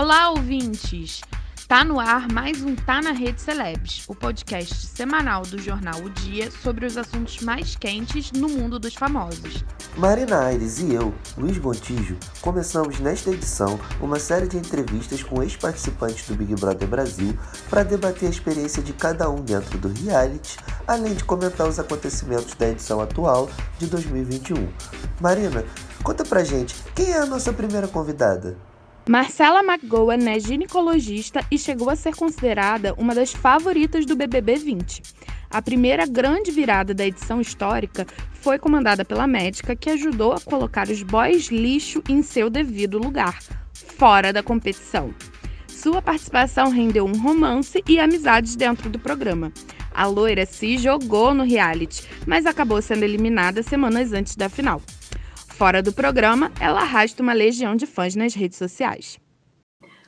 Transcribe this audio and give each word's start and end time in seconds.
Olá, 0.00 0.30
ouvintes! 0.30 1.20
Tá 1.68 1.84
no 1.84 2.00
ar 2.00 2.26
mais 2.32 2.62
um 2.62 2.74
Tá 2.74 3.02
na 3.02 3.12
Rede 3.12 3.38
Celebs, 3.38 4.06
o 4.08 4.14
podcast 4.14 4.86
semanal 4.86 5.42
do 5.42 5.58
jornal 5.58 6.00
O 6.00 6.08
Dia 6.08 6.50
sobre 6.50 6.86
os 6.86 6.96
assuntos 6.96 7.40
mais 7.40 7.76
quentes 7.76 8.32
no 8.32 8.48
mundo 8.48 8.78
dos 8.78 8.94
famosos. 8.94 9.62
Marina 9.98 10.46
Aires 10.46 10.78
e 10.78 10.94
eu, 10.94 11.12
Luiz 11.36 11.58
Gontijo, 11.58 12.16
começamos 12.40 12.98
nesta 12.98 13.28
edição 13.30 13.78
uma 14.00 14.18
série 14.18 14.48
de 14.48 14.56
entrevistas 14.56 15.22
com 15.22 15.42
ex-participantes 15.42 16.26
do 16.26 16.34
Big 16.34 16.54
Brother 16.54 16.88
Brasil 16.88 17.38
para 17.68 17.82
debater 17.82 18.28
a 18.28 18.30
experiência 18.30 18.82
de 18.82 18.94
cada 18.94 19.28
um 19.28 19.42
dentro 19.42 19.76
do 19.76 19.88
reality, 20.02 20.56
além 20.86 21.12
de 21.12 21.24
comentar 21.24 21.68
os 21.68 21.78
acontecimentos 21.78 22.54
da 22.54 22.70
edição 22.70 23.02
atual 23.02 23.50
de 23.78 23.86
2021. 23.86 24.66
Marina, 25.20 25.62
conta 26.02 26.24
pra 26.24 26.42
gente, 26.42 26.74
quem 26.94 27.10
é 27.10 27.18
a 27.18 27.26
nossa 27.26 27.52
primeira 27.52 27.86
convidada? 27.86 28.69
Marcela 29.10 29.60
McGowan 29.60 30.30
é 30.30 30.38
ginecologista 30.38 31.44
e 31.50 31.58
chegou 31.58 31.90
a 31.90 31.96
ser 31.96 32.14
considerada 32.14 32.94
uma 32.94 33.12
das 33.12 33.32
favoritas 33.32 34.06
do 34.06 34.14
BBB 34.14 34.54
20. 34.54 35.02
A 35.50 35.60
primeira 35.60 36.06
grande 36.06 36.52
virada 36.52 36.94
da 36.94 37.04
edição 37.04 37.40
histórica 37.40 38.06
foi 38.34 38.56
comandada 38.56 39.04
pela 39.04 39.26
médica 39.26 39.74
que 39.74 39.90
ajudou 39.90 40.32
a 40.32 40.40
colocar 40.40 40.86
os 40.88 41.02
boys 41.02 41.48
lixo 41.48 42.00
em 42.08 42.22
seu 42.22 42.48
devido 42.48 42.98
lugar, 42.98 43.36
fora 43.74 44.32
da 44.32 44.44
competição. 44.44 45.12
Sua 45.66 46.00
participação 46.00 46.70
rendeu 46.70 47.04
um 47.04 47.20
romance 47.20 47.82
e 47.88 47.98
amizades 47.98 48.54
dentro 48.54 48.88
do 48.88 49.00
programa. 49.00 49.52
A 49.92 50.06
loira 50.06 50.46
se 50.46 50.78
jogou 50.78 51.34
no 51.34 51.42
reality, 51.42 52.06
mas 52.28 52.46
acabou 52.46 52.80
sendo 52.80 53.02
eliminada 53.02 53.60
semanas 53.60 54.12
antes 54.12 54.36
da 54.36 54.48
final. 54.48 54.80
Fora 55.60 55.82
do 55.82 55.92
programa, 55.92 56.50
ela 56.58 56.80
arrasta 56.80 57.22
uma 57.22 57.34
legião 57.34 57.76
de 57.76 57.84
fãs 57.84 58.16
nas 58.16 58.32
redes 58.32 58.56
sociais. 58.56 59.20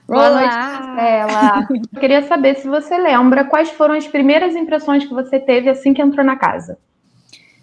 Boa 0.08 0.30
noite, 0.30 0.54
Marcela. 0.54 1.68
Queria 2.00 2.22
saber 2.22 2.54
se 2.56 2.66
você 2.66 2.96
lembra 2.96 3.44
quais 3.44 3.68
foram 3.68 3.94
as 3.94 4.08
primeiras 4.08 4.56
impressões 4.56 5.04
que 5.04 5.12
você 5.12 5.38
teve 5.38 5.68
assim 5.68 5.92
que 5.92 6.00
entrou 6.00 6.24
na 6.24 6.36
casa. 6.36 6.78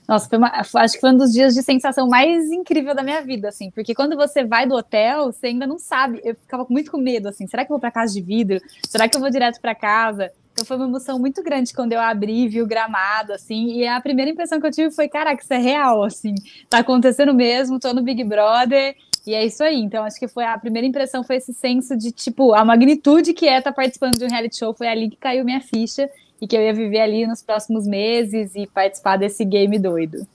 Nossa, 0.09 0.35
uma, 0.35 0.51
acho 0.51 0.95
que 0.95 1.01
foi 1.01 1.11
um 1.11 1.17
dos 1.17 1.31
dias 1.31 1.53
de 1.53 1.61
sensação 1.61 2.07
mais 2.07 2.49
incrível 2.49 2.95
da 2.95 3.03
minha 3.03 3.21
vida, 3.21 3.49
assim, 3.49 3.69
porque 3.69 3.93
quando 3.93 4.15
você 4.15 4.43
vai 4.43 4.65
do 4.65 4.73
hotel, 4.73 5.31
você 5.31 5.45
ainda 5.45 5.67
não 5.67 5.77
sabe. 5.77 6.19
Eu 6.23 6.33
ficava 6.33 6.65
muito 6.67 6.89
com 6.89 6.97
medo, 6.97 7.29
assim, 7.29 7.45
será 7.45 7.63
que 7.63 7.71
eu 7.71 7.75
vou 7.75 7.79
para 7.79 7.91
casa 7.91 8.11
de 8.11 8.19
vidro? 8.19 8.59
Será 8.87 9.07
que 9.07 9.15
eu 9.15 9.21
vou 9.21 9.29
direto 9.29 9.61
para 9.61 9.75
casa? 9.75 10.31
Então 10.51 10.65
foi 10.65 10.77
uma 10.77 10.87
emoção 10.87 11.19
muito 11.19 11.43
grande 11.43 11.75
quando 11.75 11.93
eu 11.93 11.99
abri 11.99 12.45
e 12.45 12.47
vi 12.47 12.59
o 12.59 12.65
gramado, 12.65 13.33
assim, 13.33 13.77
e 13.77 13.87
a 13.87 14.01
primeira 14.01 14.31
impressão 14.31 14.59
que 14.59 14.65
eu 14.65 14.71
tive 14.71 14.89
foi, 14.89 15.07
caraca, 15.07 15.43
isso 15.43 15.53
é 15.53 15.59
real, 15.59 16.03
assim, 16.03 16.33
tá 16.67 16.79
acontecendo 16.79 17.31
mesmo, 17.31 17.79
tô 17.79 17.93
no 17.93 18.01
Big 18.01 18.23
Brother, 18.23 18.95
e 19.27 19.35
é 19.35 19.45
isso 19.45 19.63
aí. 19.63 19.79
Então, 19.79 20.03
acho 20.03 20.17
que 20.17 20.27
foi 20.27 20.43
a 20.43 20.57
primeira 20.57 20.87
impressão 20.87 21.23
foi 21.23 21.35
esse 21.35 21.53
senso 21.53 21.95
de, 21.95 22.11
tipo, 22.11 22.55
a 22.55 22.65
magnitude 22.65 23.31
que 23.31 23.47
é 23.47 23.59
estar 23.59 23.69
tá 23.69 23.75
participando 23.75 24.17
de 24.17 24.25
um 24.25 24.27
reality 24.27 24.57
show, 24.57 24.73
foi 24.73 24.87
ali 24.87 25.07
que 25.07 25.17
caiu 25.17 25.45
minha 25.45 25.61
ficha, 25.61 26.09
e 26.41 26.47
que 26.47 26.55
eu 26.55 26.61
ia 26.61 26.73
viver 26.73 27.01
ali 27.01 27.27
nos 27.27 27.41
próximos 27.41 27.85
meses 27.87 28.55
e 28.55 28.67
participar 28.67 29.17
desse 29.17 29.43
game 29.43 29.77
doido. 29.77 30.25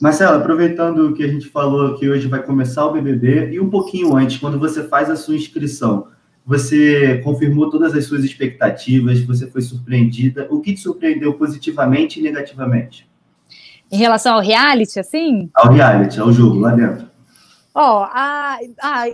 Marcela, 0.00 0.38
aproveitando 0.38 1.12
que 1.12 1.22
a 1.22 1.28
gente 1.28 1.46
falou 1.46 1.98
que 1.98 2.08
hoje 2.08 2.26
vai 2.26 2.42
começar 2.42 2.86
o 2.86 2.92
BBB, 2.92 3.50
e 3.52 3.60
um 3.60 3.68
pouquinho 3.68 4.16
antes, 4.16 4.38
quando 4.38 4.58
você 4.58 4.88
faz 4.88 5.10
a 5.10 5.16
sua 5.16 5.36
inscrição, 5.36 6.06
você 6.46 7.18
confirmou 7.22 7.68
todas 7.68 7.94
as 7.94 8.06
suas 8.06 8.24
expectativas, 8.24 9.20
você 9.20 9.46
foi 9.46 9.60
surpreendida. 9.60 10.48
O 10.50 10.60
que 10.60 10.72
te 10.72 10.80
surpreendeu 10.80 11.34
positivamente 11.34 12.18
e 12.18 12.22
negativamente? 12.22 13.06
Em 13.92 13.98
relação 13.98 14.36
ao 14.36 14.40
reality, 14.40 14.98
assim? 14.98 15.50
Ao 15.54 15.70
reality, 15.70 16.18
ao 16.18 16.32
jogo, 16.32 16.60
lá 16.60 16.70
dentro. 16.70 17.09
Ó, 17.72 18.02
oh, 18.02 18.06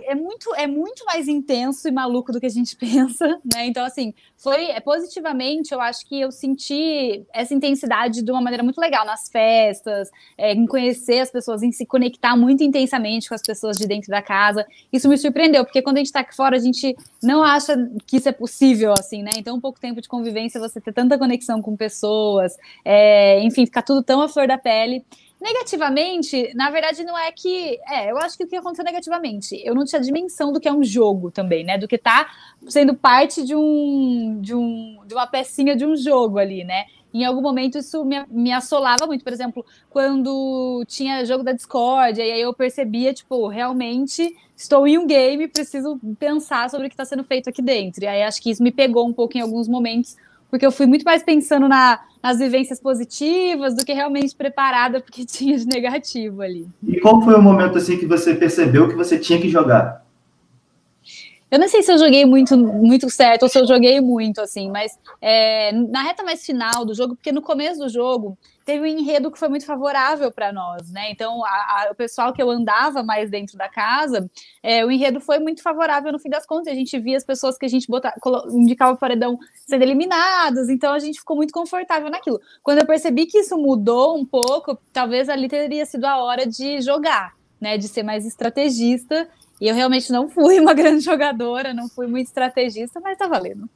é 0.03 0.15
muito 0.15 0.55
é 0.55 0.65
muito 0.65 1.05
mais 1.05 1.27
intenso 1.27 1.87
e 1.87 1.91
maluco 1.91 2.31
do 2.31 2.39
que 2.39 2.45
a 2.47 2.49
gente 2.49 2.75
pensa, 2.77 3.39
né? 3.53 3.67
Então, 3.67 3.85
assim, 3.85 4.13
foi 4.35 4.71
é, 4.71 4.79
positivamente, 4.79 5.73
eu 5.73 5.79
acho 5.79 6.05
que 6.07 6.19
eu 6.19 6.31
senti 6.31 7.23
essa 7.31 7.53
intensidade 7.53 8.23
de 8.23 8.31
uma 8.31 8.41
maneira 8.41 8.63
muito 8.63 8.79
legal 8.79 9.05
nas 9.05 9.29
festas, 9.29 10.09
é, 10.35 10.53
em 10.53 10.65
conhecer 10.65 11.19
as 11.19 11.29
pessoas, 11.29 11.61
em 11.61 11.71
se 11.71 11.85
conectar 11.85 12.35
muito 12.35 12.63
intensamente 12.63 13.29
com 13.29 13.35
as 13.35 13.43
pessoas 13.43 13.77
de 13.77 13.87
dentro 13.87 14.09
da 14.09 14.23
casa. 14.23 14.65
Isso 14.91 15.07
me 15.07 15.17
surpreendeu, 15.17 15.63
porque 15.63 15.81
quando 15.81 15.97
a 15.97 15.99
gente 15.99 16.11
tá 16.11 16.21
aqui 16.21 16.35
fora, 16.35 16.55
a 16.55 16.59
gente 16.59 16.95
não 17.21 17.43
acha 17.43 17.75
que 18.07 18.17
isso 18.17 18.27
é 18.27 18.31
possível, 18.31 18.93
assim, 18.97 19.21
né? 19.21 19.31
Então, 19.37 19.55
um 19.55 19.61
pouco 19.61 19.79
tempo 19.79 20.01
de 20.01 20.07
convivência, 20.07 20.59
você 20.59 20.81
ter 20.81 20.93
tanta 20.93 21.17
conexão 21.17 21.61
com 21.61 21.75
pessoas, 21.75 22.55
é, 22.83 23.39
enfim, 23.41 23.65
ficar 23.67 23.83
tudo 23.83 24.01
tão 24.01 24.21
à 24.21 24.27
flor 24.27 24.47
da 24.47 24.57
pele. 24.57 25.05
Negativamente, 25.39 26.51
na 26.55 26.71
verdade, 26.71 27.03
não 27.03 27.17
é 27.17 27.31
que. 27.31 27.79
É, 27.87 28.11
eu 28.11 28.17
acho 28.17 28.35
que 28.35 28.43
o 28.43 28.47
que 28.47 28.55
aconteceu 28.55 28.83
negativamente, 28.83 29.61
eu 29.63 29.75
não 29.75 29.85
tinha 29.85 30.01
dimensão 30.01 30.51
do 30.51 30.59
que 30.59 30.67
é 30.67 30.73
um 30.73 30.83
jogo 30.83 31.29
também, 31.29 31.63
né? 31.63 31.77
Do 31.77 31.87
que 31.87 31.97
tá 31.97 32.27
sendo 32.67 32.95
parte 32.95 33.45
de 33.45 33.55
um, 33.55 34.39
de 34.41 34.55
um 34.55 34.99
de 35.05 35.13
uma 35.13 35.27
pecinha 35.27 35.75
de 35.75 35.85
um 35.85 35.95
jogo 35.95 36.39
ali, 36.39 36.63
né? 36.63 36.85
Em 37.13 37.23
algum 37.23 37.41
momento 37.41 37.77
isso 37.77 38.03
me, 38.03 38.25
me 38.29 38.51
assolava 38.51 39.05
muito. 39.05 39.23
Por 39.23 39.31
exemplo, 39.31 39.63
quando 39.89 40.83
tinha 40.87 41.23
jogo 41.23 41.43
da 41.43 41.51
Discord, 41.51 42.19
aí 42.19 42.41
eu 42.41 42.53
percebia, 42.53 43.13
tipo, 43.13 43.47
realmente 43.47 44.35
estou 44.55 44.87
em 44.87 44.97
um 44.97 45.05
game, 45.05 45.47
preciso 45.47 45.99
pensar 46.17 46.69
sobre 46.69 46.87
o 46.87 46.89
que 46.89 46.95
está 46.95 47.05
sendo 47.05 47.23
feito 47.23 47.47
aqui 47.49 47.61
dentro. 47.61 48.03
E 48.03 48.07
aí 48.07 48.23
acho 48.23 48.41
que 48.41 48.49
isso 48.49 48.63
me 48.63 48.71
pegou 48.71 49.07
um 49.07 49.13
pouco 49.13 49.37
em 49.37 49.41
alguns 49.41 49.67
momentos, 49.67 50.17
porque 50.49 50.65
eu 50.65 50.71
fui 50.71 50.87
muito 50.87 51.03
mais 51.03 51.21
pensando 51.21 51.67
na, 51.67 51.99
nas 52.21 52.39
vivências 52.39 52.79
positivas 52.79 53.75
do 53.75 53.85
que 53.85 53.93
realmente 53.93 54.35
preparada 54.35 54.99
porque 54.99 55.23
tinha 55.25 55.57
de 55.57 55.65
negativo 55.65 56.41
ali. 56.41 56.67
E 56.85 56.99
qual 56.99 57.21
foi 57.21 57.35
o 57.35 57.41
momento 57.41 57.77
assim 57.77 57.97
que 57.97 58.05
você 58.05 58.35
percebeu 58.35 58.87
que 58.87 58.95
você 58.95 59.17
tinha 59.17 59.39
que 59.39 59.49
jogar? 59.49 60.05
Eu 61.49 61.59
não 61.59 61.69
sei 61.69 61.81
se 61.81 61.91
eu 61.91 61.97
joguei 61.97 62.25
muito, 62.25 62.57
muito 62.57 63.09
certo 63.09 63.43
ou 63.43 63.49
se 63.49 63.57
eu 63.57 63.65
joguei 63.65 64.01
muito, 64.01 64.41
assim, 64.41 64.69
mas 64.69 64.99
é, 65.21 65.71
na 65.71 66.03
reta 66.03 66.21
mais 66.21 66.45
final 66.45 66.83
do 66.83 66.93
jogo, 66.93 67.15
porque 67.15 67.31
no 67.31 67.41
começo 67.41 67.79
do 67.79 67.87
jogo 67.87 68.37
teve 68.67 68.81
um 68.81 68.85
enredo 68.85 69.31
que 69.31 69.39
foi 69.39 69.47
muito 69.47 69.65
favorável 69.65 70.29
para 70.29 70.51
nós, 70.51 70.91
né? 70.91 71.09
Então, 71.09 71.41
a, 71.45 71.49
a, 71.49 71.89
o 71.89 71.95
pessoal 71.95 72.33
que 72.33 72.43
eu 72.43 72.51
andava 72.51 73.01
mais 73.01 73.31
dentro 73.31 73.57
da 73.57 73.69
casa, 73.69 74.29
é, 74.61 74.85
o 74.85 74.91
enredo 74.91 75.21
foi 75.21 75.39
muito 75.39 75.63
favorável 75.63 76.11
no 76.11 76.19
fim 76.19 76.29
das 76.29 76.45
contas. 76.45 76.73
A 76.73 76.75
gente 76.75 76.99
via 76.99 77.15
as 77.15 77.23
pessoas 77.23 77.57
que 77.57 77.65
a 77.65 77.69
gente 77.69 77.87
botava, 77.87 78.13
indicava 78.49 78.91
o 78.91 78.97
paredão 78.97 79.39
sendo 79.65 79.83
eliminadas, 79.83 80.67
então 80.67 80.93
a 80.93 80.99
gente 80.99 81.19
ficou 81.19 81.37
muito 81.37 81.53
confortável 81.53 82.09
naquilo. 82.09 82.41
Quando 82.61 82.79
eu 82.79 82.85
percebi 82.85 83.25
que 83.25 83.37
isso 83.39 83.57
mudou 83.57 84.17
um 84.17 84.25
pouco, 84.25 84.77
talvez 84.91 85.29
ali 85.29 85.47
teria 85.47 85.85
sido 85.85 86.03
a 86.03 86.17
hora 86.17 86.45
de 86.45 86.81
jogar, 86.81 87.35
né? 87.61 87.77
De 87.77 87.87
ser 87.87 88.03
mais 88.03 88.25
estrategista 88.25 89.29
e 89.61 89.69
eu 89.69 89.75
realmente 89.75 90.11
não 90.11 90.27
fui 90.27 90.59
uma 90.59 90.73
grande 90.75 91.05
jogadora, 91.05 91.73
não 91.73 91.87
fui 91.87 92.05
muito 92.05 92.27
estrategista, 92.27 92.99
mas 92.99 93.17
tá 93.17 93.27
valendo. 93.27 93.69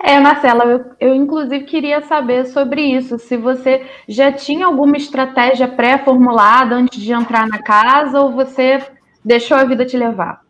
É, 0.00 0.18
Marcela, 0.20 0.64
eu, 0.64 0.84
eu 1.00 1.14
inclusive 1.14 1.64
queria 1.64 2.00
saber 2.02 2.46
sobre 2.46 2.82
isso. 2.82 3.18
Se 3.18 3.36
você 3.36 3.84
já 4.06 4.30
tinha 4.30 4.66
alguma 4.66 4.96
estratégia 4.96 5.66
pré-formulada 5.66 6.76
antes 6.76 7.00
de 7.00 7.12
entrar 7.12 7.48
na 7.48 7.60
casa 7.60 8.20
ou 8.20 8.32
você 8.32 8.80
deixou 9.24 9.56
a 9.56 9.64
vida 9.64 9.84
te 9.84 9.96
levar? 9.96 10.42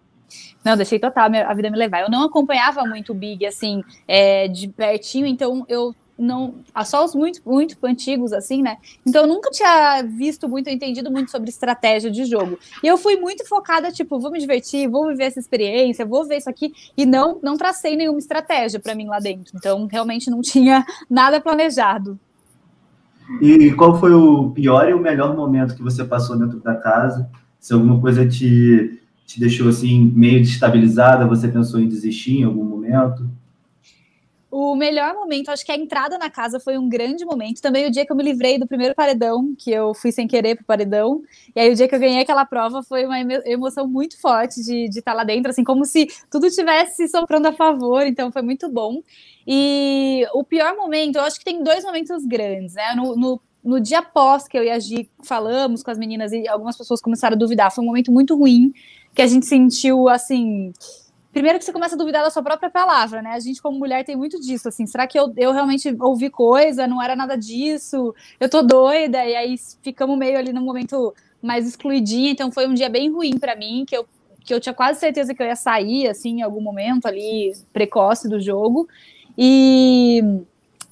Não, 0.64 0.76
deixei 0.76 0.98
total 0.98 1.31
a 1.32 1.54
vida 1.54 1.70
me 1.70 1.78
levar. 1.78 2.03
Eu 2.03 2.10
não 2.10 2.25
acompanhava 2.25 2.82
muito 2.84 3.12
o 3.12 3.14
Big, 3.14 3.47
assim, 3.47 3.82
é, 4.06 4.48
de 4.48 4.69
pertinho, 4.69 5.26
então 5.26 5.65
eu 5.69 5.94
não 6.18 6.56
só 6.84 7.04
os 7.04 7.14
muito 7.14 7.40
muito 7.46 7.76
antigos 7.84 8.32
assim, 8.32 8.62
né? 8.62 8.78
Então 9.06 9.22
eu 9.22 9.28
nunca 9.28 9.50
tinha 9.50 10.02
visto 10.02 10.48
muito, 10.48 10.68
entendido 10.68 11.10
muito 11.10 11.30
sobre 11.30 11.48
estratégia 11.48 12.10
de 12.10 12.24
jogo. 12.24 12.58
E 12.82 12.86
eu 12.86 12.98
fui 12.98 13.16
muito 13.16 13.46
focada, 13.46 13.92
tipo, 13.92 14.18
vou 14.18 14.30
me 14.30 14.40
divertir, 14.40 14.88
vou 14.88 15.06
viver 15.06 15.24
essa 15.24 15.38
experiência, 15.38 16.04
vou 16.04 16.26
ver 16.26 16.38
isso 16.38 16.50
aqui 16.50 16.72
e 16.96 17.06
não 17.06 17.38
não 17.42 17.56
tracei 17.56 17.96
nenhuma 17.96 18.18
estratégia 18.18 18.80
para 18.80 18.94
mim 18.94 19.06
lá 19.06 19.18
dentro. 19.18 19.56
Então 19.56 19.86
realmente 19.86 20.30
não 20.30 20.40
tinha 20.40 20.84
nada 21.08 21.40
planejado. 21.40 22.18
E 23.41 23.72
qual 23.74 23.98
foi 24.00 24.12
o 24.12 24.50
pior 24.50 24.88
e 24.88 24.94
o 24.94 25.00
melhor 25.00 25.36
momento 25.36 25.74
que 25.76 25.82
você 25.82 26.03
passou 26.03 26.36
dentro 26.38 26.60
da 26.60 26.74
casa? 26.74 27.30
Se 27.60 27.74
alguma 27.74 28.00
coisa 28.00 28.26
te, 28.26 29.00
te 29.26 29.38
deixou 29.38 29.68
assim 29.68 30.10
meio 30.14 30.41
destabilizada, 30.41 31.26
você 31.26 31.47
pensou 31.47 31.78
em 31.78 31.88
desistir 31.88 32.38
em 32.38 32.44
algum 32.44 32.64
momento? 32.64 33.28
O 34.50 34.74
melhor 34.74 35.15
momento, 35.15 35.50
acho 35.50 35.65
que 35.65 35.71
a 35.71 35.77
entrada 35.77 36.16
na 36.16 36.30
casa 36.30 36.59
foi 36.59 36.78
um 36.78 36.89
grande 36.89 37.22
momento. 37.22 37.60
Também 37.60 37.86
o 37.86 37.91
dia 37.91 38.06
que 38.06 38.10
eu 38.10 38.16
me 38.16 38.22
livrei 38.22 38.59
do 38.59 38.66
primeiro 38.66 38.95
paredão, 38.95 39.54
que 39.59 39.71
eu 39.71 39.92
fui 39.92 40.10
sem 40.10 40.27
querer 40.27 40.56
pro 40.56 40.65
paredão. 40.65 41.21
E 41.54 41.60
aí 41.60 41.71
o 41.71 41.74
dia 41.74 41.86
que 41.86 41.95
eu 41.95 42.00
ganhei 42.00 42.22
aquela 42.22 42.47
prova 42.47 42.83
foi 42.83 43.04
uma 43.04 43.21
emoção 43.45 43.86
muito 43.86 44.18
forte 44.18 44.62
de 44.62 44.86
estar 44.86 45.12
tá 45.12 45.15
lá 45.15 45.22
dentro, 45.22 45.50
assim, 45.50 45.62
como 45.62 45.84
se 45.84 46.09
tudo 46.30 46.50
tivesse 46.50 47.09
soprando 47.09 47.47
a 47.47 47.53
favor. 47.53 48.06
Então 48.06 48.33
foi 48.33 48.41
muito 48.41 48.71
bom. 48.71 49.03
E 49.47 50.27
o 50.33 50.42
pior 50.42 50.74
momento, 50.77 51.16
eu 51.16 51.22
acho 51.22 51.39
que 51.39 51.45
tem 51.45 51.62
dois 51.62 51.84
momentos 51.84 52.24
grandes, 52.24 52.74
né? 52.74 52.95
No, 52.97 53.15
no, 53.16 53.41
no 53.62 53.78
dia 53.78 53.98
após 53.98 54.48
que 54.48 54.56
eu 54.56 54.65
e 54.65 54.71
a 54.71 54.78
Gi 54.78 55.10
falamos 55.24 55.83
com 55.83 55.91
as 55.91 55.98
meninas 55.98 56.33
e 56.33 56.48
algumas 56.48 56.77
pessoas 56.77 57.03
começaram 57.03 57.34
a 57.34 57.39
duvidar, 57.39 57.71
foi 57.71 57.84
um 57.84 57.86
momento 57.86 58.10
muito 58.10 58.34
ruim, 58.34 58.72
que 59.15 59.21
a 59.21 59.27
gente 59.27 59.45
sentiu, 59.45 60.09
assim 60.09 60.72
primeiro 61.33 61.59
que 61.59 61.65
você 61.65 61.72
começa 61.72 61.95
a 61.95 61.98
duvidar 61.98 62.22
da 62.22 62.30
sua 62.30 62.42
própria 62.42 62.71
palavra, 62.71 63.22
né? 63.22 63.30
A 63.30 63.41
gente, 63.41 63.60
como 63.60 63.78
mulher, 63.78 64.04
tem 64.04 64.16
muito 64.16 64.41
disso, 64.41 64.69
assim, 64.69 64.86
será 64.86 65.07
que 65.07 65.19
eu, 65.19 65.33
eu 65.36 65.53
realmente 65.53 65.95
ouvi 66.01 66.30
coisa, 66.30 66.86
não 66.86 67.03
era 67.03 67.15
nada 67.15 67.36
disso, 67.36 68.15
eu 68.41 68.48
tô 68.48 68.63
doida, 68.63 69.25
e 69.25 69.36
aí 69.36 69.57
ficamos 69.83 70.19
meio 70.19 70.39
ali 70.39 70.53
no 70.53 70.60
momento 70.60 71.15
mais 71.41 71.66
excluidinha, 71.69 72.33
então 72.33 72.51
foi 72.51 72.66
um 72.66 72.75
dia 72.75 72.89
bem 72.89 73.10
ruim 73.10 73.39
para 73.39 73.54
mim, 73.54 73.84
que 73.86 73.97
eu 73.97 74.07
porque 74.48 74.54
eu 74.54 74.60
tinha 74.60 74.72
quase 74.72 74.98
certeza 74.98 75.34
que 75.34 75.42
eu 75.42 75.47
ia 75.47 75.54
sair, 75.54 76.09
assim, 76.09 76.39
em 76.39 76.42
algum 76.42 76.63
momento 76.63 77.04
ali, 77.04 77.53
precoce 77.71 78.31
do 78.31 78.41
jogo. 78.41 78.89
E 79.36 80.22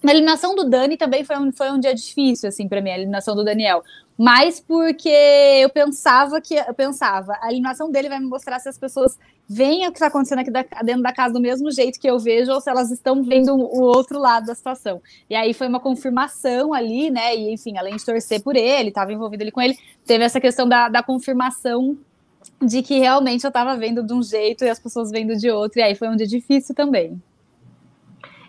a 0.04 0.10
eliminação 0.10 0.54
do 0.54 0.68
Dani 0.68 0.98
também 0.98 1.24
foi 1.24 1.38
um, 1.38 1.50
foi 1.50 1.70
um 1.70 1.80
dia 1.80 1.94
difícil, 1.94 2.50
assim, 2.50 2.68
para 2.68 2.82
mim, 2.82 2.90
a 2.90 2.96
eliminação 2.96 3.34
do 3.34 3.42
Daniel. 3.42 3.82
Mas 4.18 4.58
porque 4.58 5.08
eu 5.08 5.68
pensava 5.68 6.40
que 6.40 6.54
eu 6.54 6.74
pensava, 6.74 7.36
a 7.42 7.50
eliminação 7.50 7.90
dele 7.90 8.08
vai 8.08 8.18
me 8.18 8.26
mostrar 8.26 8.58
se 8.58 8.68
as 8.68 8.78
pessoas 8.78 9.18
veem 9.48 9.86
o 9.86 9.92
que 9.92 9.96
está 9.98 10.06
acontecendo 10.06 10.38
aqui 10.38 10.50
da, 10.50 10.62
dentro 10.82 11.02
da 11.02 11.12
casa 11.12 11.34
do 11.34 11.40
mesmo 11.40 11.70
jeito 11.70 12.00
que 12.00 12.08
eu 12.08 12.18
vejo, 12.18 12.50
ou 12.50 12.60
se 12.60 12.70
elas 12.70 12.90
estão 12.90 13.22
vendo 13.22 13.54
o 13.54 13.82
outro 13.82 14.18
lado 14.18 14.46
da 14.46 14.54
situação. 14.54 15.02
E 15.28 15.34
aí 15.34 15.52
foi 15.52 15.68
uma 15.68 15.78
confirmação 15.78 16.72
ali, 16.72 17.10
né? 17.10 17.36
E 17.36 17.52
enfim, 17.52 17.76
além 17.76 17.96
de 17.96 18.04
torcer 18.04 18.42
por 18.42 18.56
ele, 18.56 18.88
estava 18.88 19.12
envolvido 19.12 19.42
ali 19.42 19.52
com 19.52 19.60
ele, 19.60 19.78
teve 20.06 20.24
essa 20.24 20.40
questão 20.40 20.66
da, 20.66 20.88
da 20.88 21.02
confirmação 21.02 21.96
de 22.62 22.82
que 22.82 22.98
realmente 22.98 23.44
eu 23.44 23.48
estava 23.48 23.76
vendo 23.76 24.02
de 24.02 24.14
um 24.14 24.22
jeito 24.22 24.64
e 24.64 24.70
as 24.70 24.78
pessoas 24.78 25.10
vendo 25.10 25.36
de 25.36 25.50
outro. 25.50 25.78
E 25.78 25.82
aí 25.82 25.94
foi 25.94 26.08
um 26.08 26.16
dia 26.16 26.26
difícil 26.26 26.74
também. 26.74 27.20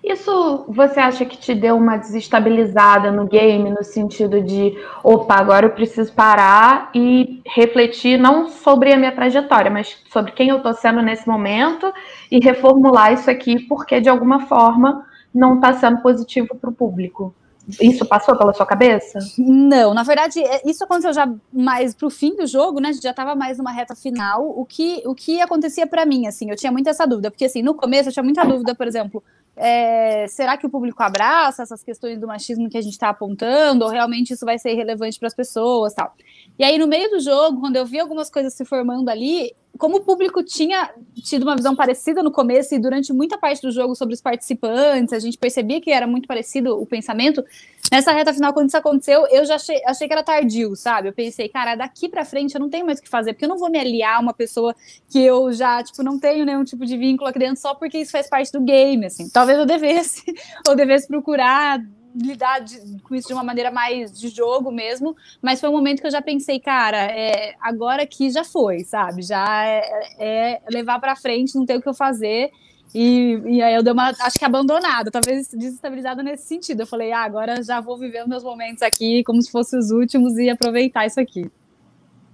Isso 0.09 0.63
você 0.69 1.01
acha 1.01 1.25
que 1.25 1.37
te 1.37 1.53
deu 1.53 1.75
uma 1.75 1.97
desestabilizada 1.97 3.11
no 3.11 3.25
game, 3.25 3.69
no 3.69 3.83
sentido 3.83 4.41
de, 4.41 4.73
opa, 5.03 5.35
agora 5.35 5.65
eu 5.65 5.71
preciso 5.71 6.13
parar 6.13 6.89
e 6.95 7.41
refletir 7.45 8.17
não 8.17 8.47
sobre 8.47 8.93
a 8.93 8.97
minha 8.97 9.11
trajetória, 9.11 9.69
mas 9.69 9.97
sobre 10.09 10.31
quem 10.31 10.47
eu 10.47 10.61
tô 10.61 10.73
sendo 10.73 11.01
nesse 11.01 11.27
momento 11.27 11.91
e 12.31 12.39
reformular 12.39 13.11
isso 13.11 13.29
aqui, 13.29 13.59
porque 13.67 13.99
de 13.99 14.07
alguma 14.07 14.47
forma 14.47 15.05
não 15.33 15.55
está 15.55 15.73
sendo 15.73 16.01
positivo 16.01 16.55
para 16.55 16.69
o 16.69 16.73
público. 16.73 17.35
Isso 17.81 18.05
passou 18.05 18.37
pela 18.37 18.53
sua 18.53 18.65
cabeça? 18.65 19.19
Não, 19.37 19.93
na 19.93 20.03
verdade, 20.03 20.39
é, 20.39 20.61
isso 20.65 20.85
aconteceu 20.85 21.11
já 21.11 21.29
mais 21.51 21.93
pro 21.93 22.09
fim 22.09 22.33
do 22.33 22.47
jogo, 22.47 22.79
né? 22.79 22.89
A 22.89 22.91
gente 22.93 23.03
já 23.03 23.09
estava 23.09 23.35
mais 23.35 23.57
numa 23.57 23.73
reta 23.73 23.93
final. 23.93 24.47
O 24.57 24.65
que, 24.65 25.03
o 25.05 25.13
que 25.13 25.41
acontecia 25.41 25.85
para 25.85 26.05
mim, 26.05 26.27
assim, 26.27 26.49
eu 26.49 26.55
tinha 26.55 26.71
muita 26.71 26.91
essa 26.91 27.05
dúvida, 27.05 27.29
porque 27.29 27.43
assim, 27.43 27.61
no 27.61 27.73
começo 27.73 28.07
eu 28.07 28.13
tinha 28.13 28.23
muita 28.23 28.45
dúvida, 28.45 28.73
por 28.73 28.87
exemplo, 28.87 29.21
é, 29.57 30.27
será 30.27 30.55
que 30.55 30.65
o 30.65 30.69
público 30.69 31.01
abraça 31.01 31.63
essas 31.63 31.83
questões 31.83 32.19
do 32.19 32.27
machismo 32.27 32.69
que 32.69 32.77
a 32.77 32.81
gente 32.81 32.93
está 32.93 33.09
apontando, 33.09 33.85
ou 33.85 33.91
realmente 33.91 34.33
isso 34.33 34.45
vai 34.45 34.57
ser 34.57 34.73
relevante 34.73 35.17
para 35.19 35.27
as 35.27 35.35
pessoas 35.35 35.93
tal? 35.93 36.13
E 36.57 36.63
aí, 36.63 36.77
no 36.77 36.87
meio 36.87 37.09
do 37.09 37.19
jogo, 37.19 37.59
quando 37.59 37.75
eu 37.75 37.85
vi 37.85 37.99
algumas 37.99 38.29
coisas 38.29 38.53
se 38.53 38.65
formando 38.65 39.09
ali, 39.09 39.53
como 39.77 39.97
o 39.97 40.01
público 40.01 40.43
tinha 40.43 40.89
tido 41.23 41.43
uma 41.43 41.55
visão 41.55 41.75
parecida 41.75 42.23
no 42.23 42.31
começo 42.31 42.73
e 42.73 42.79
durante 42.79 43.13
muita 43.13 43.37
parte 43.37 43.61
do 43.61 43.71
jogo 43.71 43.95
sobre 43.95 44.15
os 44.15 44.21
participantes, 44.21 45.13
a 45.13 45.19
gente 45.19 45.37
percebia 45.37 45.79
que 45.79 45.91
era 45.91 46.07
muito 46.07 46.27
parecido 46.27 46.81
o 46.81 46.85
pensamento. 46.85 47.43
Nessa 47.91 48.11
reta 48.11 48.33
final, 48.33 48.53
quando 48.53 48.67
isso 48.67 48.77
aconteceu, 48.77 49.27
eu 49.27 49.45
já 49.45 49.55
achei, 49.55 49.81
achei 49.85 50.07
que 50.07 50.13
era 50.13 50.23
tardio, 50.23 50.75
sabe? 50.75 51.09
Eu 51.09 51.13
pensei, 51.13 51.47
cara, 51.47 51.75
daqui 51.75 52.09
para 52.09 52.25
frente 52.25 52.55
eu 52.55 52.59
não 52.59 52.69
tenho 52.69 52.85
mais 52.85 52.99
o 52.99 53.01
que 53.03 53.09
fazer, 53.09 53.33
porque 53.33 53.45
eu 53.45 53.49
não 53.49 53.57
vou 53.57 53.69
me 53.69 53.79
aliar 53.79 54.17
a 54.17 54.19
uma 54.19 54.33
pessoa 54.33 54.75
que 55.09 55.19
eu 55.19 55.53
já, 55.53 55.83
tipo, 55.83 56.03
não 56.03 56.19
tenho 56.19 56.45
nenhum 56.45 56.63
tipo 56.63 56.85
de 56.85 56.97
vínculo 56.97 57.29
aqui 57.29 57.39
dentro 57.39 57.61
só 57.61 57.75
porque 57.75 57.99
isso 57.99 58.11
faz 58.11 58.27
parte 58.27 58.51
do 58.51 58.61
game, 58.61 59.05
assim. 59.05 59.29
Talvez 59.29 59.57
eu 59.57 59.65
devesse, 59.65 60.23
ou 60.67 60.75
devesse 60.75 61.07
procurar 61.07 61.79
lidar 62.15 62.59
de, 62.59 62.99
com 63.01 63.15
isso 63.15 63.27
de 63.27 63.33
uma 63.33 63.43
maneira 63.43 63.71
mais 63.71 64.17
de 64.17 64.29
jogo 64.29 64.71
mesmo, 64.71 65.15
mas 65.41 65.59
foi 65.59 65.69
um 65.69 65.73
momento 65.73 66.01
que 66.01 66.07
eu 66.07 66.11
já 66.11 66.21
pensei, 66.21 66.59
cara, 66.59 66.97
é, 66.97 67.55
agora 67.61 68.03
aqui 68.03 68.29
já 68.29 68.43
foi, 68.43 68.83
sabe? 68.83 69.21
Já 69.21 69.65
é, 69.65 69.81
é 70.19 70.61
levar 70.69 70.99
para 70.99 71.15
frente, 71.15 71.55
não 71.55 71.65
tem 71.65 71.77
o 71.77 71.81
que 71.81 71.89
eu 71.89 71.93
fazer. 71.93 72.51
E, 72.95 73.41
e, 73.45 73.61
aí 73.61 73.75
eu 73.75 73.83
dei 73.83 73.91
uma, 73.91 74.09
acho 74.09 74.39
que 74.39 74.45
abandonada, 74.45 75.11
talvez 75.11 75.49
desestabilizada 75.49 76.23
nesse 76.23 76.47
sentido. 76.47 76.81
Eu 76.81 76.87
falei, 76.87 77.11
ah, 77.11 77.23
agora 77.23 77.61
já 77.61 77.81
vou 77.81 77.97
viver 77.97 78.27
meus 78.27 78.43
momentos 78.43 78.81
aqui 78.81 79.23
como 79.23 79.41
se 79.41 79.51
fossem 79.51 79.77
os 79.77 79.91
últimos 79.91 80.37
e 80.37 80.49
aproveitar 80.49 81.05
isso 81.05 81.19
aqui. 81.19 81.51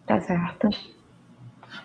Tá 0.06 0.20
certo. 0.22 0.70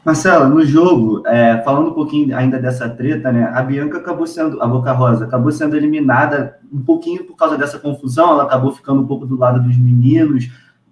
Marcela, 0.04 0.48
no 0.48 0.64
jogo, 0.64 1.22
é, 1.26 1.60
falando 1.62 1.90
um 1.90 1.94
pouquinho 1.94 2.36
ainda 2.36 2.58
dessa 2.58 2.88
treta, 2.88 3.30
né? 3.32 3.50
A 3.54 3.62
Bianca 3.62 3.98
acabou 3.98 4.26
sendo, 4.26 4.62
a 4.62 4.66
Boca 4.66 4.92
Rosa, 4.92 5.24
acabou 5.24 5.52
sendo 5.52 5.76
eliminada 5.76 6.58
um 6.72 6.80
pouquinho 6.80 7.24
por 7.24 7.36
causa 7.36 7.58
dessa 7.58 7.78
confusão, 7.78 8.30
ela 8.30 8.44
acabou 8.44 8.72
ficando 8.72 9.00
um 9.00 9.06
pouco 9.06 9.26
do 9.26 9.36
lado 9.36 9.62
dos 9.62 9.76
meninos, 9.76 10.50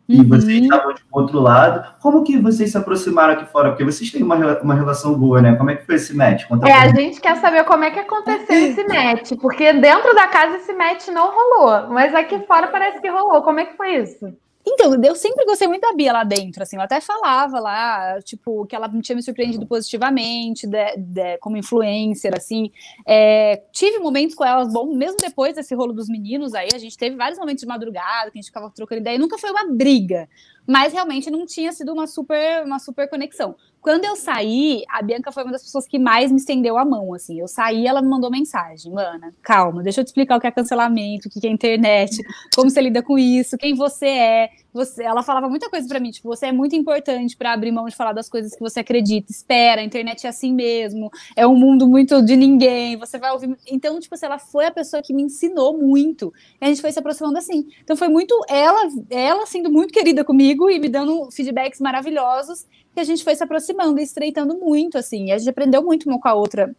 e 0.08 0.20
uhum. 0.20 0.28
vocês 0.28 0.62
estavam 0.62 0.94
de 0.94 1.02
outro 1.10 1.40
lado. 1.40 1.84
Como 2.00 2.22
que 2.22 2.38
vocês 2.38 2.70
se 2.70 2.78
aproximaram 2.78 3.34
aqui 3.34 3.44
fora? 3.46 3.70
Porque 3.70 3.84
vocês 3.84 4.10
têm 4.10 4.22
uma, 4.22 4.36
uma 4.36 4.74
relação 4.74 5.14
boa, 5.14 5.42
né? 5.42 5.56
Como 5.56 5.70
é 5.70 5.76
que 5.76 5.84
foi 5.84 5.96
esse 5.96 6.14
match? 6.14 6.46
Conta 6.46 6.68
é, 6.68 6.72
a 6.72 6.88
gente 6.94 7.20
quer 7.20 7.36
saber 7.36 7.64
como 7.64 7.82
é 7.82 7.90
que 7.90 7.98
aconteceu 7.98 8.56
esse 8.56 8.84
match, 8.86 9.32
porque 9.40 9.72
dentro 9.72 10.14
da 10.14 10.28
casa 10.28 10.58
esse 10.58 10.72
match 10.72 11.08
não 11.08 11.32
rolou, 11.32 11.88
mas 11.88 12.14
aqui 12.14 12.38
fora 12.46 12.68
parece 12.68 13.00
que 13.00 13.08
rolou. 13.08 13.42
Como 13.42 13.58
é 13.58 13.66
que 13.66 13.76
foi 13.76 13.96
isso? 13.96 14.32
Então, 14.68 15.00
eu 15.00 15.14
sempre 15.14 15.44
gostei 15.44 15.68
muito 15.68 15.82
da 15.82 15.92
Bia 15.92 16.12
lá 16.12 16.24
dentro, 16.24 16.60
assim, 16.60 16.74
eu 16.74 16.82
até 16.82 17.00
falava 17.00 17.60
lá, 17.60 18.20
tipo, 18.22 18.66
que 18.66 18.74
ela 18.74 18.90
tinha 19.00 19.14
me 19.14 19.22
surpreendido 19.22 19.64
positivamente, 19.64 20.66
de, 20.66 20.96
de, 20.96 21.38
como 21.38 21.56
influencer, 21.56 22.34
assim, 22.36 22.72
é, 23.06 23.62
tive 23.70 24.00
momentos 24.00 24.34
com 24.34 24.44
ela 24.44 24.64
bom, 24.64 24.92
mesmo 24.92 25.18
depois 25.18 25.54
desse 25.54 25.72
rolo 25.72 25.92
dos 25.92 26.08
meninos 26.08 26.52
aí, 26.52 26.70
a 26.74 26.78
gente 26.78 26.98
teve 26.98 27.14
vários 27.14 27.38
momentos 27.38 27.60
de 27.60 27.66
madrugada, 27.68 28.28
que 28.32 28.38
a 28.38 28.42
gente 28.42 28.48
ficava 28.48 28.68
trocando 28.70 29.02
ideia, 29.02 29.18
nunca 29.18 29.38
foi 29.38 29.50
uma 29.50 29.72
briga, 29.72 30.28
mas 30.66 30.92
realmente 30.92 31.30
não 31.30 31.46
tinha 31.46 31.70
sido 31.70 31.92
uma 31.92 32.08
super, 32.08 32.64
uma 32.64 32.80
super 32.80 33.08
conexão. 33.08 33.54
Quando 33.86 34.04
eu 34.04 34.16
saí, 34.16 34.82
a 34.90 35.00
Bianca 35.00 35.30
foi 35.30 35.44
uma 35.44 35.52
das 35.52 35.62
pessoas 35.62 35.86
que 35.86 35.96
mais 35.96 36.32
me 36.32 36.38
estendeu 36.38 36.76
a 36.76 36.84
mão, 36.84 37.14
assim. 37.14 37.38
Eu 37.38 37.46
saí, 37.46 37.86
ela 37.86 38.02
me 38.02 38.08
mandou 38.08 38.28
mensagem, 38.28 38.92
mana, 38.92 39.32
calma, 39.40 39.80
deixa 39.80 40.00
eu 40.00 40.04
te 40.04 40.08
explicar 40.08 40.36
o 40.36 40.40
que 40.40 40.46
é 40.48 40.50
cancelamento, 40.50 41.28
o 41.28 41.30
que 41.30 41.46
é 41.46 41.50
internet, 41.52 42.20
como 42.52 42.68
você 42.68 42.80
lida 42.80 43.00
com 43.00 43.16
isso, 43.16 43.56
quem 43.56 43.76
você 43.76 44.08
é. 44.08 44.50
Você, 44.76 45.02
ela 45.02 45.22
falava 45.22 45.48
muita 45.48 45.70
coisa 45.70 45.88
para 45.88 45.98
mim, 45.98 46.10
tipo, 46.10 46.28
você 46.28 46.46
é 46.46 46.52
muito 46.52 46.76
importante 46.76 47.36
para 47.36 47.52
abrir 47.52 47.72
mão 47.72 47.86
de 47.86 47.96
falar 47.96 48.12
das 48.12 48.28
coisas 48.28 48.54
que 48.54 48.60
você 48.60 48.80
acredita. 48.80 49.32
Espera, 49.32 49.80
a 49.80 49.84
internet 49.84 50.26
é 50.26 50.28
assim 50.28 50.52
mesmo, 50.52 51.10
é 51.34 51.46
um 51.46 51.56
mundo 51.56 51.88
muito 51.88 52.22
de 52.22 52.36
ninguém, 52.36 52.96
você 52.96 53.18
vai 53.18 53.32
ouvir. 53.32 53.56
Então, 53.66 53.98
tipo, 53.98 54.14
assim, 54.14 54.26
ela 54.26 54.38
foi 54.38 54.66
a 54.66 54.70
pessoa 54.70 55.02
que 55.02 55.14
me 55.14 55.22
ensinou 55.22 55.76
muito. 55.76 56.32
E 56.60 56.64
a 56.64 56.68
gente 56.68 56.80
foi 56.80 56.92
se 56.92 56.98
aproximando 56.98 57.38
assim. 57.38 57.66
Então 57.82 57.96
foi 57.96 58.08
muito 58.08 58.38
ela, 58.48 58.88
ela 59.10 59.46
sendo 59.46 59.70
muito 59.70 59.92
querida 59.92 60.24
comigo 60.24 60.70
e 60.70 60.78
me 60.78 60.88
dando 60.88 61.30
feedbacks 61.30 61.80
maravilhosos 61.80 62.66
que 62.94 63.00
a 63.00 63.04
gente 63.04 63.22
foi 63.22 63.34
se 63.34 63.44
aproximando 63.44 64.00
e 64.00 64.02
estreitando 64.02 64.58
muito, 64.58 64.96
assim. 64.96 65.26
E 65.26 65.32
a 65.32 65.38
gente 65.38 65.50
aprendeu 65.50 65.82
muito 65.82 66.08
uma 66.08 66.18
com 66.18 66.28
a 66.28 66.34
outra 66.34 66.74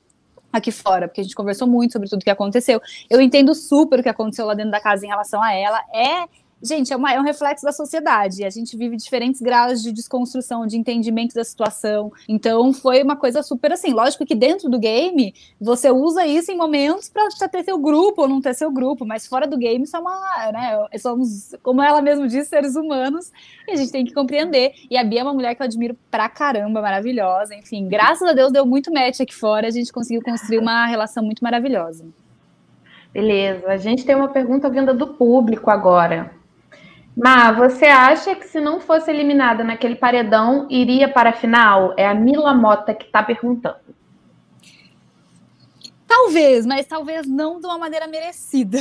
aqui 0.51 0.71
fora, 0.71 1.07
porque 1.07 1.21
a 1.21 1.23
gente 1.23 1.35
conversou 1.35 1.67
muito 1.67 1.93
sobre 1.93 2.09
tudo 2.09 2.23
que 2.23 2.29
aconteceu. 2.29 2.81
Eu 3.09 3.21
entendo 3.21 3.53
super 3.53 3.99
o 3.99 4.03
que 4.03 4.09
aconteceu 4.09 4.45
lá 4.45 4.53
dentro 4.53 4.71
da 4.71 4.81
casa 4.81 5.05
em 5.05 5.09
relação 5.09 5.41
a 5.41 5.53
ela. 5.53 5.79
É 5.93 6.27
Gente, 6.61 6.91
é, 6.91 6.95
uma, 6.95 7.13
é, 7.13 7.19
um 7.19 7.23
reflexo 7.23 7.63
da 7.63 7.71
sociedade. 7.71 8.43
A 8.43 8.49
gente 8.49 8.75
vive 8.75 8.97
diferentes 8.97 9.39
graus 9.41 9.83
de 9.83 9.91
desconstrução, 9.91 10.65
de 10.65 10.75
entendimento 10.75 11.35
da 11.35 11.43
situação. 11.43 12.11
Então, 12.27 12.73
foi 12.73 13.03
uma 13.03 13.15
coisa 13.15 13.43
super 13.43 13.71
assim. 13.73 13.93
Lógico 13.93 14.25
que 14.25 14.33
dentro 14.33 14.67
do 14.67 14.79
game, 14.79 15.35
você 15.61 15.91
usa 15.91 16.25
isso 16.25 16.51
em 16.51 16.57
momentos 16.57 17.09
para 17.09 17.47
ter 17.47 17.63
seu 17.63 17.77
grupo 17.77 18.23
ou 18.23 18.27
não 18.27 18.41
ter 18.41 18.55
seu 18.55 18.71
grupo, 18.71 19.05
mas 19.05 19.27
fora 19.27 19.45
do 19.45 19.55
game, 19.55 19.85
é 19.93 19.99
uma. 19.99 20.51
Né, 20.51 20.97
somos, 20.97 21.55
como 21.61 21.81
ela 21.81 22.01
mesma 22.01 22.27
disse, 22.27 22.49
seres 22.49 22.75
humanos, 22.75 23.31
e 23.67 23.71
a 23.71 23.75
gente 23.75 23.91
tem 23.91 24.03
que 24.03 24.13
compreender. 24.13 24.73
E 24.89 24.97
a 24.97 25.03
Bia 25.03 25.19
é 25.19 25.23
uma 25.23 25.33
mulher 25.33 25.53
que 25.53 25.61
eu 25.61 25.65
admiro 25.65 25.95
pra 26.09 26.27
caramba, 26.27 26.81
maravilhosa. 26.81 27.53
Enfim, 27.53 27.87
graças 27.87 28.27
a 28.27 28.33
Deus 28.33 28.51
deu 28.51 28.65
muito 28.65 28.91
match 28.91 29.19
aqui 29.19 29.35
fora, 29.35 29.67
a 29.67 29.71
gente 29.71 29.91
conseguiu 29.93 30.23
construir 30.23 30.57
uma 30.57 30.87
relação 30.87 31.23
muito 31.23 31.43
maravilhosa. 31.43 32.03
Beleza, 33.13 33.67
a 33.67 33.77
gente 33.77 34.05
tem 34.05 34.15
uma 34.15 34.27
pergunta 34.27 34.69
vinda 34.69 34.93
do 34.93 35.07
público 35.07 35.69
agora. 35.69 36.36
Má, 37.17 37.51
você 37.51 37.85
acha 37.85 38.35
que 38.35 38.47
se 38.47 38.61
não 38.61 38.79
fosse 38.79 39.09
eliminada 39.09 39.63
naquele 39.63 39.95
paredão, 39.95 40.67
iria 40.69 41.09
para 41.09 41.31
a 41.31 41.33
final? 41.33 41.95
É 41.97 42.07
a 42.07 42.13
Mila 42.13 42.53
Mota 42.53 42.93
que 42.93 43.05
está 43.05 43.23
perguntando. 43.23 43.77
Talvez, 46.07 46.63
mas 46.65 46.85
talvez 46.85 47.27
não 47.27 47.59
de 47.59 47.65
uma 47.65 47.77
maneira 47.79 48.07
merecida. 48.07 48.77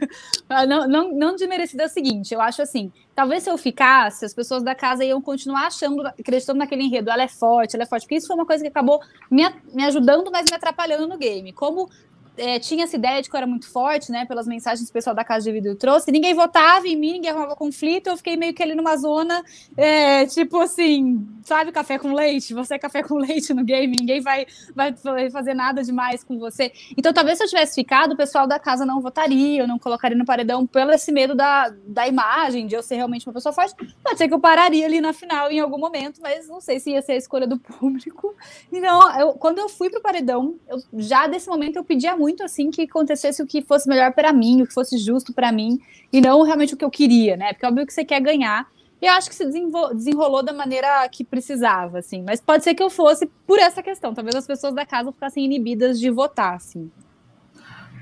não, 0.68 0.86
não, 0.86 1.12
não 1.14 1.34
de 1.34 1.46
merecida 1.46 1.84
é 1.84 1.86
o 1.86 1.88
seguinte, 1.88 2.34
eu 2.34 2.40
acho 2.40 2.60
assim, 2.60 2.92
talvez 3.14 3.42
se 3.44 3.50
eu 3.50 3.56
ficasse, 3.56 4.26
as 4.26 4.34
pessoas 4.34 4.62
da 4.62 4.74
casa 4.74 5.02
iam 5.02 5.20
continuar 5.20 5.66
achando, 5.66 6.06
acreditando 6.06 6.58
naquele 6.58 6.82
enredo, 6.82 7.10
ela 7.10 7.22
é 7.22 7.28
forte, 7.28 7.74
ela 7.74 7.84
é 7.84 7.86
forte, 7.86 8.02
porque 8.02 8.16
isso 8.16 8.26
foi 8.26 8.36
uma 8.36 8.46
coisa 8.46 8.62
que 8.62 8.68
acabou 8.68 9.00
me, 9.30 9.42
me 9.72 9.84
ajudando, 9.84 10.30
mas 10.30 10.44
me 10.50 10.54
atrapalhando 10.54 11.08
no 11.08 11.16
game. 11.16 11.50
Como 11.52 11.88
é, 12.36 12.58
tinha 12.58 12.84
essa 12.84 12.96
ideia 12.96 13.20
de 13.22 13.28
que 13.28 13.34
eu 13.34 13.38
era 13.38 13.46
muito 13.46 13.70
forte, 13.70 14.10
né? 14.10 14.24
Pelas 14.24 14.46
mensagens 14.46 14.88
que 14.88 14.90
o 14.90 14.92
pessoal 14.92 15.14
da 15.14 15.24
Casa 15.24 15.44
de 15.44 15.52
Vidro 15.52 15.74
trouxe. 15.74 16.10
Ninguém 16.10 16.34
votava 16.34 16.86
em 16.86 16.96
mim, 16.96 17.12
ninguém 17.12 17.30
arrumava 17.30 17.56
conflito. 17.56 18.08
Eu 18.08 18.16
fiquei 18.16 18.36
meio 18.36 18.54
que 18.54 18.62
ali 18.62 18.74
numa 18.74 18.96
zona, 18.96 19.42
é, 19.76 20.26
tipo 20.26 20.58
assim, 20.58 21.26
sabe, 21.44 21.72
café 21.72 21.98
com 21.98 22.12
leite? 22.12 22.54
Você 22.54 22.74
é 22.74 22.78
café 22.78 23.02
com 23.02 23.16
leite 23.18 23.52
no 23.52 23.64
game, 23.64 23.96
ninguém 23.98 24.20
vai, 24.20 24.46
vai 24.74 24.94
fazer 25.30 25.54
nada 25.54 25.82
demais 25.82 26.22
com 26.22 26.38
você. 26.38 26.72
Então, 26.96 27.12
talvez 27.12 27.38
se 27.38 27.44
eu 27.44 27.48
tivesse 27.48 27.74
ficado, 27.74 28.12
o 28.12 28.16
pessoal 28.16 28.46
da 28.46 28.58
casa 28.58 28.86
não 28.86 29.00
votaria, 29.00 29.62
eu 29.62 29.68
não 29.68 29.78
colocaria 29.78 30.16
no 30.16 30.24
paredão 30.24 30.66
pelo 30.66 30.92
esse 30.92 31.10
medo 31.10 31.34
da, 31.34 31.72
da 31.86 32.06
imagem, 32.06 32.66
de 32.66 32.74
eu 32.74 32.82
ser 32.82 32.96
realmente 32.96 33.26
uma 33.26 33.32
pessoa 33.32 33.52
forte. 33.52 33.74
Pode 34.02 34.18
ser 34.18 34.28
que 34.28 34.34
eu 34.34 34.40
pararia 34.40 34.86
ali 34.86 35.00
na 35.00 35.12
final 35.12 35.50
em 35.50 35.60
algum 35.60 35.78
momento, 35.78 36.20
mas 36.22 36.48
não 36.48 36.60
sei 36.60 36.78
se 36.78 36.90
ia 36.90 37.02
ser 37.02 37.12
a 37.12 37.16
escolha 37.16 37.46
do 37.46 37.58
público. 37.60 38.34
Então, 38.72 39.18
eu, 39.18 39.32
quando 39.34 39.58
eu 39.58 39.68
fui 39.68 39.90
pro 39.90 40.00
paredão, 40.00 40.54
eu, 40.68 40.78
já 40.98 41.26
desse 41.26 41.48
momento 41.48 41.76
eu 41.76 41.84
pedia 41.84 42.16
muito 42.16 42.29
muito 42.30 42.44
assim 42.44 42.70
que 42.70 42.82
acontecesse 42.82 43.42
o 43.42 43.46
que 43.46 43.62
fosse 43.62 43.88
melhor 43.88 44.12
para 44.12 44.32
mim, 44.32 44.62
o 44.62 44.66
que 44.66 44.72
fosse 44.72 44.96
justo 44.96 45.32
para 45.32 45.52
mim, 45.52 45.80
e 46.12 46.20
não 46.20 46.42
realmente 46.42 46.74
o 46.74 46.76
que 46.76 46.84
eu 46.84 46.90
queria, 46.90 47.36
né? 47.36 47.52
Porque 47.52 47.66
é 47.66 47.68
óbvio 47.68 47.86
que 47.86 47.92
você 47.92 48.04
quer 48.04 48.20
ganhar. 48.20 48.66
E 49.02 49.06
eu 49.06 49.12
acho 49.12 49.28
que 49.28 49.34
se 49.34 49.46
desenrolou 49.46 50.42
da 50.42 50.52
maneira 50.52 51.08
que 51.08 51.24
precisava, 51.24 51.98
assim. 51.98 52.22
Mas 52.22 52.40
pode 52.40 52.62
ser 52.62 52.74
que 52.74 52.82
eu 52.82 52.90
fosse 52.90 53.26
por 53.46 53.58
essa 53.58 53.82
questão. 53.82 54.12
Talvez 54.12 54.36
as 54.36 54.46
pessoas 54.46 54.74
da 54.74 54.84
casa 54.84 55.10
ficassem 55.10 55.44
inibidas 55.44 55.98
de 55.98 56.10
votar, 56.10 56.54
assim. 56.54 56.90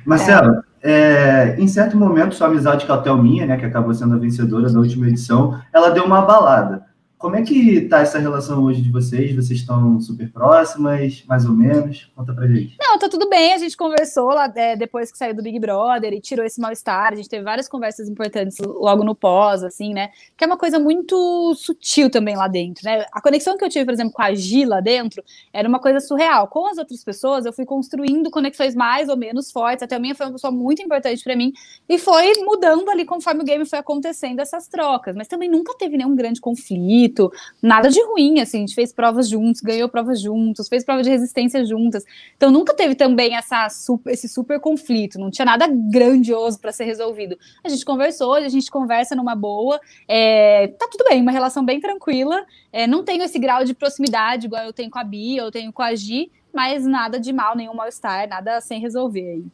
Marcela, 0.05 0.65
é. 0.83 1.55
É, 1.55 1.57
em 1.61 1.69
certo 1.69 1.97
momento, 1.97 2.35
sua 2.35 2.49
amizade 2.49 2.85
com 2.85 2.93
a 2.93 2.99
Thelminha, 2.99 3.47
né, 3.47 3.57
que 3.57 3.65
acabou 3.65 3.95
sendo 3.95 4.15
a 4.15 4.19
vencedora 4.19 4.73
da 4.73 4.79
última 4.79 5.07
edição, 5.07 5.61
ela 5.73 5.91
deu 5.91 6.05
uma 6.05 6.21
abalada. 6.21 6.88
Como 7.19 7.35
é 7.35 7.43
que 7.43 7.81
tá 7.89 7.99
essa 7.99 8.21
relação 8.21 8.63
hoje 8.63 8.81
de 8.81 8.93
vocês? 8.93 9.35
Vocês 9.35 9.59
estão 9.59 10.01
super 10.01 10.31
próximas, 10.31 11.25
mais 11.27 11.45
ou 11.45 11.53
menos? 11.53 12.09
Conta 12.15 12.33
pra 12.33 12.47
gente. 12.47 12.77
Não, 12.81 12.97
tá 12.97 13.09
tudo 13.09 13.29
bem. 13.29 13.53
A 13.53 13.59
gente 13.59 13.77
conversou 13.77 14.29
lá 14.29 14.51
é, 14.55 14.77
depois 14.77 15.11
que 15.11 15.19
saiu 15.19 15.35
do 15.35 15.43
Big 15.43 15.59
Brother 15.59 16.13
e 16.13 16.21
tirou 16.21 16.47
esse 16.47 16.61
mal-estar. 16.61 17.13
A 17.13 17.17
gente 17.17 17.29
teve 17.29 17.43
várias 17.43 17.69
conversas 17.69 18.09
importantes 18.09 18.57
logo 18.61 19.03
no 19.03 19.17
pós, 19.17 19.65
assim, 19.65 19.93
né? 19.93 20.11
Que 20.37 20.45
é 20.45 20.47
uma 20.47 20.57
coisa 20.57 20.79
muito 20.79 21.55
sutil 21.57 22.09
também 22.09 22.37
lá 22.37 22.47
dentro, 22.47 22.85
né? 22.85 23.05
A 23.11 23.21
conexão 23.21 23.59
que 23.59 23.65
eu 23.65 23.69
tive, 23.69 23.85
por 23.85 23.95
exemplo, 23.95 24.13
com 24.13 24.23
a 24.23 24.33
Gi 24.33 24.65
lá 24.65 24.81
dentro 24.81 25.21
era 25.53 25.69
uma 25.69 25.81
coisa 25.81 25.99
surreal. 25.99 26.47
Com 26.47 26.69
as 26.69 26.79
outras 26.79 27.03
pessoas, 27.03 27.45
eu 27.45 27.53
fui 27.53 27.65
construindo 27.65 28.31
conexões 28.31 28.77
mais 28.77 29.09
ou 29.09 29.17
menos 29.17 29.51
fortes. 29.51 29.83
Até 29.83 29.97
a 29.97 29.99
minha 29.99 30.15
foi 30.15 30.27
uma 30.27 30.33
pessoa 30.35 30.53
muito 30.53 30.81
importante 30.81 31.25
para 31.25 31.35
mim 31.35 31.53
e 31.89 31.99
foi 31.99 32.33
mudando 32.45 32.89
ali 32.89 33.05
conforme 33.05 33.43
o 33.43 33.45
game 33.45 33.67
foi 33.67 33.81
acontecendo 33.81 34.39
essas 34.39 34.69
trocas. 34.69 35.17
Mas 35.17 35.27
também 35.27 35.51
nunca 35.51 35.75
teve 35.77 35.97
nenhum 35.97 36.15
grande 36.15 36.41
conflito 36.41 37.08
conflito, 37.09 37.33
nada 37.63 37.89
de 37.89 38.01
ruim, 38.05 38.41
assim, 38.41 38.59
a 38.59 38.61
gente 38.61 38.75
fez 38.75 38.93
provas 38.93 39.29
juntos, 39.29 39.61
ganhou 39.61 39.89
provas 39.89 40.21
juntos, 40.21 40.69
fez 40.69 40.85
prova 40.85 41.03
de 41.03 41.11
resistência 41.11 41.65
juntas. 41.65 42.05
Então 42.37 42.51
nunca 42.51 42.75
teve 42.75 42.95
também 42.95 43.35
essa 43.35 43.69
super, 43.69 44.13
esse 44.13 44.29
super 44.29 44.61
conflito, 44.61 45.19
não 45.19 45.31
tinha 45.31 45.45
nada 45.45 45.67
grandioso 45.67 46.61
para 46.61 46.73
ser 46.73 46.85
resolvido. 46.85 47.37
A 47.65 47.69
gente 47.69 47.85
conversou, 47.85 48.35
a 48.35 48.49
gente 48.49 48.71
conversa 48.71 49.17
numa 49.17 49.35
boa, 49.35 49.81
é, 50.07 50.69
tá 50.79 50.87
tudo 50.91 51.05
bem, 51.09 51.21
uma 51.23 51.33
relação 51.33 51.65
bem 51.65 51.81
tranquila. 51.81 52.45
É, 52.73 52.87
não 52.87 53.03
tenho 53.03 53.23
esse 53.23 53.39
grau 53.39 53.65
de 53.65 53.75
proximidade 53.75 54.47
igual 54.47 54.65
eu 54.65 54.73
tenho 54.73 54.91
com 54.91 54.99
a 54.99 55.05
Bia, 55.05 55.43
eu 55.43 55.51
tenho 55.51 55.73
com 55.73 55.83
a 55.83 55.95
Gi, 55.95 56.31
mas 56.53 56.85
nada 56.85 57.19
de 57.19 57.33
mal, 57.33 57.57
nenhum 57.57 57.75
mal-estar, 57.75 58.29
nada 58.29 58.61
sem 58.61 58.81
resolver 58.81 59.29
aí. 59.31 59.45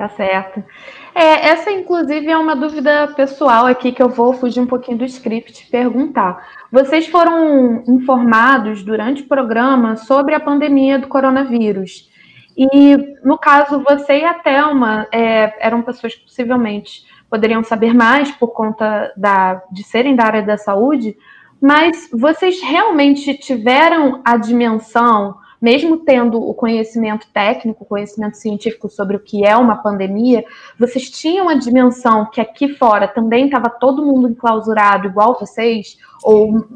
Tá 0.00 0.08
certo. 0.08 0.64
É, 1.14 1.50
essa, 1.50 1.70
inclusive, 1.70 2.26
é 2.26 2.38
uma 2.38 2.56
dúvida 2.56 3.08
pessoal 3.08 3.66
aqui 3.66 3.92
que 3.92 4.02
eu 4.02 4.08
vou 4.08 4.32
fugir 4.32 4.58
um 4.58 4.66
pouquinho 4.66 4.96
do 4.96 5.04
script 5.04 5.62
e 5.62 5.70
perguntar. 5.70 6.42
Vocês 6.72 7.06
foram 7.06 7.84
informados 7.86 8.82
durante 8.82 9.20
o 9.20 9.28
programa 9.28 9.96
sobre 9.96 10.34
a 10.34 10.40
pandemia 10.40 10.98
do 10.98 11.06
coronavírus. 11.06 12.08
E, 12.56 12.96
no 13.22 13.36
caso, 13.36 13.84
você 13.86 14.20
e 14.20 14.24
a 14.24 14.32
Thelma 14.32 15.06
é, 15.12 15.54
eram 15.60 15.82
pessoas 15.82 16.14
que 16.14 16.24
possivelmente 16.24 17.04
poderiam 17.28 17.62
saber 17.62 17.92
mais 17.92 18.30
por 18.30 18.54
conta 18.54 19.12
da, 19.14 19.62
de 19.70 19.82
serem 19.82 20.16
da 20.16 20.24
área 20.24 20.42
da 20.42 20.56
saúde, 20.56 21.14
mas 21.60 22.08
vocês 22.10 22.62
realmente 22.62 23.34
tiveram 23.34 24.22
a 24.24 24.38
dimensão 24.38 25.36
mesmo 25.60 25.98
tendo 25.98 26.40
o 26.40 26.54
conhecimento 26.54 27.26
técnico, 27.32 27.84
o 27.84 27.86
conhecimento 27.86 28.36
científico 28.36 28.88
sobre 28.88 29.16
o 29.16 29.20
que 29.20 29.44
é 29.44 29.56
uma 29.56 29.76
pandemia, 29.76 30.44
vocês 30.78 31.10
tinham 31.10 31.48
a 31.48 31.54
dimensão 31.54 32.30
que 32.30 32.40
aqui 32.40 32.74
fora 32.74 33.06
também 33.06 33.46
estava 33.46 33.68
todo 33.68 34.04
mundo 34.04 34.28
enclausurado 34.28 35.06
igual 35.06 35.38
vocês? 35.38 35.98
Ou 36.22 36.66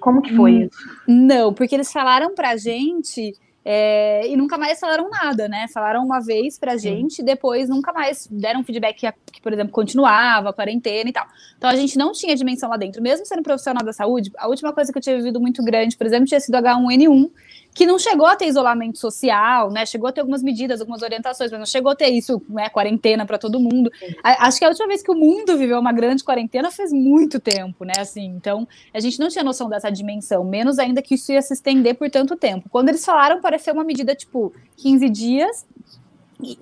como 0.00 0.22
que 0.22 0.34
foi 0.34 0.52
hum, 0.52 0.60
isso? 0.62 0.78
Não, 1.06 1.52
porque 1.52 1.74
eles 1.74 1.92
falaram 1.92 2.34
pra 2.34 2.56
gente 2.56 3.34
é, 3.70 4.26
e 4.26 4.34
nunca 4.34 4.56
mais 4.56 4.80
falaram 4.80 5.10
nada, 5.10 5.46
né? 5.46 5.66
Falaram 5.68 6.02
uma 6.02 6.20
vez 6.20 6.58
pra 6.58 6.78
gente, 6.78 7.18
e 7.18 7.22
depois 7.22 7.68
nunca 7.68 7.92
mais 7.92 8.26
deram 8.30 8.64
feedback 8.64 8.96
que, 8.96 9.12
que, 9.30 9.42
por 9.42 9.52
exemplo, 9.52 9.70
continuava 9.70 10.48
a 10.48 10.52
quarentena 10.54 11.10
e 11.10 11.12
tal. 11.12 11.26
Então 11.58 11.68
a 11.68 11.76
gente 11.76 11.98
não 11.98 12.12
tinha 12.12 12.34
dimensão 12.34 12.70
lá 12.70 12.78
dentro. 12.78 13.02
Mesmo 13.02 13.26
sendo 13.26 13.42
profissional 13.42 13.84
da 13.84 13.92
saúde, 13.92 14.30
a 14.38 14.48
última 14.48 14.72
coisa 14.72 14.90
que 14.90 14.96
eu 14.96 15.02
tinha 15.02 15.18
vivido 15.18 15.38
muito 15.38 15.62
grande, 15.62 15.98
por 15.98 16.06
exemplo, 16.06 16.24
tinha 16.24 16.40
sido 16.40 16.56
H1N1, 16.56 17.30
que 17.74 17.86
não 17.86 17.98
chegou 17.98 18.26
a 18.26 18.34
ter 18.34 18.46
isolamento 18.46 18.98
social, 18.98 19.70
né? 19.70 19.86
Chegou 19.86 20.08
a 20.08 20.12
ter 20.12 20.20
algumas 20.20 20.42
medidas, 20.42 20.80
algumas 20.80 21.02
orientações, 21.02 21.50
mas 21.50 21.58
não 21.60 21.66
chegou 21.66 21.92
a 21.92 21.94
ter 21.94 22.08
isso, 22.08 22.42
né? 22.48 22.68
Quarentena 22.68 23.24
para 23.24 23.38
todo 23.38 23.60
mundo. 23.60 23.90
acho 24.22 24.58
que 24.58 24.64
a 24.64 24.68
última 24.68 24.88
vez 24.88 25.02
que 25.02 25.10
o 25.10 25.14
mundo 25.14 25.56
viveu 25.56 25.78
uma 25.78 25.92
grande 25.92 26.24
quarentena 26.24 26.70
fez 26.70 26.92
muito 26.92 27.38
tempo, 27.38 27.84
né? 27.84 27.92
Assim, 27.98 28.26
então 28.26 28.66
a 28.92 29.00
gente 29.00 29.20
não 29.20 29.28
tinha 29.28 29.44
noção 29.44 29.68
dessa 29.68 29.90
dimensão, 29.90 30.44
menos 30.44 30.78
ainda 30.78 31.00
que 31.00 31.14
isso 31.14 31.32
ia 31.32 31.40
se 31.40 31.54
estender 31.54 31.94
por 31.94 32.10
tanto 32.10 32.36
tempo. 32.36 32.68
Quando 32.68 32.88
eles 32.88 33.04
falaram, 33.04 33.40
pareceu 33.40 33.74
uma 33.74 33.84
medida 33.84 34.14
tipo 34.14 34.52
15 34.76 35.08
dias, 35.08 35.66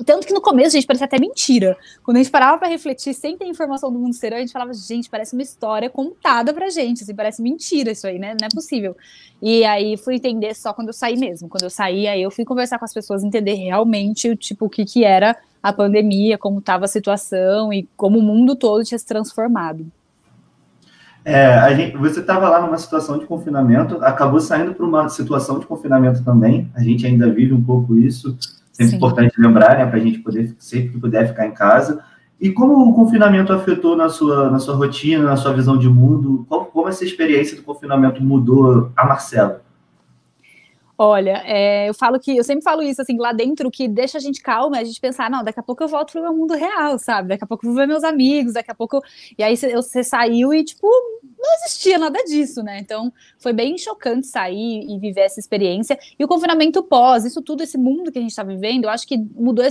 tanto 0.05 0.27
que 0.27 0.33
no 0.33 0.41
começo, 0.41 0.71
gente, 0.71 0.87
parecia 0.87 1.05
até 1.05 1.19
mentira. 1.19 1.77
Quando 2.03 2.17
a 2.17 2.21
gente 2.21 2.31
parava 2.31 2.57
para 2.59 2.69
refletir, 2.69 3.13
sem 3.13 3.37
ter 3.37 3.45
informação 3.47 3.93
do 3.93 3.99
mundo 3.99 4.13
exterior, 4.13 4.39
a 4.39 4.41
gente 4.41 4.53
falava, 4.53 4.73
gente, 4.73 5.11
parece 5.11 5.35
uma 5.35 5.43
história 5.43 5.91
contada 5.91 6.55
pra 6.55 6.71
gente, 6.71 7.03
assim, 7.03 7.15
parece 7.15 7.43
mentira 7.43 7.91
isso 7.91 8.07
aí, 8.07 8.19
né? 8.19 8.35
Não 8.41 8.47
é 8.47 8.49
possível. 8.49 8.97
E 9.43 9.65
aí 9.65 9.99
fui 9.99 10.15
entender 10.15 10.55
só 10.55 10.73
quando 10.73 10.89
eu 10.89 10.95
saí 10.95 11.19
mesmo. 11.19 11.49
Quando 11.49 11.65
eu 11.65 11.71
saí, 11.71 12.07
aí 12.07 12.23
eu 12.23 12.31
fui 12.31 12.45
conversar 12.45 12.79
com 12.79 12.87
as 12.87 12.95
pessoas, 12.95 13.23
entender 13.23 13.55
realmente, 13.55 14.35
tipo, 14.37 14.65
o 14.65 14.71
que 14.71 14.85
que 14.85 15.05
era 15.05 15.37
a 15.63 15.73
pandemia, 15.73 16.39
como 16.39 16.61
estava 16.61 16.87
a 16.87 16.89
situação 16.89 17.71
e 17.71 17.87
como 17.97 18.19
o 18.19 18.23
mundo 18.23 18.57
todo 18.57 18.83
tinha 18.83 18.99
se 18.99 19.05
transformado. 19.05 19.85
É, 21.23 21.75
gente, 21.75 21.97
você 21.97 22.21
estava 22.21 22.49
lá 22.49 22.61
numa 22.63 22.79
situação 22.79 23.19
de 23.19 23.27
confinamento, 23.27 23.97
acabou 23.97 24.41
saindo 24.41 24.73
para 24.73 24.87
uma 24.87 25.09
situação 25.09 25.59
de 25.59 25.67
confinamento 25.67 26.25
também. 26.25 26.71
A 26.75 26.81
gente 26.81 27.05
ainda 27.05 27.29
vive 27.29 27.53
um 27.53 27.63
pouco 27.63 27.97
isso 27.97 28.39
Sempre 28.77 28.91
Sim. 28.91 28.97
importante 28.97 29.41
lembrar, 29.41 29.79
né, 29.79 29.87
para 29.87 29.97
a 29.97 30.01
gente 30.01 30.19
poder, 30.19 30.55
sempre 30.59 30.91
que 30.91 31.01
puder, 31.01 31.27
ficar 31.29 31.47
em 31.47 31.53
casa. 31.53 32.05
E 32.39 32.51
como 32.51 32.91
o 32.91 32.95
confinamento 32.95 33.51
afetou 33.51 33.97
na 33.97 34.11
sua, 34.11 34.51
na 34.51 34.59
sua 34.59 34.77
rotina, 34.77 35.25
na 35.25 35.37
sua 35.37 35.55
visão 35.55 35.79
de 35.79 35.89
mundo? 35.89 36.45
Como, 36.47 36.67
como 36.67 36.87
essa 36.87 37.03
experiência 37.03 37.57
do 37.57 37.63
confinamento 37.63 38.23
mudou 38.23 38.93
a 38.95 39.07
Marcela? 39.07 39.63
Olha, 40.99 41.43
é, 41.45 41.89
eu 41.89 41.93
falo 41.93 42.19
que 42.19 42.35
eu 42.35 42.43
sempre 42.43 42.63
falo 42.63 42.83
isso 42.83 43.03
assim, 43.03 43.19
lá 43.19 43.31
dentro, 43.31 43.71
que 43.71 43.87
deixa 43.87 44.17
a 44.17 44.21
gente 44.21 44.41
calma, 44.41 44.79
a 44.79 44.85
gente 44.85 44.99
pensar, 44.99 45.31
não, 45.31 45.45
daqui 45.45 45.61
a 45.61 45.63
pouco 45.63 45.83
eu 45.85 45.89
volto 45.89 46.13
pro 46.13 46.23
meu 46.23 46.33
mundo 46.33 46.55
real, 46.55 46.99
sabe? 46.99 47.29
Daqui 47.29 47.45
a 47.45 47.47
pouco 47.47 47.67
eu 47.67 47.71
vou 47.71 47.79
ver 47.79 47.87
meus 47.87 48.03
amigos, 48.03 48.55
daqui 48.55 48.71
a 48.71 48.75
pouco. 48.75 49.03
E 49.37 49.43
aí 49.43 49.55
você 49.57 50.03
saiu 50.03 50.55
e, 50.55 50.65
tipo, 50.65 50.87
não 51.39 51.55
existia 51.57 51.99
nada 51.99 52.25
disso, 52.25 52.63
né? 52.63 52.79
Então 52.79 53.13
foi 53.39 53.53
bem 53.53 53.77
chocante 53.77 54.27
sair 54.27 54.87
e 54.89 54.99
viver 54.99 55.21
essa 55.21 55.39
experiência. 55.39 55.99
E 56.19 56.25
o 56.25 56.29
confinamento 56.29 56.83
pós, 56.83 57.27
isso 57.27 57.43
tudo, 57.43 57.63
esse 57.63 57.77
mundo 57.77 58.11
que 58.11 58.19
a 58.19 58.23
gente 58.23 58.31
está 58.31 58.43
vivendo, 58.43 58.85
eu 58.85 58.91
acho 58.91 59.07
que 59.07 59.19
mudou, 59.19 59.65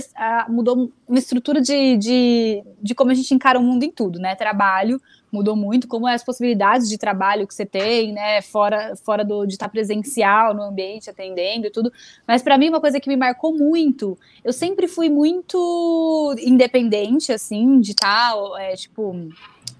mudou 0.48 0.92
uma 1.08 1.18
estrutura 1.18 1.60
de, 1.60 1.96
de, 1.96 2.62
de 2.80 2.94
como 2.94 3.10
a 3.10 3.14
gente 3.14 3.34
encara 3.34 3.58
o 3.58 3.62
mundo 3.62 3.82
em 3.82 3.90
tudo, 3.90 4.20
né? 4.20 4.36
Trabalho 4.36 5.00
mudou 5.32 5.56
muito, 5.56 5.88
como 5.88 6.08
é 6.08 6.14
as 6.14 6.24
possibilidades 6.24 6.88
de 6.88 6.96
trabalho 6.96 7.46
que 7.46 7.54
você 7.54 7.66
tem, 7.66 8.12
né, 8.12 8.40
fora, 8.42 8.94
fora 8.96 9.24
do, 9.24 9.46
de 9.46 9.54
estar 9.54 9.68
presencial 9.68 10.54
no 10.54 10.62
ambiente, 10.62 11.10
atendendo 11.10 11.66
e 11.66 11.70
tudo. 11.70 11.92
Mas 12.26 12.42
para 12.42 12.56
mim, 12.56 12.68
uma 12.68 12.80
coisa 12.80 13.00
que 13.00 13.08
me 13.08 13.16
marcou 13.16 13.52
muito, 13.52 14.18
eu 14.44 14.52
sempre 14.52 14.86
fui 14.86 15.08
muito 15.08 16.34
independente, 16.38 17.32
assim, 17.32 17.80
de 17.80 17.94
tal, 17.94 18.56
é, 18.56 18.74
tipo, 18.74 19.14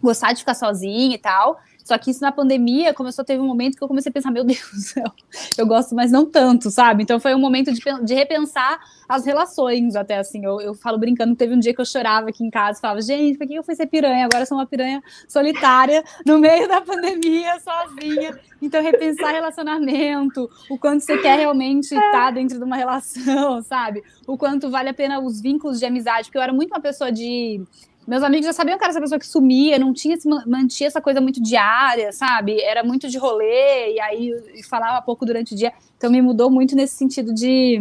gostar 0.02 0.32
de 0.32 0.40
ficar 0.40 0.54
sozinha 0.54 1.14
e 1.14 1.18
tal. 1.18 1.58
Só 1.86 1.96
que 1.96 2.10
isso 2.10 2.20
na 2.20 2.32
pandemia 2.32 2.92
começou 2.92 3.22
a 3.22 3.24
ter 3.24 3.38
um 3.38 3.46
momento 3.46 3.76
que 3.76 3.84
eu 3.84 3.86
comecei 3.86 4.10
a 4.10 4.12
pensar, 4.12 4.32
meu 4.32 4.42
Deus 4.42 4.58
do 4.72 4.80
céu, 4.80 5.12
eu 5.56 5.64
gosto, 5.64 5.94
mas 5.94 6.10
não 6.10 6.26
tanto, 6.26 6.68
sabe? 6.68 7.04
Então 7.04 7.20
foi 7.20 7.32
um 7.32 7.38
momento 7.38 7.72
de, 7.72 7.80
de 8.02 8.12
repensar 8.12 8.80
as 9.08 9.24
relações, 9.24 9.94
até 9.94 10.18
assim. 10.18 10.44
Eu, 10.44 10.60
eu 10.60 10.74
falo 10.74 10.98
brincando 10.98 11.36
teve 11.36 11.54
um 11.54 11.60
dia 11.60 11.72
que 11.72 11.80
eu 11.80 11.84
chorava 11.84 12.30
aqui 12.30 12.42
em 12.42 12.50
casa, 12.50 12.80
falava, 12.80 13.00
gente, 13.00 13.38
por 13.38 13.46
que 13.46 13.54
eu 13.54 13.62
fui 13.62 13.76
ser 13.76 13.86
piranha? 13.86 14.24
Agora 14.24 14.42
eu 14.42 14.46
sou 14.46 14.58
uma 14.58 14.66
piranha 14.66 15.00
solitária, 15.28 16.02
no 16.26 16.40
meio 16.40 16.66
da 16.66 16.80
pandemia, 16.80 17.60
sozinha. 17.60 18.36
Então, 18.60 18.82
repensar 18.82 19.32
relacionamento, 19.32 20.50
o 20.68 20.76
quanto 20.76 21.04
você 21.04 21.18
quer 21.18 21.38
realmente 21.38 21.94
estar 21.94 22.32
dentro 22.32 22.58
de 22.58 22.64
uma 22.64 22.74
relação, 22.74 23.62
sabe? 23.62 24.02
O 24.26 24.36
quanto 24.36 24.68
vale 24.68 24.88
a 24.88 24.94
pena 24.94 25.20
os 25.20 25.40
vínculos 25.40 25.78
de 25.78 25.86
amizade, 25.86 26.24
porque 26.24 26.38
eu 26.38 26.42
era 26.42 26.52
muito 26.52 26.72
uma 26.72 26.80
pessoa 26.80 27.12
de 27.12 27.62
meus 28.06 28.22
amigos 28.22 28.46
já 28.46 28.52
sabiam 28.52 28.78
que 28.78 28.84
era 28.84 28.92
essa 28.92 29.00
pessoa 29.00 29.18
que 29.18 29.26
sumia, 29.26 29.78
não 29.78 29.92
tinha 29.92 30.16
mantinha 30.46 30.86
essa 30.86 31.00
coisa 31.00 31.20
muito 31.20 31.42
diária, 31.42 32.12
sabe? 32.12 32.60
Era 32.60 32.84
muito 32.84 33.08
de 33.08 33.18
rolê, 33.18 33.94
e 33.94 34.00
aí 34.00 34.32
falava 34.68 35.02
pouco 35.02 35.26
durante 35.26 35.54
o 35.54 35.56
dia. 35.56 35.72
Então 35.96 36.10
me 36.10 36.22
mudou 36.22 36.50
muito 36.50 36.76
nesse 36.76 36.94
sentido 36.94 37.34
de 37.34 37.80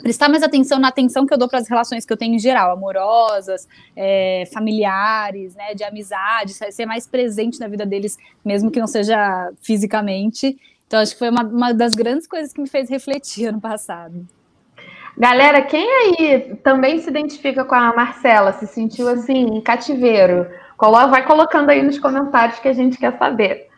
prestar 0.00 0.28
mais 0.28 0.42
atenção 0.42 0.78
na 0.78 0.88
atenção 0.88 1.26
que 1.26 1.34
eu 1.34 1.38
dou 1.38 1.48
para 1.48 1.58
as 1.58 1.68
relações 1.68 2.04
que 2.04 2.12
eu 2.12 2.16
tenho 2.16 2.34
em 2.34 2.38
geral, 2.38 2.72
amorosas, 2.72 3.68
é, 3.94 4.44
familiares, 4.52 5.54
né, 5.54 5.74
de 5.74 5.84
amizade, 5.84 6.54
ser 6.54 6.86
mais 6.86 7.06
presente 7.06 7.60
na 7.60 7.68
vida 7.68 7.84
deles, 7.84 8.16
mesmo 8.44 8.70
que 8.70 8.80
não 8.80 8.86
seja 8.86 9.52
fisicamente. 9.60 10.58
Então, 10.86 11.00
acho 11.00 11.12
que 11.12 11.18
foi 11.18 11.30
uma, 11.30 11.42
uma 11.42 11.72
das 11.72 11.94
grandes 11.94 12.26
coisas 12.26 12.52
que 12.52 12.60
me 12.60 12.68
fez 12.68 12.88
refletir 12.90 13.46
ano 13.46 13.60
passado. 13.60 14.26
Galera, 15.16 15.60
quem 15.62 15.86
aí 15.86 16.56
também 16.62 16.98
se 16.98 17.10
identifica 17.10 17.64
com 17.64 17.74
a 17.74 17.94
Marcela, 17.94 18.52
se 18.52 18.66
sentiu 18.66 19.08
assim, 19.08 19.56
em 19.56 19.60
cativeiro? 19.60 20.46
Vai 21.10 21.24
colocando 21.24 21.70
aí 21.70 21.82
nos 21.82 21.98
comentários 21.98 22.58
que 22.58 22.66
a 22.66 22.72
gente 22.72 22.98
quer 22.98 23.16
saber. 23.16 23.68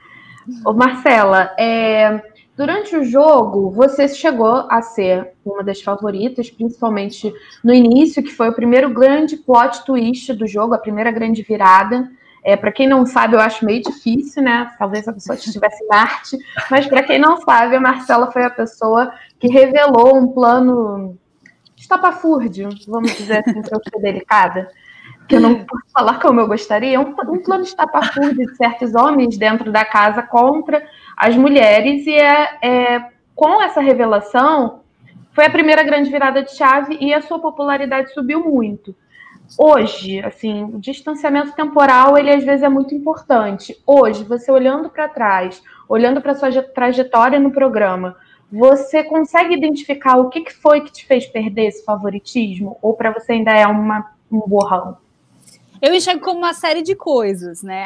Ô, 0.65 0.73
Marcela, 0.73 1.53
é, 1.59 2.23
durante 2.57 2.97
o 2.97 3.05
jogo, 3.05 3.71
você 3.71 4.09
chegou 4.09 4.67
a 4.71 4.81
ser 4.81 5.33
uma 5.45 5.63
das 5.63 5.83
favoritas, 5.83 6.51
principalmente 6.51 7.33
no 7.63 7.75
início, 7.75 8.23
que 8.23 8.31
foi 8.31 8.49
o 8.49 8.55
primeiro 8.55 8.89
grande 8.89 9.37
plot 9.37 9.85
twist 9.85 10.33
do 10.33 10.47
jogo, 10.47 10.73
a 10.73 10.79
primeira 10.79 11.11
grande 11.11 11.43
virada. 11.43 12.09
É, 12.43 12.57
para 12.57 12.73
quem 12.73 12.87
não 12.87 13.05
sabe, 13.05 13.35
eu 13.35 13.41
acho 13.41 13.65
meio 13.65 13.83
difícil, 13.83 14.43
né? 14.43 14.71
Talvez 14.79 15.09
a 15.09 15.13
pessoa 15.13 15.37
estivesse 15.37 15.83
em 15.83 15.89
Marte, 15.89 16.39
mas 16.71 16.87
para 16.87 17.03
quem 17.03 17.19
não 17.19 17.39
sabe, 17.39 17.77
a 17.77 17.81
Marcela 17.81 18.31
foi 18.31 18.45
a 18.45 18.51
pessoa 18.51 19.13
que 19.39 19.49
revelou 19.49 20.17
um 20.17 20.29
plano 20.29 21.19
estapafúrdio, 21.85 22.69
vamos 22.89 23.17
dizer 23.17 23.39
assim, 23.39 23.63
para 23.63 23.77
eu 23.77 23.83
ser 23.83 24.01
delicada, 24.01 24.71
que 25.29 25.37
eu 25.37 25.41
não 25.41 25.65
posso 25.65 25.85
falar 25.93 26.21
como 26.21 26.41
eu 26.41 26.47
gostaria, 26.47 27.01
um, 27.01 27.15
um 27.29 27.43
plano 27.43 27.65
estapafúrdio 27.65 28.47
de 28.47 28.57
certos 28.57 28.95
homens 28.95 29.39
dentro 29.39 29.71
da 29.71 29.85
casa 29.85 30.23
contra 30.23 30.87
as 31.17 31.37
mulheres, 31.37 32.07
e 32.07 32.15
é, 32.15 32.59
é 32.63 33.05
com 33.35 33.63
essa 33.63 33.81
revelação 33.81 34.81
foi 35.33 35.47
a 35.47 35.51
primeira 35.51 35.83
grande 35.83 36.11
virada 36.11 36.43
de 36.43 36.55
chave 36.55 36.97
e 37.01 37.13
a 37.13 37.21
sua 37.21 37.41
popularidade 37.41 38.13
subiu 38.13 38.41
muito. 38.45 38.95
Hoje, 39.59 40.21
assim, 40.21 40.63
o 40.63 40.79
distanciamento 40.79 41.53
temporal, 41.53 42.17
ele 42.17 42.31
às 42.31 42.45
vezes 42.45 42.63
é 42.63 42.69
muito 42.69 42.95
importante. 42.95 43.77
Hoje, 43.85 44.23
você 44.23 44.51
olhando 44.51 44.89
para 44.89 45.09
trás, 45.09 45.61
olhando 45.89 46.21
para 46.21 46.37
sua 46.37 46.51
trajetória 46.63 47.39
no 47.41 47.51
programa, 47.51 48.17
você 48.55 49.03
consegue 49.03 49.55
identificar 49.55 50.17
o 50.17 50.29
que, 50.29 50.49
foi 50.53 50.81
que 50.81 50.93
te 50.93 51.05
fez 51.05 51.27
perder 51.27 51.67
esse 51.67 51.85
favoritismo? 51.85 52.79
Ou 52.81 52.95
para 52.95 53.13
você 53.13 53.33
ainda 53.33 53.51
é 53.51 53.67
uma, 53.67 54.13
um 54.31 54.39
borrão? 54.41 54.97
Eu 55.83 55.93
enxergo 55.93 56.25
como 56.25 56.39
uma 56.39 56.55
série 56.55 56.81
de 56.81 56.95
coisas, 56.95 57.65
né? 57.65 57.85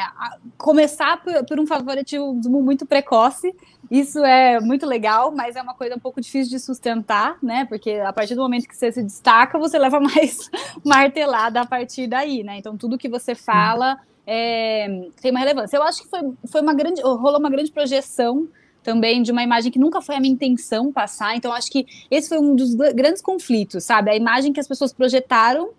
Começar 0.57 1.21
por, 1.23 1.33
por, 1.45 1.59
um 1.59 1.65
favoritismo 1.65 2.61
muito 2.61 2.85
precoce, 2.85 3.53
isso 3.89 4.23
é 4.23 4.59
muito 4.59 4.85
legal, 4.85 5.31
mas 5.31 5.55
é 5.55 5.61
uma 5.61 5.73
coisa 5.73 5.95
um 5.95 5.99
pouco 5.99 6.21
difícil 6.21 6.51
de 6.51 6.59
sustentar, 6.59 7.39
né? 7.41 7.65
Porque 7.65 7.93
a 7.93 8.13
partir 8.13 8.35
do 8.35 8.41
momento 8.41 8.67
que 8.67 8.77
você 8.77 8.91
se 8.91 9.01
destaca, 9.01 9.57
você 9.57 9.77
leva 9.77 9.99
mais 9.99 10.51
martelada 10.85 11.61
a 11.61 11.65
partir 11.65 12.05
daí, 12.05 12.43
né? 12.43 12.57
Então 12.57 12.77
tudo 12.77 12.97
que 12.97 13.09
você 13.09 13.33
fala 13.33 13.97
é, 14.25 15.09
tem 15.19 15.31
uma 15.31 15.39
relevância. 15.39 15.75
Eu 15.75 15.83
acho 15.83 16.03
que 16.03 16.07
foi, 16.07 16.21
foi 16.49 16.61
uma 16.61 16.75
grande, 16.75 17.01
rolou 17.01 17.39
uma 17.39 17.49
grande 17.49 17.71
projeção 17.71 18.47
também 18.89 19.21
de 19.21 19.31
uma 19.31 19.43
imagem 19.43 19.71
que 19.71 19.77
nunca 19.77 20.01
foi 20.01 20.15
a 20.15 20.19
minha 20.19 20.33
intenção 20.33 20.91
passar. 20.91 21.35
Então, 21.35 21.53
acho 21.53 21.69
que 21.69 21.85
esse 22.09 22.27
foi 22.27 22.39
um 22.39 22.55
dos 22.55 22.73
grandes 22.73 23.21
conflitos, 23.21 23.83
sabe? 23.83 24.09
A 24.09 24.15
imagem 24.15 24.51
que 24.51 24.59
as 24.59 24.67
pessoas 24.67 24.91
projetaram 24.91 25.69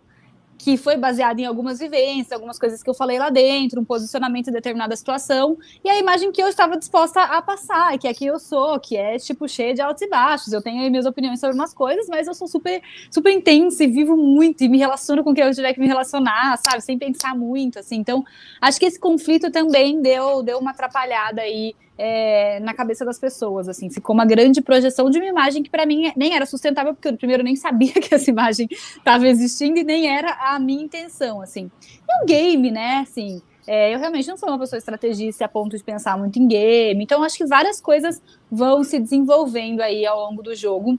que 0.57 0.77
foi 0.77 0.97
baseada 0.97 1.41
em 1.41 1.47
algumas 1.47 1.79
vivências, 1.79 2.33
algumas 2.33 2.59
coisas 2.59 2.83
que 2.83 2.91
eu 2.91 2.93
falei 2.93 3.19
lá 3.19 3.31
dentro, 3.31 3.81
um 3.81 3.85
posicionamento 3.85 4.49
em 4.49 4.53
determinada 4.53 4.95
situação, 4.95 5.57
e 5.83 5.89
a 5.89 5.99
imagem 5.99 6.31
que 6.31 6.43
eu 6.43 6.49
estava 6.49 6.77
disposta 6.77 7.23
a 7.23 7.41
passar, 7.41 7.99
que 7.99 8.07
é 8.07 8.13
que 8.13 8.27
eu 8.27 8.39
sou, 8.39 8.79
que 8.79 8.95
é 8.95 9.19
tipo 9.19 9.49
cheia 9.49 9.73
de 9.73 9.81
altos 9.81 10.03
e 10.03 10.09
baixos. 10.09 10.53
Eu 10.53 10.61
tenho 10.61 10.89
minhas 10.91 11.07
opiniões 11.07 11.41
sobre 11.41 11.57
umas 11.57 11.73
coisas, 11.73 12.07
mas 12.09 12.27
eu 12.27 12.35
sou 12.35 12.47
super 12.47 12.83
super 13.11 13.33
intensa 13.33 13.83
e 13.85 13.87
vivo 13.87 14.17
muito 14.17 14.63
e 14.63 14.69
me 14.69 14.77
relaciono 14.77 15.25
com 15.25 15.35
quem 15.35 15.45
eu 15.45 15.55
tiver 15.55 15.73
que 15.73 15.81
me 15.81 15.87
relacionar, 15.87 16.59
sabe, 16.59 16.83
sem 16.83 16.99
pensar 16.99 17.35
muito, 17.35 17.79
assim. 17.79 17.97
Então, 17.97 18.23
acho 18.61 18.79
que 18.79 18.85
esse 18.85 19.01
conflito 19.01 19.51
também 19.51 20.03
deu 20.03 20.43
deu 20.43 20.59
uma 20.59 20.73
atrapalhada 20.73 21.41
aí 21.41 21.75
é, 22.03 22.59
na 22.61 22.73
cabeça 22.73 23.05
das 23.05 23.19
pessoas, 23.19 23.69
assim, 23.69 23.91
ficou 23.91 24.15
uma 24.15 24.25
grande 24.25 24.63
projeção 24.63 25.11
de 25.11 25.19
uma 25.19 25.27
imagem 25.27 25.63
que 25.63 25.69
para 25.69 25.85
mim 25.85 26.11
nem 26.17 26.35
era 26.35 26.47
sustentável, 26.47 26.95
porque 26.95 27.09
eu 27.09 27.17
primeiro 27.17 27.43
nem 27.43 27.55
sabia 27.55 27.93
que 28.01 28.15
essa 28.15 28.31
imagem 28.31 28.67
estava 28.71 29.29
existindo 29.29 29.79
e 29.79 29.85
nem 29.85 30.09
era 30.09 30.33
a 30.41 30.59
minha 30.59 30.83
intenção, 30.83 31.43
assim. 31.43 31.71
E 32.09 32.23
um 32.23 32.27
game, 32.27 32.71
né, 32.71 33.05
assim, 33.07 33.43
é, 33.67 33.95
eu 33.95 33.99
realmente 33.99 34.27
não 34.27 34.39
sou 34.39 34.49
uma 34.49 34.59
pessoa 34.59 34.79
estrategista 34.79 35.45
a 35.45 35.49
ponto 35.49 35.77
de 35.77 35.85
pensar 35.85 36.17
muito 36.17 36.39
em 36.39 36.49
game, 36.49 37.05
então 37.05 37.23
acho 37.23 37.37
que 37.37 37.45
várias 37.45 37.83
coisas 37.83 38.23
vão 38.51 38.83
se 38.83 38.99
desenvolvendo 38.99 39.83
aí 39.83 40.07
ao 40.07 40.19
longo 40.21 40.43
do 40.43 40.55
jogo. 40.55 40.99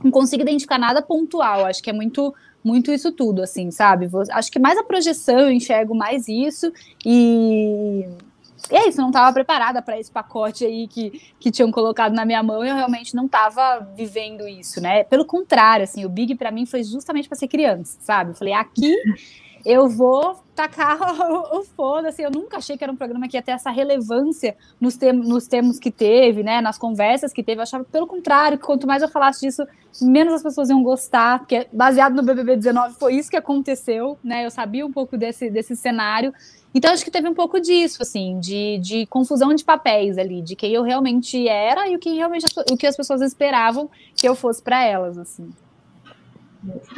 Não 0.00 0.12
consigo 0.12 0.42
identificar 0.42 0.78
nada 0.78 1.02
pontual, 1.02 1.66
acho 1.66 1.82
que 1.82 1.90
é 1.90 1.92
muito 1.92 2.32
muito 2.62 2.90
isso 2.90 3.12
tudo, 3.12 3.42
assim, 3.42 3.70
sabe? 3.70 4.08
Acho 4.30 4.50
que 4.50 4.58
mais 4.58 4.76
a 4.76 4.82
projeção 4.82 5.38
eu 5.38 5.52
enxergo 5.52 5.94
mais 5.94 6.26
isso 6.26 6.72
e 7.04 8.04
e 8.70 8.76
é 8.76 8.88
isso, 8.88 9.00
não 9.00 9.08
estava 9.08 9.32
preparada 9.32 9.80
para 9.80 9.98
esse 9.98 10.10
pacote 10.10 10.64
aí 10.64 10.88
que, 10.88 11.20
que 11.38 11.50
tinham 11.50 11.70
colocado 11.70 12.12
na 12.12 12.24
minha 12.24 12.42
mão 12.42 12.64
eu 12.64 12.74
realmente 12.74 13.14
não 13.14 13.26
estava 13.26 13.80
vivendo 13.94 14.46
isso, 14.48 14.80
né? 14.80 15.04
Pelo 15.04 15.24
contrário, 15.24 15.84
assim, 15.84 16.04
o 16.04 16.08
Big 16.08 16.34
para 16.34 16.50
mim 16.50 16.66
foi 16.66 16.82
justamente 16.82 17.28
para 17.28 17.38
ser 17.38 17.48
criança, 17.48 17.98
sabe? 18.00 18.30
Eu 18.30 18.34
falei, 18.34 18.54
aqui 18.54 18.94
eu 19.66 19.88
vou 19.88 20.36
tacar 20.54 20.96
o, 21.28 21.58
o 21.58 21.64
foda, 21.64 22.08
assim, 22.08 22.22
eu 22.22 22.30
nunca 22.30 22.58
achei 22.58 22.78
que 22.78 22.84
era 22.84 22.92
um 22.92 22.96
programa 22.96 23.26
que 23.26 23.36
ia 23.36 23.42
ter 23.42 23.50
essa 23.50 23.68
relevância 23.68 24.56
nos, 24.80 24.96
tem, 24.96 25.12
nos 25.12 25.48
termos 25.48 25.80
que 25.80 25.90
teve, 25.90 26.44
né, 26.44 26.60
nas 26.60 26.78
conversas 26.78 27.32
que 27.32 27.42
teve, 27.42 27.58
eu 27.58 27.64
achava 27.64 27.84
pelo 27.84 28.06
contrário, 28.06 28.56
que 28.56 28.64
quanto 28.64 28.86
mais 28.86 29.02
eu 29.02 29.08
falasse 29.08 29.40
disso, 29.40 29.66
menos 30.00 30.34
as 30.34 30.42
pessoas 30.42 30.70
iam 30.70 30.82
gostar, 30.84 31.40
porque 31.40 31.66
baseado 31.72 32.14
no 32.14 32.22
BBB 32.22 32.56
19 32.56 32.94
foi 32.94 33.16
isso 33.16 33.28
que 33.28 33.36
aconteceu, 33.36 34.16
né, 34.22 34.46
eu 34.46 34.50
sabia 34.52 34.86
um 34.86 34.92
pouco 34.92 35.18
desse, 35.18 35.50
desse 35.50 35.74
cenário, 35.74 36.32
então, 36.72 36.92
acho 36.92 37.02
que 37.02 37.10
teve 37.10 37.26
um 37.26 37.32
pouco 37.32 37.58
disso, 37.58 38.02
assim, 38.02 38.38
de, 38.38 38.78
de 38.82 39.06
confusão 39.06 39.54
de 39.54 39.64
papéis 39.64 40.18
ali, 40.18 40.42
de 40.42 40.54
quem 40.54 40.74
eu 40.74 40.82
realmente 40.82 41.48
era 41.48 41.88
e 41.88 41.96
o 41.96 41.98
que 41.98 42.14
realmente 42.14 42.44
o 42.70 42.76
que 42.76 42.86
as 42.86 42.94
pessoas 42.94 43.22
esperavam 43.22 43.88
que 44.14 44.28
eu 44.28 44.34
fosse 44.34 44.62
para 44.62 44.84
elas, 44.84 45.16
assim. 45.16 45.48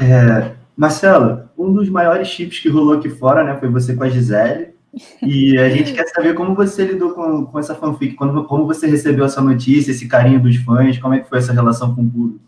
É, 0.01 0.57
Marcela, 0.79 1.53
um 1.59 1.73
dos 1.73 1.89
maiores 1.89 2.29
chips 2.29 2.61
que 2.61 2.69
rolou 2.69 2.95
aqui 2.95 3.11
fora, 3.11 3.43
né, 3.43 3.57
foi 3.59 3.69
você 3.69 3.97
com 3.97 4.05
a 4.05 4.09
Gisele. 4.09 4.69
E 5.21 5.59
a 5.59 5.69
gente 5.69 5.93
quer 5.93 6.07
saber 6.07 6.35
como 6.35 6.55
você 6.55 6.85
lidou 6.85 7.15
com, 7.15 7.47
com 7.47 7.59
essa 7.59 7.75
fanfic, 7.75 8.15
como, 8.15 8.45
como 8.45 8.65
você 8.65 8.87
recebeu 8.87 9.25
essa 9.25 9.43
notícia, 9.43 9.91
esse 9.91 10.07
carinho 10.07 10.41
dos 10.41 10.55
fãs, 10.57 10.97
como 10.99 11.15
é 11.15 11.19
que 11.19 11.29
foi 11.29 11.39
essa 11.39 11.53
relação 11.53 11.97
com 11.97 12.03
o 12.03 12.09
público? 12.09 12.41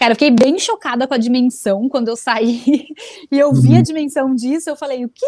Cara, 0.00 0.12
eu 0.12 0.16
fiquei 0.16 0.30
bem 0.30 0.58
chocada 0.58 1.06
com 1.06 1.12
a 1.12 1.18
dimensão 1.18 1.86
quando 1.86 2.08
eu 2.08 2.16
saí 2.16 2.88
e 3.30 3.38
eu 3.38 3.52
vi 3.52 3.74
a 3.74 3.76
uhum. 3.76 3.82
dimensão 3.82 4.34
disso. 4.34 4.70
Eu 4.70 4.74
falei, 4.74 5.04
o 5.04 5.10
quê? 5.10 5.26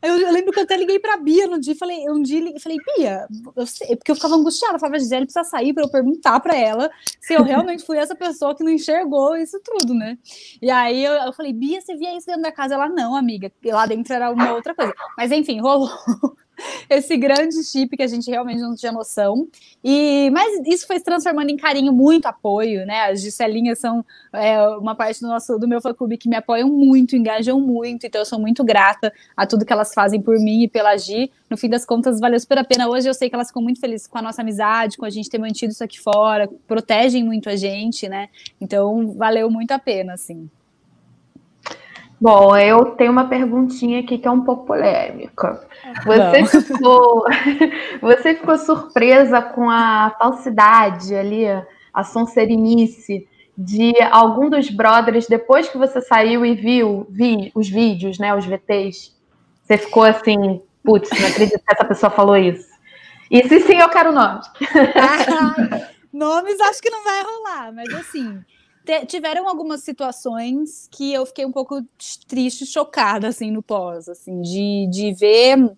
Eu, 0.00 0.16
eu 0.16 0.32
lembro 0.32 0.52
que 0.52 0.60
eu 0.60 0.62
até 0.62 0.76
liguei 0.76 1.00
pra 1.00 1.16
Bia 1.16 1.48
no 1.48 1.58
dia. 1.58 1.74
Falei, 1.74 2.08
um 2.08 2.22
dia 2.22 2.40
falei, 2.60 2.78
Bia, 2.96 3.26
eu 3.56 3.66
sei, 3.66 3.96
porque 3.96 4.12
eu 4.12 4.14
ficava 4.14 4.36
angustiada. 4.36 4.76
Eu 4.76 4.78
falava, 4.78 5.00
Gisele 5.00 5.24
precisa 5.26 5.42
sair 5.42 5.74
para 5.74 5.82
eu 5.82 5.88
perguntar 5.88 6.38
para 6.38 6.56
ela 6.56 6.88
se 7.20 7.34
eu 7.34 7.42
realmente 7.42 7.84
fui 7.84 7.98
essa 7.98 8.14
pessoa 8.14 8.54
que 8.54 8.62
não 8.62 8.70
enxergou 8.70 9.34
isso 9.34 9.60
tudo, 9.64 9.92
né? 9.92 10.16
E 10.62 10.70
aí 10.70 11.04
eu, 11.04 11.14
eu 11.14 11.32
falei, 11.32 11.52
Bia, 11.52 11.80
você 11.80 11.96
via 11.96 12.16
isso 12.16 12.28
dentro 12.28 12.42
da 12.42 12.52
casa? 12.52 12.74
Ela, 12.74 12.88
não, 12.88 13.16
amiga, 13.16 13.50
lá 13.64 13.84
dentro 13.84 14.14
era 14.14 14.30
uma 14.30 14.52
outra 14.54 14.76
coisa. 14.76 14.94
Mas 15.18 15.32
enfim, 15.32 15.60
rolou 15.60 15.90
esse 16.88 17.16
grande 17.16 17.62
chip 17.64 17.96
que 17.96 18.02
a 18.02 18.06
gente 18.06 18.30
realmente 18.30 18.60
não 18.60 18.74
tinha 18.74 18.92
noção. 18.92 19.48
E 19.82 20.30
mas 20.30 20.66
isso 20.66 20.86
foi 20.86 20.98
se 20.98 21.04
transformando 21.04 21.50
em 21.50 21.56
carinho, 21.56 21.92
muito 21.92 22.26
apoio, 22.26 22.86
né? 22.86 23.10
As 23.10 23.20
Giselinhas 23.20 23.78
são 23.78 24.04
é, 24.32 24.60
uma 24.76 24.94
parte 24.94 25.20
do 25.20 25.28
nosso 25.28 25.58
do 25.58 25.68
meu 25.68 25.80
fã 25.80 25.92
clube 25.94 26.16
que 26.16 26.28
me 26.28 26.36
apoiam 26.36 26.68
muito, 26.68 27.16
engajam 27.16 27.60
muito, 27.60 28.06
então 28.06 28.20
eu 28.20 28.26
sou 28.26 28.38
muito 28.38 28.64
grata 28.64 29.12
a 29.36 29.46
tudo 29.46 29.64
que 29.64 29.72
elas 29.72 29.92
fazem 29.94 30.20
por 30.20 30.38
mim 30.38 30.62
e 30.62 30.68
pela 30.68 30.96
Gi. 30.96 31.30
No 31.50 31.56
fim 31.56 31.68
das 31.68 31.84
contas, 31.84 32.18
valeu 32.18 32.40
super 32.40 32.58
a 32.58 32.64
pena. 32.64 32.88
Hoje 32.88 33.08
eu 33.08 33.14
sei 33.14 33.28
que 33.28 33.34
elas 33.34 33.48
ficam 33.48 33.62
muito 33.62 33.80
felizes 33.80 34.06
com 34.06 34.18
a 34.18 34.22
nossa 34.22 34.42
amizade, 34.42 34.96
com 34.96 35.04
a 35.04 35.10
gente 35.10 35.28
ter 35.30 35.38
mantido 35.38 35.72
isso 35.72 35.84
aqui 35.84 36.00
fora, 36.00 36.48
protegem 36.66 37.22
muito 37.22 37.48
a 37.48 37.56
gente, 37.56 38.08
né? 38.08 38.28
Então, 38.60 39.12
valeu 39.12 39.50
muito 39.50 39.70
a 39.72 39.78
pena, 39.78 40.14
assim. 40.14 40.48
Bom, 42.20 42.56
eu 42.56 42.92
tenho 42.92 43.12
uma 43.12 43.28
perguntinha 43.28 44.00
aqui 44.00 44.18
que 44.18 44.26
é 44.26 44.30
um 44.30 44.42
pouco 44.42 44.66
polêmica. 44.66 45.66
Você 46.04 46.62
ficou, 46.62 47.24
você 48.00 48.34
ficou 48.34 48.56
surpresa 48.56 49.42
com 49.42 49.68
a 49.68 50.14
falsidade 50.18 51.14
ali, 51.14 51.44
a 51.92 52.04
sonserinice 52.04 53.28
de 53.56 53.92
algum 54.10 54.50
dos 54.50 54.68
brothers 54.70 55.26
depois 55.26 55.68
que 55.68 55.78
você 55.78 56.00
saiu 56.00 56.44
e 56.44 56.54
viu 56.54 57.06
vi, 57.10 57.52
os 57.54 57.68
vídeos, 57.68 58.18
né, 58.18 58.34
os 58.34 58.44
VTs? 58.44 59.14
Você 59.62 59.78
ficou 59.78 60.02
assim, 60.02 60.60
putz, 60.82 61.08
não 61.18 61.28
acredito 61.28 61.58
que 61.58 61.72
essa 61.72 61.84
pessoa 61.84 62.10
falou 62.10 62.36
isso. 62.36 62.68
E 63.30 63.46
se 63.48 63.60
sim, 63.60 63.78
eu 63.78 63.88
quero 63.88 64.12
nomes. 64.12 64.46
Ah, 64.96 65.88
nomes 66.12 66.60
acho 66.60 66.80
que 66.80 66.90
não 66.90 67.02
vai 67.02 67.22
rolar, 67.22 67.72
mas 67.72 67.92
assim, 67.94 68.40
tiveram 69.06 69.48
algumas 69.48 69.82
situações 69.82 70.88
que 70.90 71.12
eu 71.12 71.24
fiquei 71.24 71.46
um 71.46 71.52
pouco 71.52 71.82
triste, 72.28 72.66
chocada, 72.66 73.28
assim, 73.28 73.50
no 73.50 73.62
pós, 73.62 74.08
assim, 74.08 74.40
de, 74.42 74.88
de 74.90 75.12
ver 75.14 75.74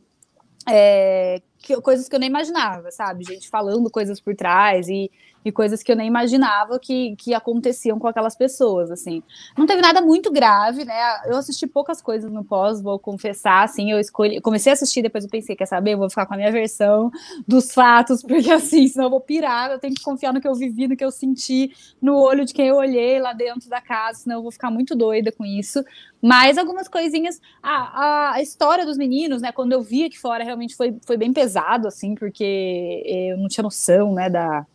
é, 0.68 1.40
que, 1.58 1.80
coisas 1.80 2.08
que 2.08 2.14
eu 2.14 2.20
nem 2.20 2.28
imaginava, 2.28 2.90
sabe? 2.90 3.24
Gente 3.24 3.48
falando 3.48 3.90
coisas 3.90 4.20
por 4.20 4.34
trás 4.34 4.88
e 4.88 5.10
e 5.46 5.52
coisas 5.52 5.80
que 5.80 5.92
eu 5.92 5.96
nem 5.96 6.08
imaginava 6.08 6.76
que, 6.76 7.14
que 7.14 7.32
aconteciam 7.32 8.00
com 8.00 8.08
aquelas 8.08 8.34
pessoas, 8.34 8.90
assim. 8.90 9.22
Não 9.56 9.64
teve 9.64 9.80
nada 9.80 10.00
muito 10.00 10.28
grave, 10.28 10.84
né? 10.84 10.92
Eu 11.24 11.36
assisti 11.36 11.68
poucas 11.68 12.02
coisas 12.02 12.32
no 12.32 12.42
pós, 12.42 12.82
vou 12.82 12.98
confessar, 12.98 13.62
assim, 13.62 13.92
eu 13.92 14.00
escolhi, 14.00 14.40
comecei 14.40 14.72
a 14.72 14.74
assistir, 14.74 15.02
depois 15.02 15.22
eu 15.22 15.30
pensei, 15.30 15.54
quer 15.54 15.66
saber, 15.66 15.92
eu 15.92 15.98
vou 15.98 16.10
ficar 16.10 16.26
com 16.26 16.34
a 16.34 16.36
minha 16.36 16.50
versão 16.50 17.12
dos 17.46 17.72
fatos, 17.72 18.22
porque 18.26 18.50
assim, 18.50 18.88
senão 18.88 19.06
eu 19.06 19.10
vou 19.10 19.20
pirar, 19.20 19.70
eu 19.70 19.78
tenho 19.78 19.94
que 19.94 20.02
confiar 20.02 20.34
no 20.34 20.40
que 20.40 20.48
eu 20.48 20.54
vivi, 20.56 20.88
no 20.88 20.96
que 20.96 21.04
eu 21.04 21.12
senti, 21.12 21.70
no 22.02 22.16
olho 22.16 22.44
de 22.44 22.52
quem 22.52 22.66
eu 22.66 22.74
olhei 22.74 23.20
lá 23.20 23.32
dentro 23.32 23.70
da 23.70 23.80
casa, 23.80 24.18
senão 24.22 24.38
eu 24.38 24.42
vou 24.42 24.50
ficar 24.50 24.72
muito 24.72 24.96
doida 24.96 25.30
com 25.30 25.44
isso. 25.44 25.80
Mas 26.20 26.58
algumas 26.58 26.88
coisinhas, 26.88 27.40
a, 27.62 28.32
a 28.32 28.42
história 28.42 28.84
dos 28.84 28.98
meninos, 28.98 29.40
né, 29.40 29.52
quando 29.52 29.74
eu 29.74 29.80
vi 29.80 30.06
aqui 30.06 30.18
fora, 30.18 30.42
realmente 30.42 30.74
foi, 30.74 30.96
foi 31.06 31.16
bem 31.16 31.32
pesado, 31.32 31.86
assim, 31.86 32.16
porque 32.16 33.04
eu 33.06 33.38
não 33.38 33.46
tinha 33.46 33.62
noção, 33.62 34.12
né, 34.12 34.28
da 34.28 34.66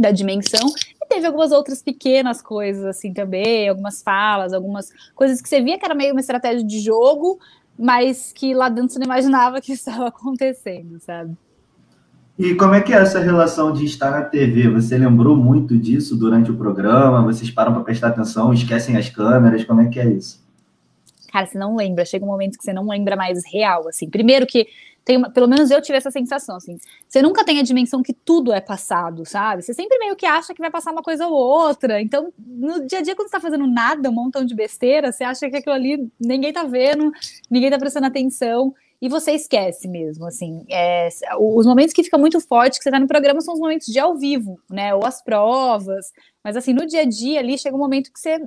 da 0.00 0.10
dimensão. 0.10 0.66
E 1.00 1.06
teve 1.06 1.26
algumas 1.26 1.52
outras 1.52 1.82
pequenas 1.82 2.40
coisas 2.40 2.84
assim 2.84 3.12
também, 3.12 3.68
algumas 3.68 4.02
falas, 4.02 4.52
algumas 4.52 4.90
coisas 5.14 5.40
que 5.40 5.48
você 5.48 5.60
via 5.60 5.78
que 5.78 5.84
era 5.84 5.94
meio 5.94 6.12
uma 6.12 6.20
estratégia 6.20 6.66
de 6.66 6.80
jogo, 6.80 7.38
mas 7.78 8.32
que 8.32 8.54
lá 8.54 8.68
dentro 8.68 8.90
você 8.92 8.98
não 8.98 9.06
imaginava 9.06 9.60
que 9.60 9.72
estava 9.72 10.08
acontecendo, 10.08 10.98
sabe? 11.00 11.36
E 12.38 12.54
como 12.54 12.74
é 12.74 12.80
que 12.80 12.94
é 12.94 12.96
essa 12.96 13.20
relação 13.20 13.70
de 13.70 13.84
estar 13.84 14.10
na 14.10 14.22
TV? 14.22 14.70
Você 14.70 14.96
lembrou 14.96 15.36
muito 15.36 15.76
disso 15.76 16.16
durante 16.16 16.50
o 16.50 16.56
programa? 16.56 17.22
Vocês 17.22 17.50
param 17.50 17.74
para 17.74 17.82
prestar 17.82 18.08
atenção, 18.08 18.50
esquecem 18.54 18.96
as 18.96 19.10
câmeras? 19.10 19.62
Como 19.64 19.82
é 19.82 19.88
que 19.88 20.00
é 20.00 20.06
isso? 20.06 20.42
Cara, 21.30 21.44
você 21.44 21.58
não 21.58 21.76
lembra. 21.76 22.02
Chega 22.06 22.24
um 22.24 22.28
momento 22.28 22.56
que 22.56 22.64
você 22.64 22.72
não 22.72 22.88
lembra 22.88 23.14
mais 23.14 23.42
real, 23.52 23.86
assim. 23.86 24.08
Primeiro 24.08 24.46
que 24.46 24.66
tem 25.04 25.16
uma, 25.16 25.30
pelo 25.30 25.48
menos 25.48 25.70
eu 25.70 25.80
tive 25.80 25.98
essa 25.98 26.10
sensação, 26.10 26.56
assim. 26.56 26.78
Você 27.08 27.22
nunca 27.22 27.44
tem 27.44 27.58
a 27.58 27.62
dimensão 27.62 28.02
que 28.02 28.12
tudo 28.12 28.52
é 28.52 28.60
passado, 28.60 29.26
sabe? 29.26 29.62
Você 29.62 29.74
sempre 29.74 29.98
meio 29.98 30.16
que 30.16 30.26
acha 30.26 30.54
que 30.54 30.60
vai 30.60 30.70
passar 30.70 30.92
uma 30.92 31.02
coisa 31.02 31.26
ou 31.26 31.34
outra. 31.34 32.00
Então, 32.00 32.32
no 32.38 32.86
dia 32.86 32.98
a 32.98 33.02
dia, 33.02 33.16
quando 33.16 33.28
você 33.28 33.32
tá 33.32 33.40
fazendo 33.40 33.66
nada, 33.66 34.10
um 34.10 34.12
montão 34.12 34.44
de 34.44 34.54
besteira, 34.54 35.10
você 35.10 35.24
acha 35.24 35.48
que 35.50 35.56
aquilo 35.56 35.74
ali 35.74 36.10
ninguém 36.20 36.52
tá 36.52 36.64
vendo, 36.64 37.10
ninguém 37.50 37.70
tá 37.70 37.78
prestando 37.78 38.06
atenção 38.06 38.74
e 39.00 39.08
você 39.08 39.32
esquece 39.32 39.88
mesmo, 39.88 40.26
assim, 40.26 40.62
é, 40.68 41.08
os 41.38 41.64
momentos 41.64 41.94
que 41.94 42.04
fica 42.04 42.18
muito 42.18 42.38
forte 42.38 42.76
que 42.76 42.84
você 42.84 42.90
tá 42.90 43.00
no 43.00 43.08
programa 43.08 43.40
são 43.40 43.54
os 43.54 43.60
momentos 43.60 43.86
de 43.86 43.98
ao 43.98 44.14
vivo, 44.14 44.60
né, 44.68 44.94
ou 44.94 45.06
as 45.06 45.22
provas, 45.22 46.12
mas 46.44 46.54
assim, 46.54 46.74
no 46.74 46.86
dia 46.86 47.00
a 47.00 47.04
dia 47.06 47.40
ali 47.40 47.56
chega 47.56 47.74
um 47.74 47.78
momento 47.78 48.12
que 48.12 48.20
você, 48.20 48.46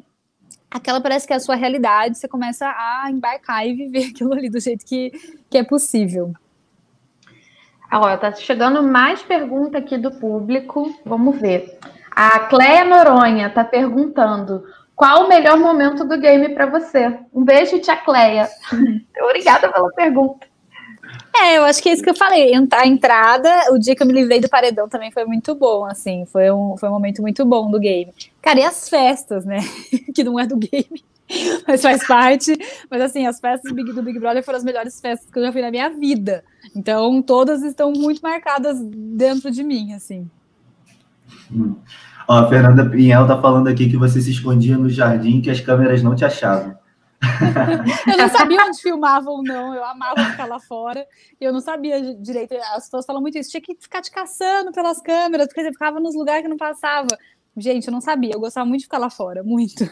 aquela 0.70 1.02
parece 1.02 1.26
que 1.26 1.34
é 1.34 1.38
a 1.38 1.40
sua 1.40 1.56
realidade, 1.56 2.20
você 2.20 2.28
começa 2.28 2.68
a 2.68 3.10
embarcar 3.10 3.68
e 3.68 3.74
viver 3.74 4.06
aquilo 4.14 4.32
ali 4.34 4.48
do 4.48 4.60
jeito 4.60 4.86
que, 4.86 5.12
que 5.50 5.58
é 5.58 5.64
possível. 5.64 6.34
Olha, 7.96 8.18
tá 8.18 8.34
chegando 8.34 8.82
mais 8.82 9.22
pergunta 9.22 9.78
aqui 9.78 9.98
do 9.98 10.12
público, 10.12 10.92
vamos 11.06 11.40
ver. 11.40 11.78
A 12.12 12.40
Cleia 12.42 12.84
Noronha 12.86 13.50
tá 13.50 13.64
perguntando 13.64 14.64
qual 14.96 15.26
o 15.26 15.28
melhor 15.28 15.58
momento 15.58 16.04
do 16.04 16.18
game 16.18 16.50
para 16.50 16.66
você? 16.66 17.20
Um 17.34 17.44
beijo, 17.44 17.80
tia 17.80 17.96
Cleia. 17.98 18.48
Obrigada 19.22 19.72
pela 19.72 19.90
pergunta. 19.92 20.48
É, 21.36 21.58
eu 21.58 21.64
acho 21.64 21.82
que 21.82 21.90
é 21.90 21.94
isso 21.94 22.04
que 22.04 22.10
eu 22.10 22.16
falei. 22.16 22.54
A 22.72 22.88
entrada, 22.88 23.50
o 23.72 23.78
dia 23.78 23.96
que 23.96 24.04
eu 24.04 24.08
me 24.08 24.14
livrei 24.14 24.40
do 24.40 24.50
paredão 24.50 24.88
também 24.88 25.12
foi 25.12 25.26
muito 25.26 25.56
bom, 25.56 25.86
assim. 25.86 26.26
Foi 26.26 26.52
um, 26.52 26.78
foi 26.78 26.90
um 26.90 26.94
momento 26.94 27.22
muito 27.22 27.44
bom 27.46 27.70
do 27.70 27.80
game. 27.80 28.14
Cara, 28.42 28.60
e 28.60 28.64
as 28.64 28.88
festas, 28.88 29.44
né? 29.46 29.60
que 30.14 30.24
não 30.24 30.40
é 30.40 30.46
do 30.46 30.56
game, 30.56 31.04
mas 31.68 31.82
faz 31.82 32.06
parte. 32.06 32.56
Mas, 32.90 33.02
assim, 33.02 33.26
as 33.26 33.40
festas 33.40 33.72
do 33.72 33.76
Big, 33.76 33.92
do 33.92 34.04
Big 34.04 34.20
Brother 34.20 34.44
foram 34.44 34.58
as 34.58 34.64
melhores 34.64 35.00
festas 35.02 35.30
que 35.30 35.40
eu 35.40 35.44
já 35.44 35.52
fui 35.52 35.62
na 35.62 35.72
minha 35.72 35.90
vida. 35.90 36.44
Então, 36.76 37.22
todas 37.22 37.64
estão 37.64 37.92
muito 37.92 38.22
marcadas 38.22 38.80
dentro 38.82 39.52
de 39.52 39.64
mim, 39.64 39.94
assim. 39.94 40.30
Hum. 41.52 41.76
Ó, 42.28 42.38
a 42.38 42.48
Fernanda 42.48 42.90
Pinhel 42.90 43.28
tá 43.28 43.42
falando 43.42 43.68
aqui 43.68 43.90
que 43.90 43.98
você 43.98 44.22
se 44.22 44.32
escondia 44.32 44.78
no 44.78 44.90
jardim 44.90 45.42
que 45.42 45.50
as 45.50 45.60
câmeras 45.60 46.02
não 46.02 46.16
te 46.16 46.24
achavam. 46.24 46.76
eu 48.08 48.18
não 48.18 48.30
sabia 48.30 48.66
onde 48.66 48.82
filmavam, 48.82 49.42
não. 49.44 49.74
Eu 49.74 49.84
amava 49.84 50.24
ficar 50.32 50.46
lá 50.46 50.60
fora. 50.60 51.06
E 51.40 51.44
eu 51.44 51.54
não 51.54 51.60
sabia 51.60 52.16
direito. 52.16 52.54
As 52.74 52.86
pessoas 52.86 53.06
falam 53.06 53.22
muito 53.22 53.38
isso. 53.38 53.52
Tinha 53.52 53.62
que 53.62 53.76
ficar 53.80 54.02
te 54.02 54.12
caçando 54.12 54.72
pelas 54.72 55.02
câmeras, 55.02 55.48
porque 55.48 55.64
você 55.64 55.72
ficava 55.72 56.00
nos 56.00 56.16
lugares 56.16 56.44
que 56.44 56.50
não 56.50 56.58
passava. 56.58 57.08
Gente, 57.56 57.88
eu 57.88 57.92
não 57.92 58.02
sabia. 58.02 58.34
Eu 58.34 58.40
gostava 58.40 58.66
muito 58.66 58.80
de 58.80 58.86
ficar 58.86 58.98
lá 58.98 59.10
fora. 59.10 59.44
Muito. 59.44 59.90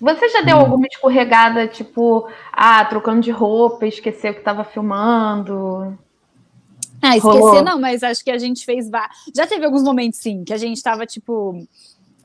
Você 0.00 0.28
já 0.28 0.42
deu 0.42 0.56
hum. 0.56 0.60
alguma 0.60 0.86
escorregada, 0.86 1.66
tipo, 1.66 2.28
ah, 2.52 2.84
trocando 2.84 3.20
de 3.20 3.30
roupa, 3.30 3.86
esqueceu 3.86 4.32
que 4.32 4.40
estava 4.40 4.64
filmando? 4.64 5.98
Ah, 7.02 7.16
esquecer 7.16 7.38
Rolou. 7.38 7.64
não, 7.64 7.80
mas 7.80 8.02
acho 8.02 8.24
que 8.24 8.30
a 8.30 8.38
gente 8.38 8.64
fez. 8.64 8.88
Já 9.34 9.46
teve 9.46 9.64
alguns 9.64 9.82
momentos, 9.82 10.18
sim, 10.18 10.44
que 10.44 10.52
a 10.52 10.56
gente 10.56 10.82
tava, 10.82 11.06
tipo, 11.06 11.66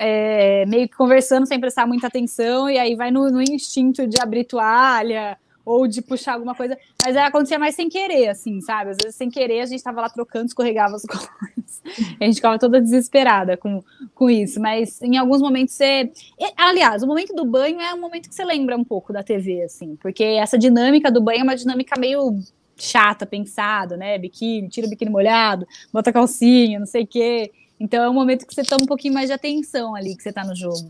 é, 0.04 0.66
meio 0.66 0.89
que 0.89 0.98
conversando 0.98 1.46
sem 1.48 1.60
prestar 1.60 1.88
muita 1.88 2.08
atenção, 2.08 2.70
e 2.70 2.78
aí 2.78 2.94
vai 2.96 3.10
no, 3.10 3.30
no, 3.30 3.42
instinto 3.42 4.06
de 4.06 4.20
abrir 4.20 4.44
toalha 4.44 5.38
ou 5.66 5.88
de 5.88 6.02
puxar 6.02 6.34
alguma 6.34 6.54
coisa. 6.54 6.78
Mas 7.06 7.16
aí 7.16 7.24
acontecia 7.24 7.58
mais 7.58 7.74
sem 7.74 7.88
querer, 7.88 8.28
assim, 8.28 8.60
sabe? 8.60 8.92
Às 8.92 8.98
vezes 9.02 9.16
sem 9.16 9.30
querer 9.30 9.62
a 9.62 9.66
gente 9.66 9.82
tava 9.82 10.02
lá 10.02 10.10
trocando, 10.10 10.48
escorregava 10.48 10.96
as 10.96 11.04
coisas. 11.08 11.82
a 12.20 12.26
gente 12.26 12.36
ficava 12.36 12.60
toda 12.60 12.82
desesperada 12.82 13.56
com, 13.56 13.82
com 14.13 14.30
isso. 14.30 14.60
Mas 14.60 15.02
em 15.02 15.16
alguns 15.18 15.42
momentos 15.42 15.74
você. 15.74 16.12
Aliás, 16.58 17.02
o 17.02 17.08
momento 17.08 17.34
do 17.34 17.46
banho 17.46 17.80
é 17.80 17.94
um 17.94 18.02
momento 18.02 18.28
que 18.28 18.36
você 18.36 18.44
lembra 18.44 18.76
um 18.76 18.84
pouco 18.84 19.13
da 19.13 19.24
TV, 19.24 19.63
assim, 19.63 19.96
porque 19.96 20.24
essa 20.24 20.58
dinâmica 20.58 21.10
do 21.10 21.22
banho 21.22 21.39
é 21.39 21.44
uma 21.44 21.56
dinâmica 21.56 21.98
meio 21.98 22.38
chata, 22.76 23.26
pensado, 23.26 23.96
né? 23.96 24.18
Biquíni, 24.18 24.68
tira 24.68 24.86
o 24.86 24.89
biquíni 24.89 25.10
molhado, 25.10 25.66
bota 25.94 26.12
calcinha, 26.12 26.78
não 26.78 26.86
sei 26.86 27.04
o 27.04 27.08
quê. 27.08 27.52
Então 27.84 28.02
é 28.02 28.10
um 28.10 28.13
momento 28.13 28.48
que 28.48 28.56
você 28.56 28.63
toma 28.63 28.84
um 28.84 28.88
pouquinho 28.88 29.13
mais 29.13 29.28
de 29.28 29.34
atenção 29.34 29.93
ali 29.93 30.15
que 30.15 30.24
você 30.24 30.32
tá 30.32 30.41
no 30.46 30.56
jogo. 30.56 30.89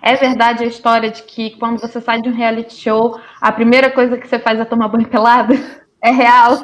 É 0.00 0.14
verdade 0.14 0.62
a 0.62 0.66
história 0.68 1.10
de 1.10 1.24
que 1.24 1.58
quando 1.58 1.80
você 1.80 2.00
sai 2.00 2.22
de 2.22 2.28
um 2.28 2.32
reality 2.32 2.72
show, 2.72 3.20
a 3.40 3.50
primeira 3.50 3.90
coisa 3.90 4.16
que 4.16 4.28
você 4.28 4.38
faz 4.38 4.60
é 4.60 4.64
tomar 4.64 4.86
banho 4.86 5.08
pelado? 5.08 5.54
É 6.00 6.12
real. 6.12 6.62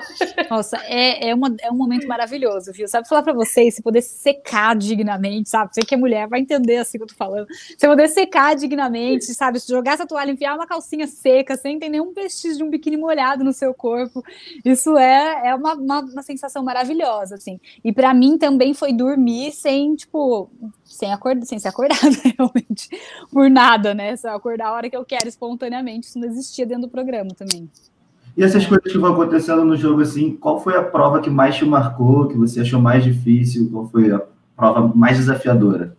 Nossa, 0.49 0.77
é, 0.85 1.31
é, 1.31 1.35
uma, 1.35 1.55
é 1.61 1.70
um 1.70 1.75
momento 1.77 2.07
maravilhoso, 2.07 2.73
viu? 2.73 2.87
Sabe 2.87 3.09
falar 3.09 3.23
para 3.23 3.33
vocês, 3.33 3.75
se 3.75 3.83
poder 3.83 4.01
secar 4.01 4.77
dignamente, 4.77 5.49
sabe? 5.49 5.75
Você 5.75 5.81
que 5.81 5.94
é 5.94 5.99
mulher 5.99 6.29
vai 6.29 6.40
entender 6.40 6.77
assim 6.77 6.99
que 6.99 7.05
eu 7.05 7.09
tô 7.09 7.16
falando. 7.16 7.49
Se 7.77 7.87
poder 7.87 8.09
secar 8.09 8.55
dignamente, 8.55 9.25
sabe? 9.35 9.59
Se 9.59 9.68
jogar 9.68 9.94
essa 9.94 10.07
toalha, 10.07 10.31
enfiar 10.31 10.55
uma 10.55 10.68
calcinha 10.68 11.09
seca, 11.09 11.57
sem 11.57 11.81
ter 11.81 11.88
nenhum 11.88 12.12
vestígio 12.12 12.59
de 12.59 12.64
um 12.64 12.70
biquíni 12.70 12.97
molhado 12.97 13.42
no 13.42 13.53
seu 13.53 13.75
corpo, 13.75 14.23
isso 14.64 14.97
é, 14.97 15.49
é 15.49 15.55
uma, 15.55 15.75
uma, 15.75 16.01
uma 16.01 16.23
sensação 16.23 16.62
maravilhosa, 16.62 17.35
assim. 17.35 17.59
E 17.83 17.92
para 17.92 18.14
mim 18.14 18.38
também 18.38 18.73
foi 18.73 18.92
dormir 18.92 19.51
sem, 19.51 19.97
tipo, 19.97 20.49
sem, 20.85 21.12
acordar, 21.12 21.44
sem 21.44 21.59
ser 21.59 21.68
acordada, 21.68 21.99
realmente, 22.38 22.88
por 23.33 23.51
nada, 23.51 23.94
né? 23.94 24.16
Só 24.16 24.29
acordar 24.29 24.68
a 24.68 24.73
hora 24.73 24.88
que 24.88 24.97
eu 24.97 25.05
quero, 25.05 25.27
espontaneamente. 25.27 26.07
Isso 26.07 26.20
não 26.20 26.29
existia 26.29 26.64
dentro 26.64 26.83
do 26.83 26.88
programa 26.88 27.31
também. 27.37 27.68
E 28.37 28.42
essas 28.42 28.66
coisas 28.66 28.90
que 28.90 28.99
vão 28.99 29.12
acontecendo 29.12 29.64
no 29.64 29.77
jogo, 29.77 30.01
assim, 30.01 30.33
qual 30.33 30.61
foi 30.61 30.77
a 30.77 30.83
prova 30.83 31.20
que 31.20 31.31
mais 31.31 31.55
te 31.55 31.64
marcou, 31.64 32.27
que 32.27 32.37
você 32.37 32.61
achou 32.61 32.81
mais 32.81 33.05
difícil? 33.05 33.70
Qual 33.70 33.87
foi 33.87 34.11
a 34.11 34.20
prova 34.57 34.92
mais 34.94 35.18
desafiadora? 35.18 35.97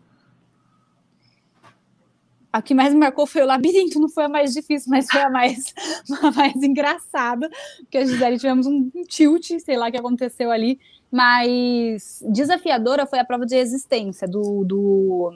A 2.52 2.62
que 2.62 2.74
mais 2.74 2.94
me 2.94 3.00
marcou 3.00 3.28
foi 3.28 3.42
o 3.42 3.46
labirinto, 3.46 4.00
não 4.00 4.08
foi 4.08 4.26
a 4.26 4.30
mais 4.30 4.54
difícil, 4.54 4.90
mas 4.90 5.08
foi 5.10 5.22
a 5.22 5.30
mais, 5.30 5.74
a 6.24 6.32
mais 6.32 6.56
engraçada, 6.56 7.50
porque 7.80 7.98
a 7.98 8.06
Gisele 8.06 8.38
tivemos 8.38 8.66
um, 8.66 8.90
tilt, 9.08 9.52
sei 9.60 9.78
lá 9.78 9.90
o 9.90 9.92
que 9.92 9.98
aconteceu 9.98 10.52
ali, 10.52 10.80
mas 11.12 12.24
desafiadora 12.30 13.06
foi 13.06 13.20
a 13.20 13.26
prova 13.26 13.46
de 13.46 13.56
resistência 13.56 14.28
do, 14.28 14.64
do, 14.64 15.34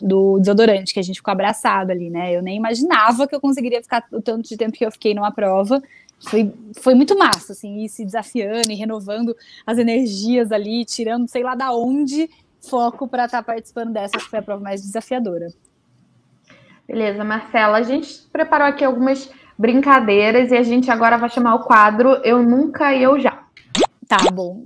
do 0.00 0.38
desodorante, 0.38 0.94
que 0.94 1.00
a 1.00 1.02
gente 1.02 1.16
ficou 1.16 1.32
abraçado 1.32 1.90
ali, 1.90 2.08
né? 2.08 2.36
Eu 2.36 2.42
nem 2.42 2.56
imaginava 2.56 3.26
que 3.26 3.34
eu 3.34 3.40
conseguiria 3.40 3.82
ficar 3.82 4.04
o 4.12 4.22
tanto 4.22 4.48
de 4.48 4.56
tempo 4.56 4.72
que 4.72 4.84
eu 4.84 4.92
fiquei 4.92 5.12
numa 5.14 5.32
prova, 5.32 5.82
foi, 6.20 6.52
foi 6.80 6.94
muito 6.94 7.16
massa, 7.16 7.52
assim, 7.52 7.84
ir 7.84 7.88
se 7.88 8.04
desafiando 8.04 8.70
e 8.70 8.74
renovando 8.74 9.34
as 9.66 9.78
energias 9.78 10.52
ali, 10.52 10.84
tirando 10.84 11.28
sei 11.28 11.42
lá 11.42 11.54
da 11.54 11.72
onde 11.72 12.28
foco 12.68 13.08
para 13.08 13.24
estar 13.24 13.38
tá 13.38 13.42
participando 13.42 13.92
dessa, 13.92 14.18
que 14.18 14.28
foi 14.28 14.38
a 14.38 14.42
prova 14.42 14.62
mais 14.62 14.82
desafiadora. 14.82 15.48
Beleza, 16.86 17.24
Marcela, 17.24 17.78
a 17.78 17.82
gente 17.82 18.28
preparou 18.32 18.66
aqui 18.66 18.84
algumas 18.84 19.30
brincadeiras 19.56 20.50
e 20.50 20.56
a 20.56 20.62
gente 20.62 20.90
agora 20.90 21.16
vai 21.16 21.30
chamar 21.30 21.54
o 21.54 21.64
quadro 21.64 22.20
Eu 22.24 22.42
Nunca 22.42 22.94
e 22.94 23.02
Eu 23.02 23.18
Já. 23.18 23.44
Tá 24.08 24.18
bom. 24.32 24.64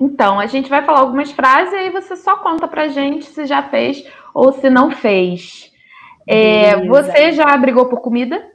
Então, 0.00 0.38
a 0.38 0.46
gente 0.46 0.68
vai 0.68 0.84
falar 0.84 1.00
algumas 1.00 1.30
frases 1.32 1.72
e 1.72 1.76
aí 1.76 1.90
você 1.90 2.16
só 2.16 2.36
conta 2.36 2.68
pra 2.68 2.88
gente 2.88 3.26
se 3.26 3.46
já 3.46 3.62
fez 3.62 4.04
ou 4.34 4.52
se 4.52 4.68
não 4.68 4.90
fez. 4.90 5.72
É, 6.30 6.86
você 6.86 7.32
já 7.32 7.56
brigou 7.56 7.86
por 7.86 8.02
comida? 8.02 8.52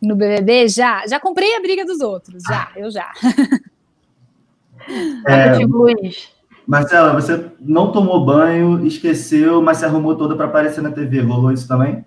No 0.00 0.16
BBB? 0.16 0.68
Já. 0.68 1.06
Já 1.06 1.20
comprei 1.20 1.54
a 1.54 1.60
briga 1.60 1.84
dos 1.84 2.00
outros. 2.00 2.42
Já, 2.42 2.72
eu 2.74 2.90
já. 2.90 3.12
É, 5.26 5.58
Luiz. 5.66 6.32
Marcela, 6.66 7.12
você 7.12 7.50
não 7.60 7.92
tomou 7.92 8.24
banho, 8.24 8.86
esqueceu, 8.86 9.60
mas 9.60 9.78
se 9.78 9.84
arrumou 9.84 10.16
toda 10.16 10.34
para 10.34 10.46
aparecer 10.46 10.80
na 10.80 10.90
TV. 10.90 11.20
Rolou 11.20 11.52
isso 11.52 11.68
também? 11.68 12.04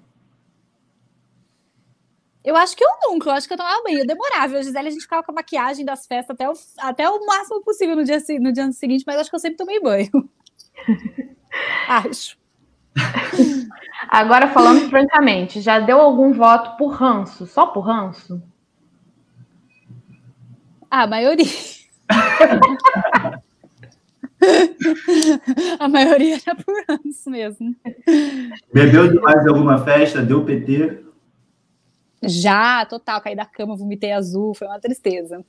Eu 2.44 2.56
acho 2.56 2.76
que 2.76 2.84
eu 2.84 2.90
nunca, 3.04 3.30
eu 3.30 3.34
acho 3.34 3.48
que 3.48 3.54
eu 3.54 3.58
tomava 3.58 3.84
banho. 3.84 4.00
Eu 4.00 4.08
demorava. 4.08 4.56
Eu, 4.56 4.64
Gisele, 4.64 4.88
a 4.88 4.92
gente 4.92 5.04
ficava 5.04 5.22
com 5.22 5.32
a 5.32 5.36
maquiagem 5.36 5.86
das 5.86 6.08
festas 6.08 6.34
até 6.34 6.50
o, 6.50 6.54
até 6.80 7.10
o 7.10 7.26
máximo 7.26 7.62
possível 7.62 7.96
no 7.96 8.04
dia, 8.04 8.18
no 8.40 8.52
dia 8.52 8.72
seguinte, 8.72 9.04
mas 9.06 9.18
acho 9.18 9.30
que 9.30 9.36
eu 9.36 9.40
sempre 9.40 9.58
tomei 9.58 9.80
banho. 9.80 10.10
acho. 11.88 12.39
Agora, 14.10 14.48
falando 14.48 14.90
francamente, 14.90 15.62
já 15.62 15.80
deu 15.80 16.00
algum 16.00 16.34
voto 16.34 16.76
por 16.78 16.94
ranço? 16.94 17.46
Só 17.46 17.68
por 17.68 17.82
ranço? 17.82 18.42
a 20.90 21.06
maioria. 21.06 21.46
a 25.80 25.88
maioria 25.88 26.40
era 26.46 26.56
por 26.56 26.74
ranço 26.90 27.30
mesmo. 27.30 27.76
Bebeu 28.74 29.12
demais 29.12 29.46
em 29.46 29.50
alguma 29.50 29.78
festa? 29.84 30.24
Deu 30.24 30.44
PT? 30.44 31.04
Já, 32.24 32.84
total. 32.86 33.22
Caí 33.22 33.36
da 33.36 33.46
cama, 33.46 33.76
vomitei 33.76 34.12
azul, 34.12 34.56
foi 34.56 34.68
uma 34.68 34.80
tristeza. 34.80 35.46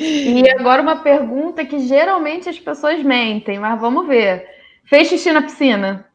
E 0.00 0.48
agora 0.50 0.82
uma 0.82 0.96
pergunta 0.96 1.64
que 1.64 1.78
geralmente 1.80 2.48
as 2.48 2.58
pessoas 2.58 3.02
mentem, 3.02 3.58
mas 3.58 3.80
vamos 3.80 4.06
ver. 4.06 4.57
Fez 4.88 5.08
xixi 5.08 5.30
na 5.32 5.42
piscina? 5.42 6.06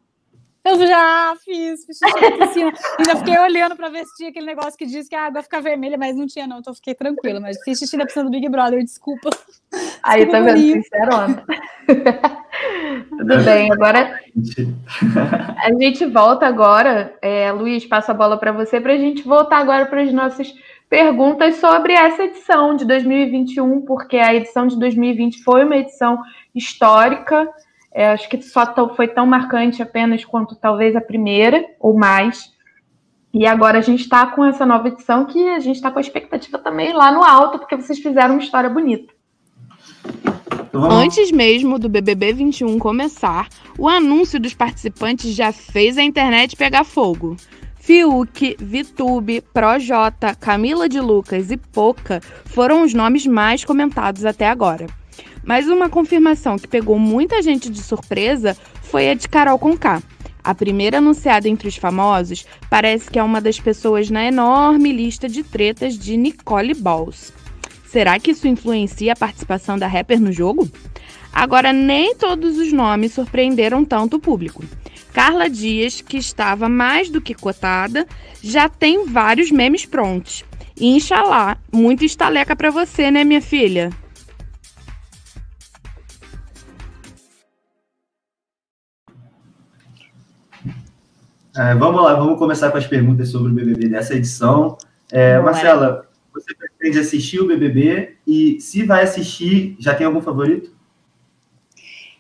Eu 0.66 0.80
já 0.88 1.36
fiz, 1.44 1.86
fiz 1.86 1.98
xixi 1.98 2.22
na 2.22 2.48
piscina. 2.48 2.74
Ainda 2.98 3.16
fiquei 3.18 3.38
olhando 3.38 3.76
para 3.76 3.90
ver 3.90 4.04
se 4.06 4.16
tinha 4.16 4.30
aquele 4.30 4.48
negócio 4.48 4.78
que 4.78 4.86
diz 4.86 5.08
que 5.08 5.16
a 5.16 5.26
água 5.26 5.44
fica 5.44 5.62
vermelha, 5.62 5.98
mas 5.98 6.16
não 6.16 6.26
tinha, 6.26 6.48
não. 6.48 6.60
Então 6.60 6.74
fiquei 6.74 6.96
tranquila. 6.96 7.40
Mas 7.40 7.62
fiz 7.64 7.78
xixi 7.78 7.96
na 7.98 8.06
piscina 8.06 8.26
do 8.26 8.32
Big 8.32 8.50
Brother, 8.50 8.84
desculpa. 8.84 9.30
Aí, 10.02 10.26
tá 10.26 10.40
vendo? 10.40 10.58
Sincerona. 10.58 11.46
Tudo 13.10 13.44
bem, 13.44 13.72
agora 13.72 14.20
a 15.64 15.72
gente 15.80 16.06
volta 16.06 16.48
agora. 16.48 17.16
É, 17.22 17.52
Luiz, 17.52 17.86
passa 17.86 18.12
a 18.12 18.16
bola 18.16 18.38
para 18.38 18.52
você 18.52 18.82
para 18.82 18.94
a 18.94 18.98
gente 18.98 19.22
voltar 19.22 19.58
agora 19.58 19.86
para 19.86 20.02
as 20.02 20.12
nossas 20.12 20.54
perguntas 20.90 21.56
sobre 21.58 21.94
essa 21.94 22.24
edição 22.24 22.76
de 22.76 22.86
2021, 22.86 23.82
porque 23.82 24.18
a 24.18 24.34
edição 24.34 24.66
de 24.66 24.80
2020 24.80 25.44
foi 25.44 25.64
uma 25.64 25.78
edição 25.78 26.20
histórica. 26.56 27.48
É, 27.94 28.08
acho 28.08 28.28
que 28.28 28.42
só 28.42 28.74
foi 28.96 29.08
tão 29.08 29.26
marcante 29.26 29.82
apenas 29.82 30.26
quanto 30.26 30.56
talvez 30.56 30.96
a 30.96 31.02
primeira, 31.02 31.64
ou 31.80 31.96
mais. 31.96 32.52
E 33.34 33.46
agora 33.46 33.80
a 33.80 33.82
gente 33.82 34.02
está 34.02 34.26
com 34.28 34.44
essa 34.44 34.66
nova 34.66 34.88
edição 34.88 35.26
que 35.26 35.50
a 35.50 35.60
gente 35.60 35.76
está 35.76 35.92
com 35.92 36.00
a 36.00 36.02
expectativa 36.02 36.58
também 36.58 36.94
lá 36.94 37.12
no 37.12 37.24
alto, 37.24 37.60
porque 37.60 37.76
vocês 37.76 38.00
fizeram 38.00 38.36
uma 38.36 38.44
história 38.44 38.70
bonita. 38.70 39.14
Então 40.70 40.90
Antes 40.90 41.32
mesmo 41.32 41.78
do 41.78 41.88
BBB 41.88 42.34
21 42.34 42.80
começar, 42.80 43.48
o 43.78 43.88
anúncio 43.88 44.40
dos 44.40 44.56
participantes 44.56 45.34
já 45.36 45.52
fez 45.52 45.98
a 45.98 46.04
internet 46.04 46.56
pegar 46.56 46.84
fogo. 46.84 47.36
Fiuk, 47.76 48.56
Vitube, 48.60 49.42
Projota, 49.54 50.34
Camila 50.34 50.88
de 50.88 51.00
Lucas 51.00 51.52
e 51.52 51.58
Poca 51.58 52.22
foram 52.46 52.84
os 52.84 52.94
nomes 52.94 53.28
mais 53.28 53.66
comentados 53.66 54.26
até 54.26 54.48
agora. 54.48 54.88
Mas 55.44 55.68
uma 55.68 55.90
confirmação 55.90 56.58
que 56.58 56.68
pegou 56.68 56.98
muita 56.98 57.42
gente 57.42 57.70
de 57.70 57.82
surpresa 57.82 58.56
foi 58.82 59.10
a 59.10 59.14
de 59.14 59.28
Carol 59.28 59.60
Conká. 59.60 60.02
A 60.44 60.54
primeira 60.54 60.98
anunciada 60.98 61.48
entre 61.48 61.68
os 61.68 61.78
famosos 61.78 62.46
parece 62.70 63.10
que 63.10 63.18
é 63.18 63.24
uma 63.24 63.40
das 63.40 63.60
pessoas 63.60 64.10
na 64.10 64.26
enorme 64.26 64.92
lista 64.92 65.30
de 65.30 65.42
tretas 65.44 65.98
de 65.98 66.18
Nicole 66.18 66.74
Balls. 66.74 67.34
Será 67.86 68.20
que 68.20 68.32
isso 68.32 68.48
influencia 68.48 69.14
a 69.14 69.16
participação 69.16 69.78
da 69.78 69.88
rapper 69.88 70.20
no 70.20 70.32
jogo? 70.32 70.70
Agora, 71.32 71.72
nem 71.72 72.16
todos 72.16 72.58
os 72.58 72.74
nomes 72.74 73.14
surpreenderam 73.14 73.86
tanto 73.86 74.18
o 74.18 74.20
público. 74.20 74.64
Carla 75.14 75.50
Dias, 75.50 76.02
que 76.02 76.18
estava 76.18 76.68
mais 76.68 77.10
do 77.10 77.22
que 77.22 77.34
cotada, 77.34 78.08
já 78.42 78.68
tem 78.68 79.06
vários 79.06 79.52
memes 79.52 79.86
prontos. 79.86 80.44
Inshallah, 80.80 81.58
muita 81.72 82.04
estaleca 82.04 82.56
para 82.56 82.72
você, 82.72 83.12
né, 83.12 83.24
minha 83.24 83.42
filha? 83.42 83.92
É, 91.56 91.76
vamos 91.76 92.02
lá, 92.02 92.16
vamos 92.16 92.40
começar 92.40 92.72
com 92.72 92.78
as 92.78 92.88
perguntas 92.88 93.30
sobre 93.30 93.52
o 93.52 93.54
BBB 93.54 93.88
dessa 93.88 94.16
edição. 94.16 94.78
É, 95.12 95.40
Marcela, 95.40 96.10
você 96.34 96.54
pretende 96.56 96.98
assistir 97.00 97.40
o 97.40 97.48
BBB 97.48 98.16
e 98.26 98.60
se 98.60 98.84
vai 98.84 99.04
assistir, 99.04 99.76
já 99.80 99.94
tem 99.94 100.08
algum 100.08 100.22
favorito? 100.22 100.74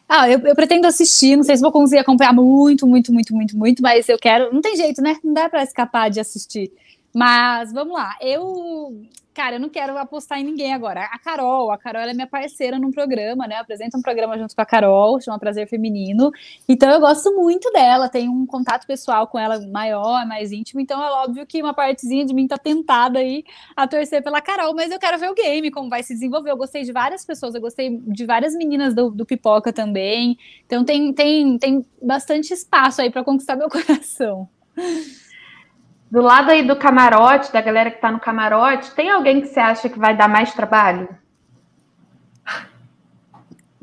Ah, 0.08 0.30
eu, 0.30 0.38
eu, 0.40 0.56
pretendo 0.56 0.86
assistir, 0.86 1.36
não 1.36 1.44
sei 1.44 1.56
se 1.56 1.64
vou 1.64 1.72
conseguir 1.72 2.02
acompanhar 2.02 2.34
muito, 2.34 2.86
muito, 2.86 3.12
muito, 3.12 3.34
muito, 3.34 3.58
muito, 3.58 3.82
mas 3.82 4.08
eu 4.08 4.20
quero. 4.20 4.54
Não 4.54 4.62
tem 4.62 4.76
jeito, 4.76 5.02
né? 5.02 5.18
Não 5.24 5.34
dá 5.34 5.50
para 5.50 5.64
escapar 5.64 6.12
de 6.12 6.20
assistir. 6.20 6.72
Mas 7.12 7.74
vamos 7.74 7.94
lá. 7.94 8.16
Eu 8.22 9.02
Cara, 9.34 9.56
eu 9.56 9.60
não 9.60 9.70
quero 9.70 9.98
apostar 9.98 10.40
em 10.40 10.44
ninguém 10.44 10.74
agora. 10.74 11.02
A 11.12 11.18
Carol, 11.18 11.72
a 11.72 11.78
Carol 11.78 12.04
é 12.04 12.14
minha 12.14 12.28
parceira 12.28 12.78
num 12.78 12.92
programa, 12.92 13.48
né? 13.48 13.56
Apresenta 13.56 13.98
um 13.98 14.02
programa 14.02 14.38
junto 14.38 14.56
com 14.56 14.62
a 14.62 14.66
Carol, 14.66 15.20
chama 15.20 15.40
Prazer 15.40 15.68
Feminino. 15.68 16.32
Então 16.70 16.88
eu 16.90 17.00
gosto 17.00 17.34
muito 17.36 17.72
dela, 17.72 18.08
tenho 18.08 18.32
um 18.32 18.46
contato 18.46 18.86
pessoal 18.86 19.26
com 19.26 19.40
ela 19.40 19.60
maior, 19.68 20.26
mais 20.28 20.52
íntimo. 20.52 20.80
Então 20.80 21.04
é 21.04 21.10
óbvio 21.10 21.48
que 21.48 21.62
uma 21.62 21.74
partezinha 21.74 22.26
de 22.26 22.34
mim 22.34 22.48
tá 22.48 22.60
tentada 22.60 23.20
aí 23.20 23.44
a 23.76 23.88
torcer 23.88 24.22
pela 24.22 24.40
Carol, 24.40 24.76
mas 24.76 24.92
eu 24.92 25.00
quero 25.00 25.18
ver 25.18 25.32
o 25.32 25.34
game, 25.34 25.72
como 25.72 25.90
vai 25.90 26.04
se 26.04 26.14
desenvolver. 26.14 26.52
Eu 26.52 26.58
gostei 26.58 26.84
de 26.84 26.92
várias 26.92 27.26
pessoas, 27.26 27.56
eu 27.56 27.62
gostei 27.62 27.98
de 28.06 28.26
várias 28.28 28.54
meninas 28.54 28.94
do, 28.94 29.10
do 29.10 29.26
Pipoca 29.26 29.74
também. 29.74 30.38
Então 30.68 30.86
tem, 30.86 31.12
tem, 31.12 31.58
tem 31.58 31.86
bastante 32.00 32.54
espaço 32.54 33.02
aí 33.02 33.10
para 33.10 33.24
conquistar 33.24 33.56
meu 33.56 33.70
coração. 33.72 34.48
Do 36.14 36.22
lado 36.22 36.52
aí 36.52 36.62
do 36.62 36.76
camarote, 36.76 37.52
da 37.52 37.60
galera 37.60 37.90
que 37.90 37.96
está 37.96 38.12
no 38.12 38.20
camarote, 38.20 38.92
tem 38.92 39.10
alguém 39.10 39.42
que 39.42 39.48
você 39.48 39.60
acha 39.60 39.90
que 39.90 39.98
vai 39.98 40.16
dar 40.16 40.30
mais 40.30 40.54
trabalho? 40.54 41.10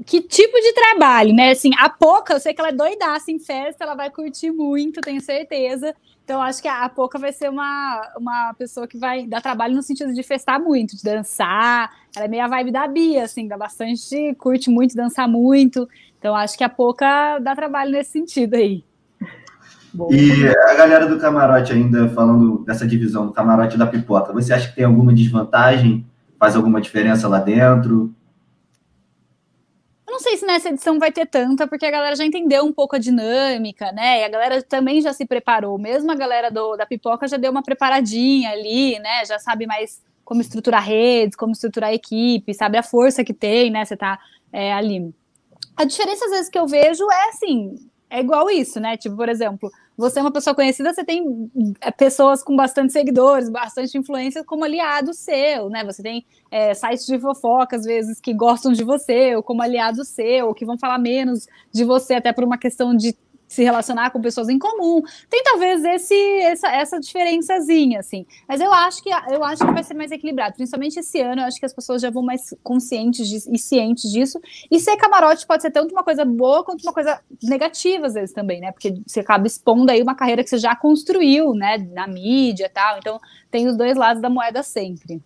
Que 0.07 0.23
tipo 0.23 0.57
de 0.61 0.73
trabalho, 0.73 1.35
né? 1.35 1.51
Assim, 1.51 1.73
a 1.77 1.91
Poca, 1.91 2.35
eu 2.35 2.39
sei 2.39 2.55
que 2.55 2.61
ela 2.61 2.69
é 2.69 2.73
doidaça 2.73 3.33
em 3.33 3.41
festa, 3.41 3.83
ela 3.83 3.97
vai 3.97 4.11
curtir 4.11 4.53
muito, 4.53 5.01
tenho 5.01 5.21
certeza. 5.21 5.93
Então, 6.23 6.41
acho 6.41 6.63
que 6.63 6.69
a 6.69 6.89
Poca 6.89 7.19
vai 7.19 7.33
ser 7.33 7.51
uma, 7.51 8.13
uma 8.17 8.55
pessoa 8.55 8.87
que 8.87 8.97
vai 8.97 9.27
dar 9.27 9.43
trabalho 9.43 9.75
no 9.75 9.83
sentido 9.83 10.15
de 10.15 10.23
festar 10.23 10.61
muito, 10.61 10.97
de 10.97 11.03
dançar. 11.03 11.91
Ela 12.15 12.27
é 12.27 12.29
meio 12.29 12.45
a 12.45 12.49
vibe 12.49 12.71
da 12.71 12.87
Bia, 12.87 13.25
assim, 13.25 13.49
dá 13.49 13.59
bastante, 13.59 14.37
curte 14.37 14.71
muito, 14.71 14.95
dançar 14.95 15.27
muito. 15.27 15.89
Então, 16.17 16.37
acho 16.37 16.57
que 16.57 16.63
a 16.63 16.69
Poca 16.69 17.41
dá 17.41 17.57
trabalho 17.57 17.91
nesse 17.91 18.13
sentido 18.13 18.55
aí. 18.55 18.85
E 20.11 20.47
a 20.47 20.75
galera 20.75 21.07
do 21.07 21.19
camarote, 21.19 21.73
ainda 21.73 22.09
falando 22.11 22.65
dessa 22.65 22.87
divisão 22.87 23.27
do 23.27 23.33
camarote 23.33 23.77
da 23.77 23.87
pipoca, 23.87 24.33
você 24.33 24.53
acha 24.53 24.69
que 24.69 24.77
tem 24.77 24.85
alguma 24.85 25.13
desvantagem? 25.13 26.07
Faz 26.39 26.55
alguma 26.55 26.81
diferença 26.81 27.29
lá 27.29 27.39
dentro? 27.39 28.15
Eu 30.07 30.13
não 30.13 30.21
sei 30.21 30.37
se 30.37 30.47
nessa 30.47 30.71
edição 30.71 30.99
vai 30.99 31.13
ter 31.13 31.27
tanta, 31.27 31.69
porque 31.69 31.87
a 31.87 31.91
galera 31.91 32.17
já 32.17 32.25
entendeu 32.25 32.65
um 32.65 32.73
pouco 32.73 32.97
a 32.97 32.99
dinâmica, 32.99 33.93
né? 33.93 34.21
E 34.21 34.25
a 34.25 34.29
galera 34.29 34.63
também 34.63 35.01
já 35.01 35.13
se 35.13 35.25
preparou. 35.25 35.79
Mesmo 35.79 36.11
a 36.11 36.15
galera 36.15 36.51
do, 36.51 36.77
da 36.77 36.85
pipoca 36.87 37.29
já 37.29 37.37
deu 37.37 37.51
uma 37.51 37.63
preparadinha 37.63 38.51
ali, 38.51 38.99
né? 38.99 39.25
Já 39.25 39.39
sabe 39.39 39.67
mais 39.67 40.03
como 40.25 40.41
estruturar 40.41 40.85
redes, 40.85 41.37
como 41.37 41.53
estruturar 41.53 41.91
a 41.91 41.95
equipe, 41.95 42.55
sabe 42.55 42.79
a 42.79 42.83
força 42.83 43.25
que 43.25 43.35
tem, 43.35 43.71
né? 43.71 43.85
Você 43.85 43.97
tá 43.97 44.19
é, 44.53 44.73
ali. 44.73 45.15
A 45.77 45.85
diferença, 45.85 46.25
às 46.25 46.31
vezes, 46.31 46.49
que 46.49 46.59
eu 46.59 46.67
vejo 46.67 47.11
é 47.11 47.29
assim: 47.29 47.90
é 48.11 48.21
igual 48.21 48.51
isso, 48.51 48.81
né? 48.81 48.97
Tipo, 48.97 49.17
por 49.17 49.29
exemplo, 49.29 49.71
você 49.97 50.19
é 50.19 50.23
uma 50.23 50.33
pessoa 50.33 50.55
conhecida, 50.55 50.93
você 50.93 51.05
tem 51.05 51.51
é, 51.81 51.91
pessoas 51.93 52.43
com 52.43 52.57
bastante 52.57 52.93
seguidores, 52.93 53.49
bastante 53.49 53.97
influência 53.97 54.43
como 54.45 54.65
aliado 54.65 55.15
seu, 55.15 55.71
né? 55.71 55.85
Você 55.85 56.03
tem 56.03 56.27
é, 56.51 56.75
sites 56.75 57.07
de 57.07 57.19
fofoca, 57.21 57.77
às 57.77 57.85
vezes, 57.85 58.21
que 58.21 58.35
gostam 58.35 58.73
de 58.73 58.83
você, 58.83 59.37
ou 59.37 59.43
como 59.43 59.63
aliado 59.63 60.05
seu, 60.05 60.49
ou 60.49 60.55
que 60.55 60.65
vão 60.67 60.77
falar 60.77 60.99
menos 60.99 61.47
de 61.73 61.85
você, 61.85 62.15
até 62.15 62.33
por 62.33 62.43
uma 62.43 62.59
questão 62.59 62.97
de 62.97 63.15
se 63.51 63.65
relacionar 63.65 64.11
com 64.11 64.21
pessoas 64.21 64.49
em 64.49 64.59
comum. 64.59 65.03
Tem 65.29 65.43
talvez 65.43 65.85
esse, 65.85 66.15
essa, 66.15 66.69
essa 66.69 67.01
diferençazinha, 67.01 67.99
assim. 67.99 68.25
Mas 68.49 68.61
eu 68.61 68.73
acho 68.73 69.03
que 69.03 69.11
eu 69.11 69.43
acho 69.43 69.67
que 69.67 69.73
vai 69.73 69.83
ser 69.83 69.95
mais 69.95 70.13
equilibrado. 70.13 70.55
Principalmente 70.55 71.01
esse 71.01 71.21
ano, 71.21 71.43
eu 71.43 71.47
acho 71.47 71.59
que 71.59 71.67
as 71.67 71.73
pessoas 71.73 72.01
já 72.01 72.11
vão 72.11 72.23
mais 72.23 72.55
conscientes 72.63 73.29
de, 73.29 73.53
e 73.53 73.59
cientes 73.59 74.09
disso. 74.13 74.41
E 74.71 74.79
ser 74.79 74.97
camarote 74.97 75.45
pode 75.45 75.63
ser 75.63 75.73
tanto 75.73 75.91
uma 75.91 76.05
coisa 76.05 76.25
boa 76.25 76.63
quanto 76.63 76.83
uma 76.83 76.93
coisa 76.93 77.21
negativa, 77.43 78.07
às 78.07 78.15
vezes, 78.15 78.33
também, 78.33 78.61
né? 78.61 78.71
Porque 78.71 79.03
você 79.05 79.19
acaba 79.19 79.49
expondo 79.49 79.91
aí 79.91 80.01
uma 80.01 80.15
carreira 80.15 80.45
que 80.45 80.49
você 80.49 80.59
já 80.59 80.77
construiu, 80.77 81.53
né? 81.53 81.77
Na 81.93 82.07
mídia 82.07 82.67
e 82.67 82.69
tal. 82.69 82.99
Então, 82.99 83.19
tem 83.51 83.67
os 83.67 83.77
dois 83.77 83.97
lados 83.97 84.23
da 84.23 84.31
moeda 84.31 84.63
sempre. 84.63 85.21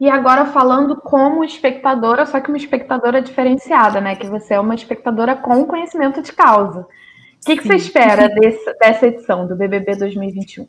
E 0.00 0.08
agora 0.08 0.46
falando 0.46 0.96
como 0.96 1.44
espectadora, 1.44 2.24
só 2.24 2.40
que 2.40 2.48
uma 2.48 2.56
espectadora 2.56 3.20
diferenciada, 3.20 4.00
né? 4.00 4.16
Que 4.16 4.26
você 4.26 4.54
é 4.54 4.60
uma 4.60 4.74
espectadora 4.74 5.36
com 5.36 5.66
conhecimento 5.66 6.22
de 6.22 6.32
causa. 6.32 6.80
O 6.80 7.44
que, 7.44 7.58
que 7.58 7.66
você 7.66 7.74
espera 7.74 8.26
desse, 8.34 8.72
dessa 8.78 9.06
edição 9.06 9.46
do 9.46 9.54
BBB 9.54 9.96
2021? 9.96 10.66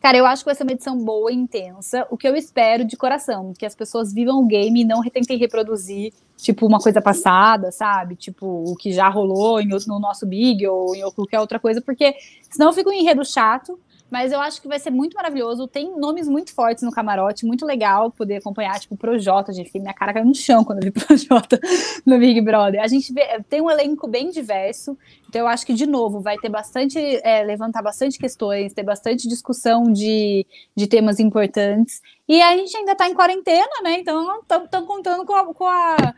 Cara, 0.00 0.18
eu 0.18 0.26
acho 0.26 0.42
que 0.42 0.46
vai 0.46 0.54
ser 0.54 0.62
uma 0.62 0.70
edição 0.70 0.96
boa 0.96 1.32
e 1.32 1.34
intensa. 1.34 2.06
O 2.08 2.16
que 2.16 2.28
eu 2.28 2.36
espero 2.36 2.84
de 2.84 2.96
coração, 2.96 3.52
que 3.58 3.66
as 3.66 3.74
pessoas 3.74 4.12
vivam 4.12 4.38
o 4.38 4.46
game 4.46 4.82
e 4.82 4.84
não 4.84 5.02
tentem 5.02 5.36
reproduzir, 5.36 6.12
tipo, 6.36 6.64
uma 6.64 6.78
coisa 6.78 7.02
passada, 7.02 7.72
sabe? 7.72 8.14
Tipo, 8.14 8.46
o 8.46 8.76
que 8.76 8.92
já 8.92 9.08
rolou 9.08 9.58
no 9.88 9.98
nosso 9.98 10.24
Big 10.24 10.64
ou 10.68 10.94
em 10.94 11.02
qualquer 11.10 11.40
outra 11.40 11.58
coisa, 11.58 11.80
porque 11.80 12.14
senão 12.48 12.72
fica 12.72 12.90
um 12.90 12.92
enredo 12.92 13.24
chato 13.24 13.76
mas 14.10 14.30
eu 14.30 14.40
acho 14.40 14.62
que 14.62 14.68
vai 14.68 14.78
ser 14.78 14.90
muito 14.90 15.14
maravilhoso. 15.14 15.66
Tem 15.66 15.98
nomes 15.98 16.28
muito 16.28 16.54
fortes 16.54 16.84
no 16.84 16.92
camarote, 16.92 17.44
muito 17.44 17.66
legal 17.66 18.10
poder 18.10 18.36
acompanhar, 18.36 18.78
tipo, 18.78 18.96
Projota, 18.96 19.52
gente. 19.52 19.76
Minha 19.78 19.92
cara 19.92 20.14
caiu 20.14 20.24
no 20.24 20.34
chão 20.34 20.64
quando 20.64 20.78
eu 20.78 20.84
vi 20.84 20.90
Projota 21.06 21.60
no 22.04 22.18
Big 22.18 22.40
Brother. 22.40 22.80
A 22.82 22.86
gente 22.86 23.12
vê, 23.12 23.42
tem 23.48 23.60
um 23.60 23.70
elenco 23.70 24.06
bem 24.06 24.30
diverso, 24.30 24.96
então 25.28 25.40
eu 25.40 25.48
acho 25.48 25.66
que, 25.66 25.74
de 25.74 25.86
novo, 25.86 26.20
vai 26.20 26.36
ter 26.38 26.48
bastante, 26.48 26.98
é, 26.98 27.42
levantar 27.42 27.82
bastante 27.82 28.18
questões, 28.18 28.72
ter 28.72 28.84
bastante 28.84 29.28
discussão 29.28 29.92
de, 29.92 30.46
de 30.74 30.86
temas 30.86 31.18
importantes. 31.18 32.00
E 32.28 32.40
a 32.42 32.56
gente 32.56 32.76
ainda 32.76 32.92
está 32.92 33.08
em 33.08 33.14
quarentena, 33.14 33.82
né? 33.82 34.00
Então 34.00 34.40
estamos 34.40 34.86
contando 34.88 35.24
com 35.24 35.34
a, 35.34 35.54
com 35.54 35.64
a 35.64 36.14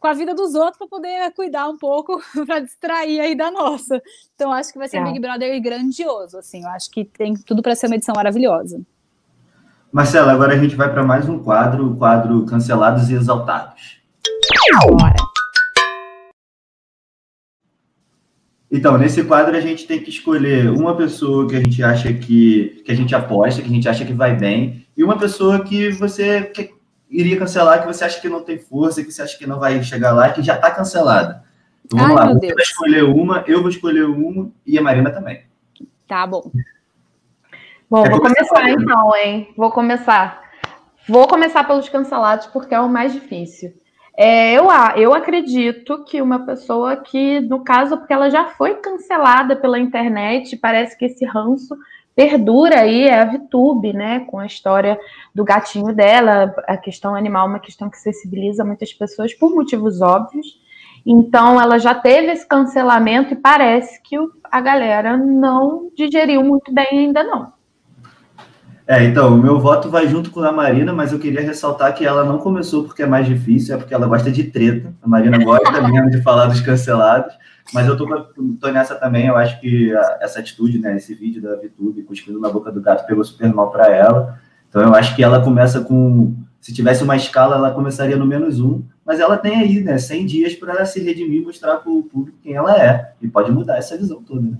com 0.00 0.08
a 0.08 0.14
vida 0.14 0.34
dos 0.34 0.54
outros 0.54 0.78
para 0.78 0.88
poder 0.88 1.30
cuidar 1.34 1.68
um 1.68 1.76
pouco, 1.76 2.20
para 2.46 2.60
distrair 2.60 3.20
aí 3.20 3.36
da 3.36 3.50
nossa. 3.50 4.02
Então, 4.34 4.50
acho 4.50 4.72
que 4.72 4.78
vai 4.78 4.88
ser 4.88 4.96
é. 4.96 5.02
um 5.02 5.04
Big 5.04 5.20
Brother 5.20 5.62
grandioso, 5.62 6.38
assim. 6.38 6.62
Eu 6.62 6.70
acho 6.70 6.90
que 6.90 7.04
tem 7.04 7.34
tudo 7.34 7.62
para 7.62 7.74
ser 7.74 7.86
uma 7.86 7.96
edição 7.96 8.14
maravilhosa. 8.16 8.80
Marcela, 9.92 10.32
agora 10.32 10.54
a 10.54 10.58
gente 10.58 10.74
vai 10.74 10.90
para 10.90 11.04
mais 11.04 11.28
um 11.28 11.38
quadro, 11.38 11.92
o 11.92 11.96
quadro 11.96 12.46
Cancelados 12.46 13.10
e 13.10 13.14
Exaltados. 13.14 14.00
Bora. 14.88 15.14
Então, 18.72 18.96
nesse 18.96 19.24
quadro 19.24 19.56
a 19.56 19.60
gente 19.60 19.84
tem 19.84 20.00
que 20.00 20.10
escolher 20.10 20.70
uma 20.70 20.96
pessoa 20.96 21.46
que 21.48 21.56
a 21.56 21.58
gente 21.58 21.82
acha 21.82 22.12
que, 22.14 22.82
que 22.84 22.92
a 22.92 22.94
gente 22.94 23.14
aposta, 23.14 23.60
que 23.60 23.68
a 23.68 23.72
gente 23.72 23.88
acha 23.88 24.04
que 24.04 24.12
vai 24.12 24.36
bem, 24.36 24.86
e 24.96 25.02
uma 25.02 25.18
pessoa 25.18 25.58
que 25.64 25.90
você 25.90 26.42
que 26.44 26.79
iria 27.10 27.38
cancelar, 27.38 27.80
que 27.80 27.86
você 27.86 28.04
acha 28.04 28.20
que 28.20 28.28
não 28.28 28.42
tem 28.42 28.58
força, 28.58 29.02
que 29.02 29.10
você 29.10 29.22
acha 29.22 29.36
que 29.36 29.46
não 29.46 29.58
vai 29.58 29.82
chegar 29.82 30.12
lá, 30.12 30.30
que 30.30 30.42
já 30.42 30.54
está 30.54 30.70
cancelada. 30.70 31.42
Então, 31.84 31.98
vamos 31.98 32.16
Ai, 32.20 32.26
lá, 32.26 32.32
você 32.34 32.54
vai 32.54 32.62
escolher 32.62 33.04
uma, 33.04 33.44
eu 33.46 33.60
vou 33.60 33.68
escolher 33.68 34.04
uma 34.04 34.50
e 34.64 34.78
a 34.78 34.82
Marina 34.82 35.10
também. 35.10 35.42
Tá 36.06 36.26
bom. 36.26 36.50
Bom, 37.90 38.04
vou 38.04 38.20
começar 38.20 38.70
então, 38.70 39.16
hein? 39.16 39.52
Vou 39.56 39.72
começar. 39.72 40.42
Vou 41.08 41.26
começar 41.26 41.64
pelos 41.64 41.88
cancelados, 41.88 42.46
porque 42.46 42.74
é 42.74 42.80
o 42.80 42.88
mais 42.88 43.12
difícil. 43.12 43.74
É, 44.16 44.52
eu, 44.52 44.68
eu 44.96 45.14
acredito 45.14 46.04
que 46.04 46.20
uma 46.20 46.44
pessoa 46.44 46.96
que, 46.96 47.40
no 47.40 47.64
caso, 47.64 47.96
porque 47.96 48.12
ela 48.12 48.30
já 48.30 48.44
foi 48.44 48.74
cancelada 48.76 49.56
pela 49.56 49.78
internet, 49.78 50.56
parece 50.56 50.96
que 50.96 51.06
esse 51.06 51.24
ranço 51.24 51.76
perdura 52.20 52.80
aí, 52.80 53.04
é 53.04 53.18
a 53.18 53.24
VTube, 53.24 53.94
né? 53.94 54.20
Com 54.26 54.38
a 54.38 54.44
história 54.44 55.00
do 55.34 55.42
gatinho 55.42 55.94
dela, 55.94 56.54
a 56.68 56.76
questão 56.76 57.14
animal, 57.14 57.46
uma 57.46 57.58
questão 57.58 57.88
que 57.88 57.96
sensibiliza 57.96 58.62
muitas 58.62 58.92
pessoas 58.92 59.32
por 59.32 59.54
motivos 59.54 60.02
óbvios. 60.02 60.60
Então, 61.06 61.58
ela 61.58 61.78
já 61.78 61.94
teve 61.94 62.30
esse 62.30 62.46
cancelamento 62.46 63.32
e 63.32 63.36
parece 63.36 64.02
que 64.02 64.18
a 64.44 64.60
galera 64.60 65.16
não 65.16 65.90
digeriu 65.96 66.44
muito 66.44 66.70
bem 66.74 66.88
ainda 66.90 67.24
não. 67.24 67.54
É, 68.90 69.04
então, 69.04 69.32
o 69.32 69.38
meu 69.38 69.60
voto 69.60 69.88
vai 69.88 70.08
junto 70.08 70.32
com 70.32 70.40
a 70.40 70.50
Marina, 70.50 70.92
mas 70.92 71.12
eu 71.12 71.18
queria 71.20 71.42
ressaltar 71.42 71.94
que 71.94 72.04
ela 72.04 72.24
não 72.24 72.38
começou 72.38 72.82
porque 72.82 73.04
é 73.04 73.06
mais 73.06 73.24
difícil, 73.24 73.72
é 73.72 73.78
porque 73.78 73.94
ela 73.94 74.04
gosta 74.04 74.32
de 74.32 74.42
treta. 74.42 74.92
A 75.00 75.06
Marina 75.06 75.38
gosta 75.38 75.70
mesmo 75.88 76.10
de 76.10 76.20
falar 76.22 76.46
dos 76.46 76.60
cancelados, 76.60 77.32
mas 77.72 77.86
eu 77.86 77.96
tô, 77.96 78.04
tô 78.60 78.68
nessa 78.72 78.96
também. 78.96 79.28
Eu 79.28 79.36
acho 79.36 79.60
que 79.60 79.94
a, 79.94 80.18
essa 80.22 80.40
atitude, 80.40 80.80
né, 80.80 80.96
esse 80.96 81.14
vídeo 81.14 81.40
da 81.40 81.54
VTube 81.54 82.02
cuspindo 82.02 82.40
na 82.40 82.48
boca 82.48 82.72
do 82.72 82.80
gato 82.80 83.06
pegou 83.06 83.22
super 83.22 83.54
mal 83.54 83.70
para 83.70 83.94
ela. 83.94 84.40
Então, 84.68 84.82
eu 84.82 84.92
acho 84.92 85.14
que 85.14 85.22
ela 85.22 85.40
começa 85.40 85.82
com. 85.82 86.34
Se 86.60 86.74
tivesse 86.74 87.04
uma 87.04 87.14
escala, 87.14 87.54
ela 87.54 87.70
começaria 87.70 88.16
no 88.16 88.26
menos 88.26 88.60
um, 88.60 88.82
mas 89.06 89.20
ela 89.20 89.38
tem 89.38 89.54
aí, 89.54 89.80
né, 89.84 89.98
100 89.98 90.26
dias 90.26 90.54
para 90.56 90.84
se 90.84 90.98
redimir 91.00 91.42
e 91.42 91.44
mostrar 91.44 91.76
para 91.76 91.92
o 91.92 92.02
público 92.02 92.38
quem 92.42 92.54
ela 92.54 92.76
é. 92.76 93.12
E 93.22 93.28
pode 93.28 93.52
mudar 93.52 93.78
essa 93.78 93.96
visão 93.96 94.20
toda. 94.20 94.40
Né? 94.40 94.58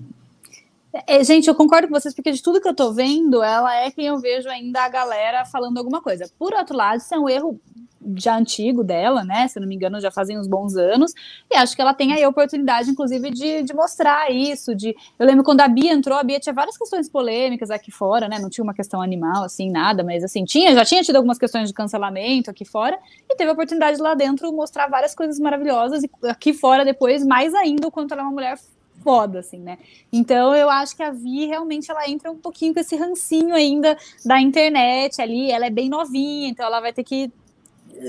É, 1.07 1.23
gente, 1.23 1.47
eu 1.47 1.55
concordo 1.55 1.87
com 1.87 1.95
vocês, 1.95 2.15
porque 2.15 2.33
de 2.33 2.43
tudo 2.43 2.61
que 2.61 2.69
eu 2.69 2.75
tô 2.75 2.93
vendo, 2.93 3.43
ela 3.43 3.75
é 3.77 3.91
quem 3.91 4.07
eu 4.07 4.19
vejo 4.19 4.49
ainda 4.49 4.83
a 4.83 4.89
galera 4.89 5.45
falando 5.45 5.79
alguma 5.79 6.03
coisa. 6.03 6.29
Por 6.39 6.53
outro 6.53 6.77
lado, 6.77 6.99
isso 6.99 7.15
é 7.15 7.19
um 7.19 7.29
erro 7.29 7.61
já 8.17 8.37
antigo 8.37 8.83
dela, 8.83 9.23
né? 9.23 9.47
Se 9.47 9.61
não 9.61 9.69
me 9.69 9.75
engano, 9.75 10.01
já 10.01 10.11
fazem 10.11 10.39
uns 10.39 10.49
bons 10.49 10.77
anos. 10.77 11.13
E 11.51 11.57
acho 11.57 11.77
que 11.77 11.83
ela 11.83 11.95
tem 11.95 12.13
aí 12.13 12.25
a 12.25 12.29
oportunidade, 12.29 12.91
inclusive, 12.91 13.31
de, 13.31 13.63
de 13.63 13.75
mostrar 13.75 14.33
isso. 14.33 14.75
De... 14.75 14.97
Eu 15.19 15.27
lembro 15.27 15.45
quando 15.45 15.61
a 15.61 15.69
Bia 15.69 15.93
entrou, 15.93 16.19
a 16.19 16.23
Bia 16.23 16.41
tinha 16.41 16.53
várias 16.53 16.77
questões 16.77 17.09
polêmicas 17.09 17.71
aqui 17.71 17.91
fora, 17.91 18.27
né? 18.29 18.39
Não 18.39 18.49
tinha 18.49 18.65
uma 18.65 18.75
questão 18.75 19.01
animal, 19.03 19.45
assim, 19.45 19.71
nada, 19.71 20.03
mas 20.03 20.25
assim, 20.25 20.45
tinha, 20.45 20.75
já 20.75 20.85
tinha 20.85 21.03
tido 21.03 21.17
algumas 21.17 21.39
questões 21.39 21.69
de 21.69 21.75
cancelamento 21.75 22.51
aqui 22.51 22.65
fora, 22.65 22.99
e 23.29 23.37
teve 23.37 23.51
a 23.51 23.53
oportunidade 23.53 24.01
lá 24.01 24.15
dentro 24.15 24.53
mostrar 24.53 24.89
várias 24.89 25.15
coisas 25.15 25.39
maravilhosas, 25.39 26.03
e 26.03 26.11
aqui 26.25 26.53
fora, 26.53 26.85
depois, 26.85 27.25
mais 27.25 27.55
ainda, 27.55 27.87
o 27.87 27.91
quanto 27.91 28.13
ela 28.13 28.23
é 28.23 28.25
uma 28.25 28.33
mulher 28.33 28.59
foda, 29.03 29.41
assim, 29.41 29.59
né? 29.59 29.79
Então 30.13 30.55
eu 30.55 30.71
acho 30.71 30.97
que 30.97 31.03
a 31.03 31.11
Vi 31.11 31.47
realmente 31.47 31.91
ela 31.91 32.09
entra 32.09 32.31
um 32.31 32.37
pouquinho 32.37 32.75
com 32.75 32.81
esse 32.81 32.97
rancinho 32.97 33.55
ainda 33.55 33.97
da 34.25 34.41
internet 34.41 35.21
ali, 35.21 35.51
ela 35.51 35.67
é 35.67 35.71
bem 35.71 35.89
novinha, 35.89 36.49
então 36.49 36.67
ela 36.67 36.81
vai 36.81 36.93
ter 36.93 37.05
que 37.05 37.33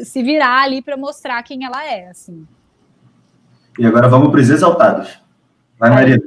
se 0.03 0.21
virar 0.21 0.63
ali 0.63 0.81
para 0.81 0.95
mostrar 0.95 1.41
quem 1.43 1.65
ela 1.65 1.83
é, 1.83 2.09
assim. 2.09 2.47
E 3.79 3.85
agora 3.85 4.07
vamos 4.07 4.29
para 4.29 4.41
os 4.41 4.49
exaltados. 4.49 5.21
Vai, 5.77 5.89
Maria. 5.89 6.21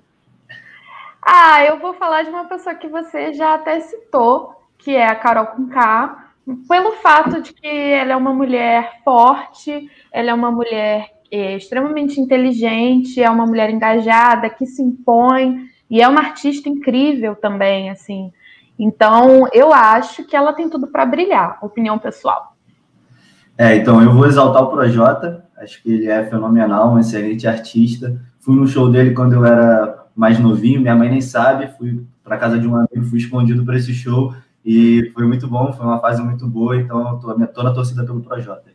Ah, 1.22 1.64
eu 1.64 1.79
vou 1.79 1.94
falar 1.94 2.22
de 2.22 2.31
uma 2.31 2.44
pessoa 2.46 2.74
que 2.74 2.88
você 2.88 3.33
já 3.33 3.55
até 3.55 3.81
citou, 3.81 4.55
que 4.79 4.94
é 4.94 5.07
a 5.07 5.14
Carol 5.14 5.46
Conká, 5.46 6.33
pelo 6.68 6.92
fato 6.96 7.40
de 7.40 7.55
que 7.55 7.66
ela 7.66 8.12
é 8.12 8.16
uma 8.16 8.35
mulher 8.35 9.00
forte, 9.03 9.90
ela 10.12 10.31
é 10.31 10.35
uma 10.35 10.50
mulher 10.50 11.13
é 11.31 11.57
extremamente 11.57 12.21
inteligente, 12.21 13.23
é 13.23 13.29
uma 13.29 13.47
mulher 13.47 13.71
engajada, 13.71 14.49
que 14.49 14.67
se 14.67 14.83
impõe 14.83 15.69
e 15.91 16.01
é 16.01 16.09
uma 16.09 16.21
artista 16.21 16.69
incrível 16.69 17.35
também, 17.35 17.91
assim. 17.91 18.33
Então, 18.79 19.47
eu 19.53 19.73
acho 19.73 20.25
que 20.25 20.37
ela 20.37 20.53
tem 20.53 20.69
tudo 20.69 20.87
para 20.87 21.07
brilhar, 21.07 21.59
opinião 21.63 21.99
pessoal. 21.99 22.57
É, 23.57 23.77
então 23.77 24.03
eu 24.03 24.13
vou 24.13 24.27
exaltar 24.27 24.63
o 24.63 24.71
Projota, 24.71 25.45
acho 25.59 25.81
que 25.83 25.93
ele 25.93 26.09
é 26.09 26.25
fenomenal, 26.25 26.93
um 26.93 26.99
excelente 26.99 27.47
artista. 27.47 28.21
Fui 28.41 28.57
no 28.57 28.67
show 28.67 28.91
dele 28.91 29.13
quando 29.13 29.35
eu 29.35 29.45
era 29.45 30.07
mais 30.15 30.41
novinho, 30.41 30.81
minha 30.81 30.97
mãe 30.97 31.09
nem 31.09 31.21
sabe, 31.21 31.71
fui 31.79 32.05
para 32.23 32.37
casa 32.37 32.59
de 32.59 32.67
um 32.67 32.75
amigo, 32.75 33.05
fui 33.09 33.19
escondido 33.19 33.65
para 33.65 33.77
esse 33.77 33.93
show 33.95 34.35
e 34.65 35.11
foi 35.15 35.25
muito 35.27 35.47
bom, 35.47 35.73
foi 35.73 35.87
uma 35.87 36.01
fase 36.01 36.21
muito 36.23 36.49
boa, 36.49 36.77
então 36.77 37.13
eu 37.13 37.19
tô, 37.19 37.47
tô 37.47 37.63
na 37.63 37.73
torcida 37.73 38.05
pelo 38.05 38.23
Projota 38.23 38.74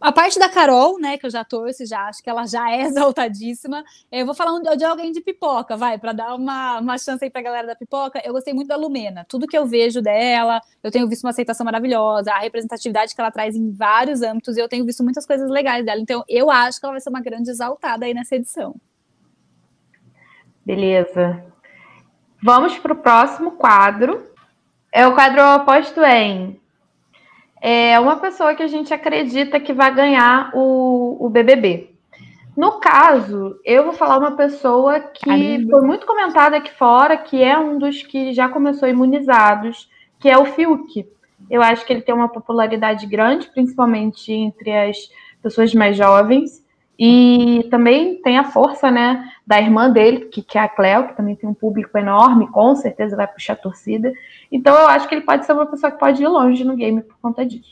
a 0.00 0.12
parte 0.12 0.38
da 0.38 0.48
Carol, 0.48 0.98
né, 0.98 1.18
que 1.18 1.26
eu 1.26 1.30
já 1.30 1.44
torço, 1.44 1.86
já 1.86 2.02
acho 2.08 2.22
que 2.22 2.30
ela 2.30 2.46
já 2.46 2.70
é 2.70 2.82
exaltadíssima. 2.88 3.84
Eu 4.10 4.26
vou 4.26 4.34
falar 4.34 4.58
de 4.76 4.84
alguém 4.84 5.12
de 5.12 5.20
pipoca, 5.20 5.76
vai, 5.76 5.98
para 5.98 6.12
dar 6.12 6.34
uma, 6.34 6.80
uma 6.80 6.98
chance 6.98 7.24
aí 7.24 7.30
pra 7.30 7.42
galera 7.42 7.66
da 7.66 7.74
pipoca. 7.76 8.20
Eu 8.24 8.32
gostei 8.32 8.54
muito 8.54 8.68
da 8.68 8.76
Lumena. 8.76 9.24
Tudo 9.28 9.46
que 9.46 9.56
eu 9.56 9.66
vejo 9.66 10.00
dela, 10.00 10.60
eu 10.82 10.90
tenho 10.90 11.08
visto 11.08 11.24
uma 11.24 11.30
aceitação 11.30 11.64
maravilhosa, 11.64 12.32
a 12.32 12.38
representatividade 12.38 13.14
que 13.14 13.20
ela 13.20 13.30
traz 13.30 13.56
em 13.56 13.70
vários 13.70 14.22
âmbitos, 14.22 14.56
e 14.56 14.60
eu 14.60 14.68
tenho 14.68 14.84
visto 14.84 15.02
muitas 15.02 15.26
coisas 15.26 15.50
legais 15.50 15.84
dela. 15.84 16.00
Então, 16.00 16.24
eu 16.28 16.50
acho 16.50 16.78
que 16.78 16.86
ela 16.86 16.92
vai 16.92 17.00
ser 17.00 17.10
uma 17.10 17.20
grande 17.20 17.50
exaltada 17.50 18.06
aí 18.06 18.14
nessa 18.14 18.36
edição. 18.36 18.74
Beleza. 20.64 21.44
Vamos 22.42 22.78
para 22.78 22.92
o 22.92 22.96
próximo 22.96 23.52
quadro. 23.52 24.28
É 24.92 25.06
o 25.06 25.14
quadro 25.14 25.42
oposto 25.56 26.02
em 26.02 26.60
é 27.60 27.98
uma 27.98 28.16
pessoa 28.16 28.54
que 28.54 28.62
a 28.62 28.68
gente 28.68 28.92
acredita 28.92 29.60
que 29.60 29.72
vai 29.72 29.94
ganhar 29.94 30.50
o, 30.54 31.16
o 31.24 31.28
BBB. 31.28 31.94
No 32.56 32.80
caso, 32.80 33.56
eu 33.64 33.84
vou 33.84 33.92
falar 33.92 34.18
uma 34.18 34.32
pessoa 34.32 34.98
que 34.98 35.64
foi 35.70 35.80
muito 35.82 36.04
comentada 36.06 36.56
aqui 36.56 36.72
fora, 36.72 37.16
que 37.16 37.40
é 37.40 37.56
um 37.56 37.78
dos 37.78 38.02
que 38.02 38.32
já 38.32 38.48
começou 38.48 38.88
imunizados, 38.88 39.88
que 40.18 40.28
é 40.28 40.36
o 40.36 40.44
Fiuk. 40.44 41.06
Eu 41.48 41.62
acho 41.62 41.86
que 41.86 41.92
ele 41.92 42.02
tem 42.02 42.14
uma 42.14 42.28
popularidade 42.28 43.06
grande, 43.06 43.48
principalmente 43.48 44.32
entre 44.32 44.76
as 44.76 44.96
pessoas 45.40 45.72
mais 45.72 45.96
jovens. 45.96 46.64
E 46.98 47.64
também 47.70 48.20
tem 48.22 48.38
a 48.38 48.44
força, 48.44 48.90
né, 48.90 49.30
da 49.46 49.60
irmã 49.60 49.88
dele, 49.88 50.26
que, 50.26 50.42
que 50.42 50.58
é 50.58 50.62
a 50.62 50.68
Cleo, 50.68 51.06
que 51.06 51.16
também 51.16 51.36
tem 51.36 51.48
um 51.48 51.54
público 51.54 51.96
enorme, 51.96 52.48
com 52.48 52.74
certeza 52.74 53.16
vai 53.16 53.28
puxar 53.28 53.52
a 53.52 53.56
torcida. 53.56 54.12
Então 54.50 54.74
eu 54.74 54.88
acho 54.88 55.08
que 55.08 55.14
ele 55.14 55.24
pode 55.24 55.46
ser 55.46 55.52
uma 55.52 55.66
pessoa 55.66 55.92
que 55.92 55.98
pode 55.98 56.20
ir 56.20 56.26
longe 56.26 56.64
no 56.64 56.74
game 56.74 57.00
por 57.02 57.16
conta 57.22 57.46
disso. 57.46 57.70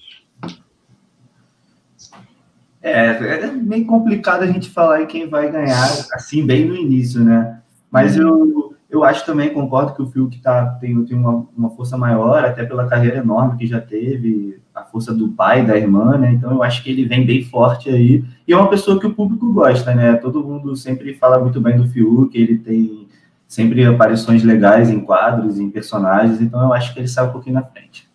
É, 2.80 3.06
é 3.06 3.46
meio 3.48 3.84
complicado 3.84 4.44
a 4.44 4.46
gente 4.46 4.70
falar 4.70 5.02
em 5.02 5.06
quem 5.06 5.28
vai 5.28 5.50
ganhar, 5.50 5.82
assim, 6.12 6.46
bem 6.46 6.64
no 6.64 6.76
início, 6.76 7.24
né? 7.24 7.60
Mas 7.90 8.16
eu, 8.16 8.75
eu 8.88 9.02
acho 9.02 9.26
também, 9.26 9.52
concordo 9.52 9.94
que 9.94 10.02
o 10.02 10.06
Fiuk 10.06 10.38
tá, 10.38 10.66
tem, 10.80 11.04
tem 11.04 11.16
uma, 11.16 11.46
uma 11.56 11.70
força 11.70 11.96
maior, 11.98 12.44
até 12.44 12.64
pela 12.64 12.86
carreira 12.86 13.18
enorme 13.18 13.58
que 13.58 13.66
já 13.66 13.80
teve, 13.80 14.60
a 14.74 14.82
força 14.82 15.12
do 15.12 15.28
pai, 15.28 15.66
da 15.66 15.76
irmã, 15.76 16.16
né? 16.16 16.32
Então 16.32 16.52
eu 16.52 16.62
acho 16.62 16.82
que 16.84 16.90
ele 16.90 17.04
vem 17.04 17.26
bem 17.26 17.42
forte 17.42 17.90
aí. 17.90 18.24
E 18.46 18.52
é 18.52 18.56
uma 18.56 18.70
pessoa 18.70 19.00
que 19.00 19.06
o 19.06 19.14
público 19.14 19.52
gosta, 19.52 19.94
né? 19.94 20.14
Todo 20.14 20.44
mundo 20.44 20.76
sempre 20.76 21.14
fala 21.14 21.38
muito 21.40 21.60
bem 21.60 21.76
do 21.76 21.88
Fiuk, 21.88 22.38
ele 22.38 22.58
tem 22.58 23.08
sempre 23.48 23.84
aparições 23.84 24.44
legais 24.44 24.90
em 24.90 25.00
quadros, 25.00 25.58
em 25.58 25.70
personagens, 25.70 26.40
então 26.40 26.60
eu 26.60 26.72
acho 26.72 26.92
que 26.92 27.00
ele 27.00 27.08
sai 27.08 27.26
um 27.26 27.32
pouquinho 27.32 27.54
na 27.54 27.62
frente. 27.62 28.05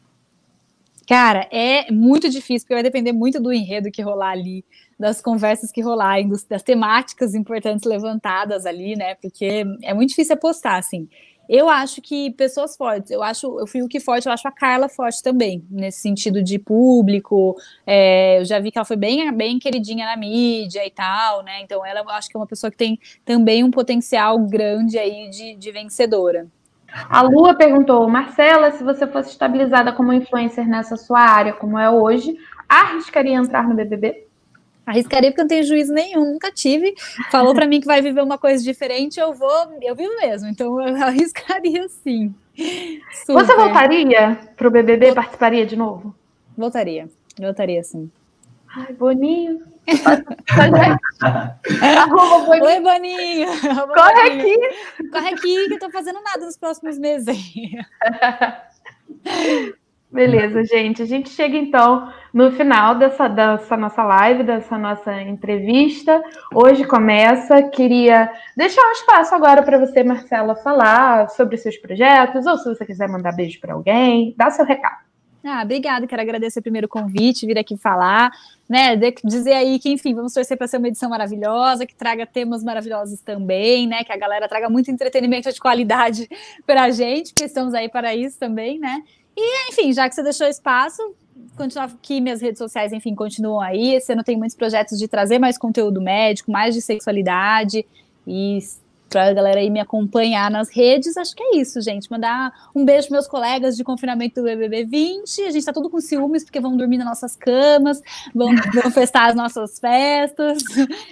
Cara, 1.12 1.46
é 1.52 1.92
muito 1.92 2.30
difícil, 2.30 2.62
porque 2.66 2.74
vai 2.74 2.84
depender 2.84 3.12
muito 3.12 3.38
do 3.38 3.52
enredo 3.52 3.92
que 3.92 4.02
rolar 4.02 4.30
ali, 4.30 4.64
das 4.98 5.20
conversas 5.20 5.70
que 5.70 5.82
rolarem, 5.82 6.32
das 6.50 6.64
temáticas 6.64 7.36
importantes 7.36 7.84
levantadas 7.84 8.66
ali, 8.66 8.96
né? 8.96 9.16
Porque 9.16 9.66
é 9.84 9.94
muito 9.94 10.12
difícil 10.12 10.36
apostar, 10.36 10.78
assim. 10.78 11.10
Eu 11.50 11.68
acho 11.68 12.02
que 12.02 12.32
pessoas 12.32 12.78
fortes, 12.78 13.12
eu 13.12 13.22
acho, 13.22 13.60
eu 13.60 13.68
fui 13.68 13.82
o 13.82 13.90
que 13.90 14.00
forte, 14.00 14.26
eu 14.28 14.32
acho 14.32 14.48
a 14.48 14.54
Carla 14.54 14.88
forte 14.88 15.22
também, 15.22 15.66
nesse 15.70 16.00
sentido 16.00 16.42
de 16.42 16.58
público. 16.58 17.58
É, 17.86 18.40
eu 18.40 18.46
já 18.46 18.58
vi 18.60 18.72
que 18.72 18.78
ela 18.78 18.86
foi 18.86 18.96
bem, 18.96 19.30
bem 19.34 19.60
queridinha 19.60 20.06
na 20.06 20.16
mídia 20.16 20.88
e 20.88 20.92
tal, 20.92 21.44
né? 21.44 21.62
Então 21.62 21.86
ela 21.86 22.00
eu 22.00 22.10
acho 22.12 22.30
que 22.30 22.38
é 22.38 22.40
uma 22.40 22.48
pessoa 22.48 22.72
que 22.72 22.78
tem 22.78 22.98
também 23.26 23.66
um 23.66 23.70
potencial 23.70 24.40
grande 24.40 24.98
aí 24.98 25.30
de, 25.30 25.56
de 25.56 25.72
vencedora. 25.74 26.48
A 27.10 27.22
Lua 27.22 27.56
perguntou, 27.56 28.08
Marcela, 28.10 28.72
se 28.72 28.84
você 28.84 29.08
fosse 29.08 29.30
estabilizada 29.30 29.94
como 29.94 30.14
influencer 30.14 30.68
nessa 30.68 30.98
sua 30.98 31.20
área, 31.20 31.54
como 31.54 31.78
é 31.80 31.90
hoje, 31.90 32.38
arriscaria 32.68 33.36
entrar 33.36 33.68
no 33.68 33.76
BBB? 33.76 34.26
Arriscaria 34.86 35.30
porque 35.30 35.42
eu 35.42 35.44
não 35.44 35.50
tenho 35.50 35.64
juízo 35.64 35.94
nenhum, 35.94 36.34
nunca 36.34 36.52
tive. 36.52 36.94
Falou 37.32 37.54
para 37.54 37.68
mim 37.68 37.80
que 37.80 37.86
vai 37.86 38.02
viver 38.02 38.22
uma 38.22 38.38
coisa 38.38 38.64
diferente, 38.64 39.20
eu 39.20 39.34
vou, 39.34 39.78
eu 39.82 39.96
vivo 39.96 40.16
mesmo. 40.18 40.50
Então 40.50 40.82
eu 40.82 40.96
arriscaria 41.04 41.88
sim. 41.88 42.34
Super. 43.26 43.46
Você 43.46 43.56
voltaria 43.56 44.40
para 44.58 44.68
o 44.68 44.72
BBB? 44.72 45.14
Participaria 45.14 45.66
de 45.66 45.76
novo? 45.76 46.14
Voltaria, 46.58 47.08
voltaria 47.40 47.84
sim. 47.84 48.12
Ai, 48.76 48.94
Boninho. 48.94 49.60
Arroba 51.98 52.46
Boninho. 52.46 52.66
Oi, 52.66 52.80
Boninho. 52.80 53.50
Arroba 53.70 53.94
Corre 53.94 54.30
Boninho. 54.30 54.66
aqui. 54.66 55.10
Corre 55.12 55.30
aqui, 55.30 55.68
que 55.68 55.74
eu 55.74 55.80
tô 55.80 55.92
fazendo 55.92 56.22
nada 56.24 56.46
nos 56.46 56.58
próximos 56.58 56.98
meses. 56.98 57.38
Beleza, 60.10 60.64
gente. 60.66 61.02
A 61.02 61.06
gente 61.06 61.30
chega 61.30 61.58
então 61.58 62.12
no 62.34 62.52
final 62.52 62.96
dessa, 62.96 63.28
dessa 63.30 63.78
nossa 63.78 64.04
live, 64.04 64.44
dessa 64.44 64.78
nossa 64.78 65.22
entrevista. 65.22 66.22
Hoje 66.54 66.86
começa. 66.86 67.64
Queria 67.64 68.32
deixar 68.56 68.82
um 68.88 68.92
espaço 68.92 69.34
agora 69.36 69.64
para 69.64 69.78
você, 69.78 70.04
Marcela, 70.04 70.56
falar 70.56 71.30
sobre 71.30 71.58
seus 71.58 71.78
projetos, 71.78 72.46
ou 72.46 72.58
se 72.58 72.66
você 72.66 72.86
quiser 72.86 73.08
mandar 73.08 73.34
beijo 73.34 73.60
para 73.60 73.74
alguém, 73.74 74.34
dá 74.38 74.50
seu 74.50 74.66
recado. 74.66 75.11
Ah, 75.44 75.64
obrigada, 75.64 76.06
quero 76.06 76.22
agradecer 76.22 76.62
primeiro 76.62 76.86
o 76.86 76.90
convite, 76.90 77.48
vir 77.48 77.58
aqui 77.58 77.76
falar, 77.76 78.32
né, 78.70 78.96
dizer 79.24 79.54
aí 79.54 79.80
que, 79.80 79.90
enfim, 79.90 80.14
vamos 80.14 80.34
torcer 80.34 80.56
para 80.56 80.68
ser 80.68 80.78
uma 80.78 80.88
edição 80.88 81.10
maravilhosa, 81.10 81.86
que 81.86 81.96
traga 81.96 82.28
temas 82.28 82.64
maravilhosos 82.64 83.20
também, 83.22 83.88
né, 83.88 84.04
que 84.04 84.12
a 84.12 84.18
galera 84.18 84.48
traga 84.48 84.70
muito 84.70 84.92
entretenimento 84.92 85.52
de 85.52 85.60
qualidade 85.60 86.30
para 86.66 86.84
a 86.84 86.92
gente, 86.92 87.34
que 87.34 87.44
estamos 87.44 87.74
aí 87.74 87.90
para 87.90 88.16
isso 88.16 88.38
também, 88.38 88.78
né, 88.78 89.04
e, 89.36 89.70
enfim, 89.70 89.92
já 89.92 90.08
que 90.08 90.14
você 90.14 90.22
deixou 90.22 90.48
espaço, 90.48 91.02
continuar 91.56 91.86
aqui, 91.86 92.22
minhas 92.22 92.42
redes 92.42 92.58
sociais, 92.58 92.92
enfim, 92.92 93.16
continuam 93.16 93.62
aí. 93.62 93.96
Esse 93.96 94.14
ano 94.14 94.24
tem 94.24 94.38
muitos 94.38 94.56
projetos 94.56 95.00
de 95.00 95.08
trazer 95.08 95.40
mais 95.40 95.58
conteúdo 95.58 96.02
médico, 96.02 96.52
mais 96.52 96.76
de 96.76 96.82
sexualidade 96.82 97.86
e 98.28 98.60
para 99.12 99.28
a 99.28 99.34
galera 99.34 99.60
aí 99.60 99.70
me 99.70 99.80
acompanhar 99.80 100.50
nas 100.50 100.70
redes. 100.70 101.18
Acho 101.18 101.36
que 101.36 101.44
é 101.44 101.58
isso, 101.58 101.82
gente. 101.82 102.10
Mandar 102.10 102.70
um 102.74 102.86
beijo 102.86 103.10
para 103.10 103.16
meus 103.16 103.28
colegas 103.28 103.76
de 103.76 103.84
confinamento 103.84 104.42
do 104.42 104.46
BBB 104.46 104.86
20. 104.86 105.42
A 105.42 105.46
gente 105.48 105.58
está 105.58 105.74
tudo 105.74 105.90
com 105.90 106.00
ciúmes 106.00 106.46
porque 106.46 106.62
vão 106.62 106.78
dormir 106.78 106.98
nas 106.98 107.08
nossas 107.08 107.36
camas, 107.36 108.02
vão, 108.34 108.56
vão 108.74 108.90
festar 108.90 109.30
as 109.30 109.36
nossas 109.36 109.78
festas. 109.78 110.64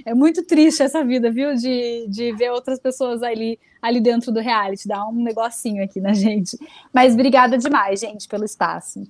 É 0.05 0.13
muito 0.13 0.43
triste 0.43 0.81
essa 0.81 1.03
vida, 1.03 1.29
viu? 1.29 1.53
De, 1.55 2.07
de 2.07 2.31
ver 2.31 2.51
outras 2.51 2.79
pessoas 2.79 3.21
ali, 3.21 3.59
ali 3.81 3.99
dentro 3.99 4.31
do 4.31 4.39
reality. 4.39 4.87
Dá 4.87 5.05
um 5.05 5.21
negocinho 5.21 5.83
aqui 5.83 5.99
na 5.99 6.13
gente. 6.13 6.57
Mas 6.93 7.13
obrigada 7.13 7.57
demais, 7.57 7.99
gente, 7.99 8.29
pelo 8.29 8.45
espaço. 8.45 9.05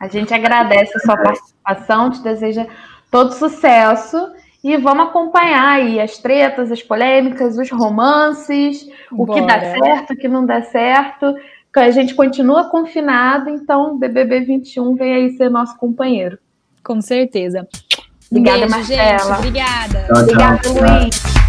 A 0.00 0.08
gente 0.08 0.32
agradece 0.32 0.96
a 0.96 1.00
sua 1.00 1.16
participação, 1.16 2.10
te 2.10 2.22
deseja 2.22 2.66
todo 3.10 3.34
sucesso. 3.34 4.32
E 4.62 4.76
vamos 4.76 5.06
acompanhar 5.06 5.72
aí 5.72 6.00
as 6.00 6.18
tretas, 6.18 6.70
as 6.70 6.82
polêmicas, 6.82 7.58
os 7.58 7.70
romances, 7.70 8.88
o 9.10 9.26
que 9.26 9.40
dá 9.40 9.58
certo, 9.58 10.12
o 10.12 10.16
que 10.16 10.28
não 10.28 10.46
dá 10.46 10.62
certo. 10.62 11.34
A 11.74 11.90
gente 11.90 12.14
continua 12.14 12.70
confinado, 12.70 13.48
então 13.48 13.98
BBB 13.98 14.40
21 14.40 14.94
vem 14.94 15.14
aí 15.14 15.30
ser 15.36 15.48
nosso 15.48 15.76
companheiro. 15.78 16.38
Com 16.84 17.00
certeza. 17.00 17.66
Obrigada, 18.30 18.58
Beijo, 18.58 18.70
Marcela. 18.70 19.18
Gente, 19.18 19.38
obrigada. 19.38 20.04
Tchau, 20.06 20.22
Obrigada, 20.22 20.68
Luiz. 20.68 21.41